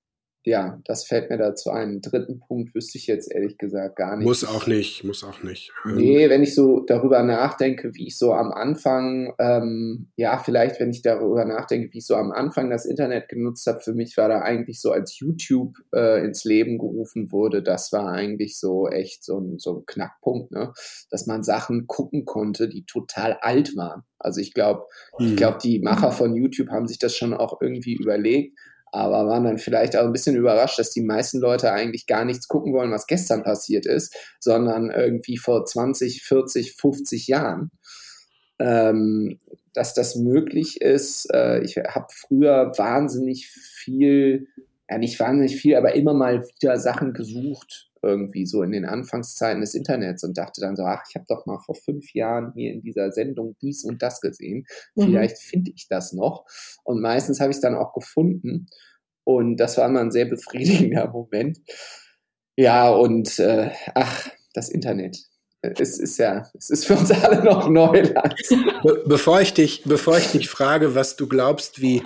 [0.48, 1.99] ja, das fällt mir dazu ein.
[2.02, 4.26] Dritten Punkt wüsste ich jetzt ehrlich gesagt gar nicht.
[4.26, 5.74] Muss auch nicht, muss auch nicht.
[5.84, 10.90] Nee, wenn ich so darüber nachdenke, wie ich so am Anfang, ähm, ja, vielleicht, wenn
[10.90, 14.30] ich darüber nachdenke, wie ich so am Anfang das Internet genutzt habe, für mich war
[14.30, 19.26] da eigentlich so, als YouTube äh, ins Leben gerufen wurde, das war eigentlich so echt
[19.26, 20.72] so ein, so ein Knackpunkt, ne?
[21.10, 24.03] Dass man Sachen gucken konnte, die total alt waren.
[24.18, 24.86] Also ich glaube,
[25.18, 25.28] hm.
[25.28, 28.57] ich glaube, die Macher von YouTube haben sich das schon auch irgendwie überlegt
[28.92, 32.48] aber waren dann vielleicht auch ein bisschen überrascht, dass die meisten Leute eigentlich gar nichts
[32.48, 37.72] gucken wollen, was gestern passiert ist, sondern irgendwie vor 20, 40, 50 Jahren.
[38.60, 39.40] Ähm,
[39.78, 41.32] dass das möglich ist.
[41.32, 44.48] Äh, ich habe früher wahnsinnig viel,
[44.90, 49.61] ja nicht wahnsinnig viel, aber immer mal wieder Sachen gesucht, irgendwie so in den Anfangszeiten
[49.61, 52.72] des Internets und dachte dann so, ach, ich habe doch mal vor fünf Jahren hier
[52.72, 54.65] in dieser Sendung dies und das gesehen.
[54.95, 55.03] Mhm.
[55.03, 56.45] Vielleicht finde ich das noch.
[56.84, 58.68] Und meistens habe ich es dann auch gefunden.
[59.24, 61.60] Und das war immer ein sehr befriedigender Moment.
[62.56, 65.18] Ja, und äh, ach, das Internet.
[65.61, 68.36] Es ist ja, es ist für uns alle noch Neuland.
[68.84, 72.03] Be bevor ich dich, bevor ich dich frage, was du glaubst, wie,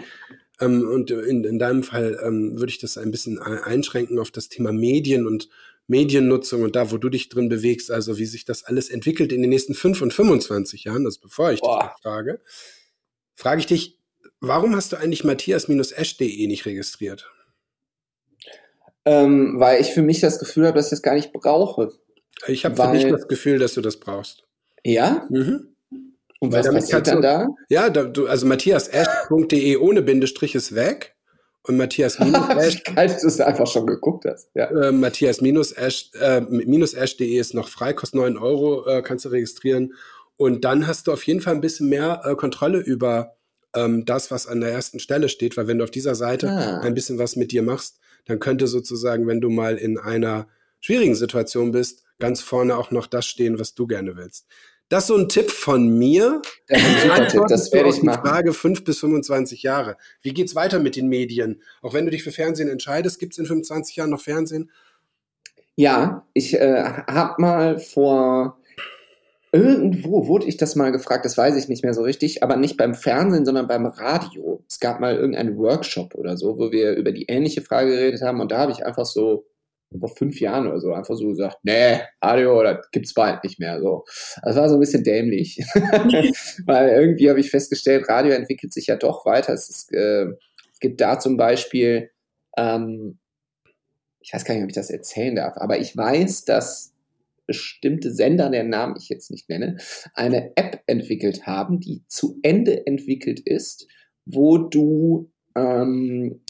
[0.59, 4.49] ähm, und in, in deinem Fall ähm, würde ich das ein bisschen einschränken auf das
[4.49, 5.49] Thema Medien und
[5.91, 9.41] Mediennutzung und da, wo du dich drin bewegst, also wie sich das alles entwickelt in
[9.41, 11.84] den nächsten fünf und 25 Jahren, das bevor ich Boah.
[11.84, 12.41] dich frage,
[13.35, 14.01] frage ich dich,
[14.41, 17.31] Warum hast du eigentlich matthias-esch.de nicht registriert?
[19.05, 21.91] Ähm, weil ich für mich das Gefühl habe, dass ich das gar nicht brauche.
[22.47, 24.43] Ich habe für mich das Gefühl, dass du das brauchst.
[24.84, 25.27] Ja?
[25.30, 25.76] Mhm.
[26.39, 27.49] Und was passiert dann da?
[27.69, 31.15] Ja, da, du, also matthiasesch.de ohne Bindestrich ist weg.
[31.63, 32.15] Und Matthias
[32.57, 32.83] Esch.
[32.83, 34.49] Geil, dass du einfach schon geguckt hast.
[34.55, 34.65] Ja.
[34.65, 39.29] Äh, Matthias Esch, äh, minus Esch.de ist noch frei, kostet 9 Euro, äh, kannst du
[39.29, 39.93] registrieren.
[40.38, 43.35] Und dann hast du auf jeden Fall ein bisschen mehr äh, Kontrolle über
[43.75, 46.79] ähm, das, was an der ersten Stelle steht, weil wenn du auf dieser Seite ah.
[46.79, 50.47] ein bisschen was mit dir machst, dann könnte sozusagen, wenn du mal in einer
[50.79, 54.47] schwierigen Situation bist, ganz vorne auch noch das stehen, was du gerne willst.
[54.91, 56.41] Das ist so ein Tipp von mir.
[56.68, 58.27] Das ist ein super Tipp, das werde ich machen.
[58.27, 59.95] Frage 5 bis 25 Jahre.
[60.22, 61.61] Wie geht's weiter mit den Medien?
[61.81, 64.69] Auch wenn du dich für Fernsehen entscheidest, gibt es in 25 Jahren noch Fernsehen?
[65.77, 68.57] Ja, ich äh, habe mal vor
[69.53, 72.77] Irgendwo wurde ich das mal gefragt, das weiß ich nicht mehr so richtig, aber nicht
[72.77, 74.63] beim Fernsehen, sondern beim Radio.
[74.69, 78.39] Es gab mal irgendeinen Workshop oder so, wo wir über die ähnliche Frage geredet haben
[78.39, 79.45] und da habe ich einfach so
[79.99, 83.80] vor fünf Jahren oder so einfach so gesagt, nee, Radio, das gibt's bald nicht mehr.
[83.81, 84.05] So,
[84.43, 85.57] das war so ein bisschen dämlich,
[86.65, 89.53] weil irgendwie habe ich festgestellt, Radio entwickelt sich ja doch weiter.
[89.53, 90.27] Es, ist, äh,
[90.72, 92.09] es gibt da zum Beispiel,
[92.57, 93.19] ähm,
[94.22, 96.93] ich weiß gar nicht, ob ich das erzählen darf, aber ich weiß, dass
[97.47, 99.77] bestimmte Sender, deren Namen ich jetzt nicht nenne,
[100.13, 103.88] eine App entwickelt haben, die zu Ende entwickelt ist,
[104.26, 106.41] wo du ähm,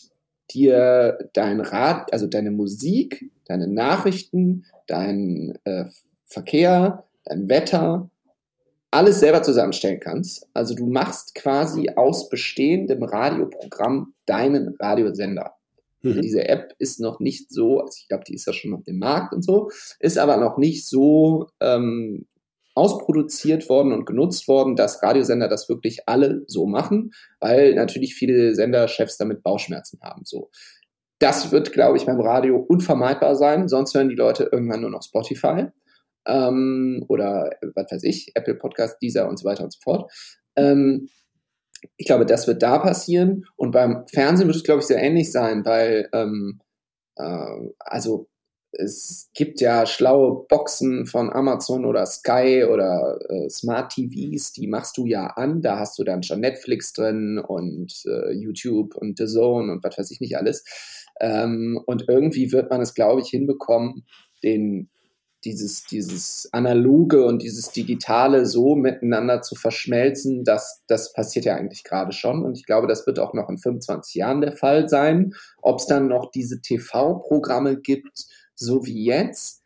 [0.54, 5.86] dir dein Rad, also deine Musik, deine Nachrichten, dein äh,
[6.26, 8.10] Verkehr, dein Wetter,
[8.92, 10.48] alles selber zusammenstellen kannst.
[10.54, 15.54] Also du machst quasi aus bestehendem Radioprogramm deinen Radiosender.
[16.02, 16.22] Mhm.
[16.22, 19.00] Diese App ist noch nicht so, also ich glaube, die ist ja schon auf dem
[19.00, 19.70] Markt und so,
[20.00, 22.26] ist aber noch nicht so ähm,
[22.74, 28.56] ausproduziert worden und genutzt worden, dass Radiosender das wirklich alle so machen, weil natürlich viele
[28.56, 30.22] Senderchefs damit Bauchschmerzen haben.
[30.26, 30.50] So.
[31.20, 35.04] Das wird, glaube ich, beim Radio unvermeidbar sein, sonst hören die Leute irgendwann nur noch
[35.04, 35.68] Spotify
[36.26, 40.12] ähm, oder was weiß ich, Apple Podcast, Deezer und so weiter und so fort.
[40.56, 41.10] Ähm,
[41.98, 43.46] ich glaube, das wird da passieren.
[43.56, 46.62] Und beim Fernsehen wird es, glaube ich, sehr ähnlich sein, weil, ähm,
[47.18, 48.28] äh, also
[48.74, 54.98] es gibt ja schlaue Boxen von Amazon oder Sky oder äh, Smart TVs, die machst
[54.98, 55.62] du ja an.
[55.62, 59.98] Da hast du dann schon Netflix drin und äh, YouTube und The Zone und was
[59.98, 60.64] weiß ich nicht alles.
[61.20, 64.06] Ähm, und irgendwie wird man es, glaube ich, hinbekommen,
[64.44, 64.90] den
[65.44, 71.84] dieses, dieses Analoge und dieses Digitale so miteinander zu verschmelzen, das, das passiert ja eigentlich
[71.84, 72.46] gerade schon.
[72.46, 75.34] Und ich glaube, das wird auch noch in 25 Jahren der Fall sein.
[75.62, 78.26] Ob es dann noch diese TV-Programme gibt,
[78.62, 79.62] so wie jetzt,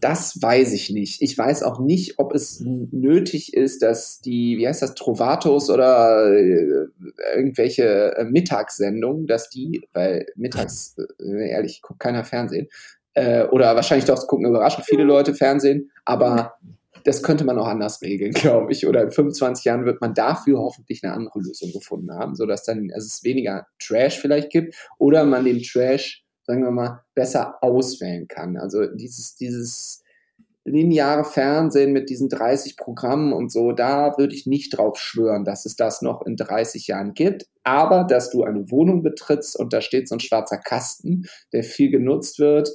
[0.00, 1.22] das weiß ich nicht.
[1.22, 6.30] Ich weiß auch nicht, ob es nötig ist, dass die, wie heißt das, Trovatos oder
[6.30, 6.88] äh,
[7.34, 12.68] irgendwelche äh, Mittagssendungen, dass die, weil mittags, äh, ehrlich, guckt keiner Fernsehen,
[13.14, 16.54] äh, oder wahrscheinlich doch gucken überraschend viele Leute Fernsehen, aber
[17.04, 18.86] das könnte man auch anders regeln, glaube ich.
[18.86, 22.90] Oder in 25 Jahren wird man dafür hoffentlich eine andere Lösung gefunden haben, sodass dann
[22.92, 28.28] also es weniger Trash vielleicht gibt oder man den Trash sagen wir mal, besser auswählen
[28.28, 28.56] kann.
[28.56, 30.02] Also dieses, dieses
[30.64, 35.66] lineare Fernsehen mit diesen 30 Programmen und so, da würde ich nicht drauf schwören, dass
[35.66, 37.46] es das noch in 30 Jahren gibt.
[37.64, 41.90] Aber dass du eine Wohnung betrittst und da steht so ein schwarzer Kasten, der viel
[41.90, 42.70] genutzt wird,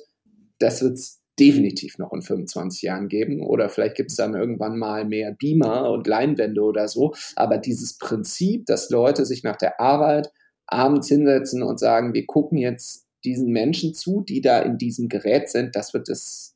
[0.60, 3.42] das wird es definitiv noch in 25 Jahren geben.
[3.42, 7.14] Oder vielleicht gibt es dann irgendwann mal mehr Beamer und Leinwände oder so.
[7.36, 10.32] Aber dieses Prinzip, dass Leute sich nach der Arbeit
[10.68, 15.50] abends hinsetzen und sagen, wir gucken jetzt diesen Menschen zu, die da in diesem Gerät
[15.50, 16.56] sind, das wird es,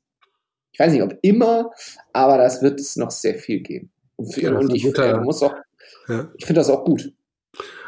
[0.71, 1.71] ich weiß nicht, ob immer,
[2.13, 3.91] aber das wird es noch sehr viel geben.
[4.15, 5.55] Und, ja, und ich, guter, muss auch,
[6.07, 6.31] ja.
[6.37, 7.13] ich finde das auch gut.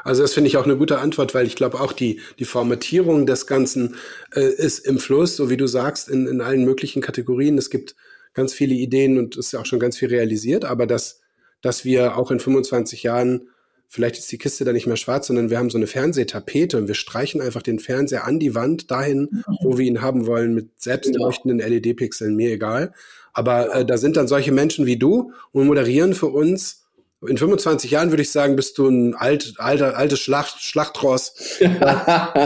[0.04, 3.26] Also das finde ich auch eine gute Antwort, weil ich glaube auch die, die Formatierung
[3.26, 3.96] des Ganzen
[4.36, 7.58] äh, ist im Fluss, so wie du sagst, in, in allen möglichen Kategorien.
[7.58, 7.96] Es gibt
[8.34, 11.22] ganz viele Ideen und es ist auch schon ganz viel realisiert, aber dass,
[11.62, 13.50] dass wir auch in 25 Jahren
[13.88, 16.88] vielleicht ist die Kiste da nicht mehr schwarz, sondern wir haben so eine Fernsehtapete und
[16.88, 20.82] wir streichen einfach den Fernseher an die Wand dahin, wo wir ihn haben wollen, mit
[20.82, 21.70] selbstleuchtenden genau.
[21.70, 22.94] LED-Pixeln, mir egal.
[23.34, 26.86] Aber äh, da sind dann solche Menschen wie du und moderieren für uns.
[27.28, 31.60] In 25 Jahren würde ich sagen, bist du ein alt, alter, altes Schlacht, Schlachtross,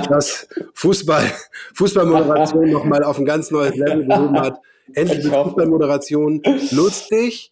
[0.09, 1.31] das Fußball,
[1.73, 4.59] Fußballmoderation nochmal auf ein ganz neues Level gehoben hat.
[4.93, 6.41] Endlich Fußballmoderation
[6.71, 7.51] lustig,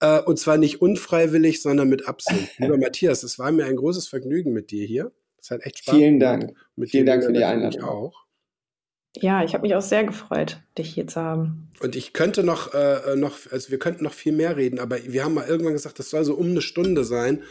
[0.00, 2.52] äh, und zwar nicht unfreiwillig, sondern mit Absicht.
[2.58, 5.12] Lieber Matthias, es war mir ein großes Vergnügen mit dir hier.
[5.40, 6.56] Es hat echt Spaß Vielen Dank.
[6.76, 7.84] Mit Vielen Dank für die Einladung.
[7.84, 8.26] auch.
[9.18, 11.70] Ja, ich habe mich auch sehr gefreut, dich hier zu haben.
[11.80, 15.24] Und ich könnte noch, äh, noch, also wir könnten noch viel mehr reden, aber wir
[15.24, 17.42] haben mal irgendwann gesagt, das soll so um eine Stunde sein.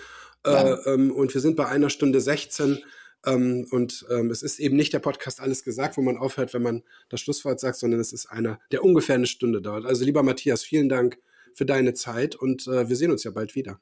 [0.46, 0.86] Äh, ja.
[0.86, 2.84] ähm, und wir sind bei einer Stunde 16.
[3.26, 6.62] Ähm, und ähm, es ist eben nicht der Podcast alles gesagt, wo man aufhört, wenn
[6.62, 9.86] man das Schlusswort sagt, sondern es ist einer, der ungefähr eine Stunde dauert.
[9.86, 11.18] Also lieber Matthias, vielen Dank
[11.56, 13.80] für deine Zeit und äh, wir sehen uns ja bald wieder.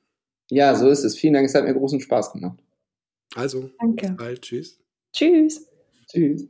[0.49, 1.17] Ja, so ist es.
[1.17, 2.59] Vielen Dank, es hat mir großen Spaß gemacht.
[3.35, 4.07] Also, Danke.
[4.07, 4.41] bis bald.
[4.41, 4.79] Tschüss.
[5.11, 5.67] Tschüss.
[6.07, 6.47] Tschüss.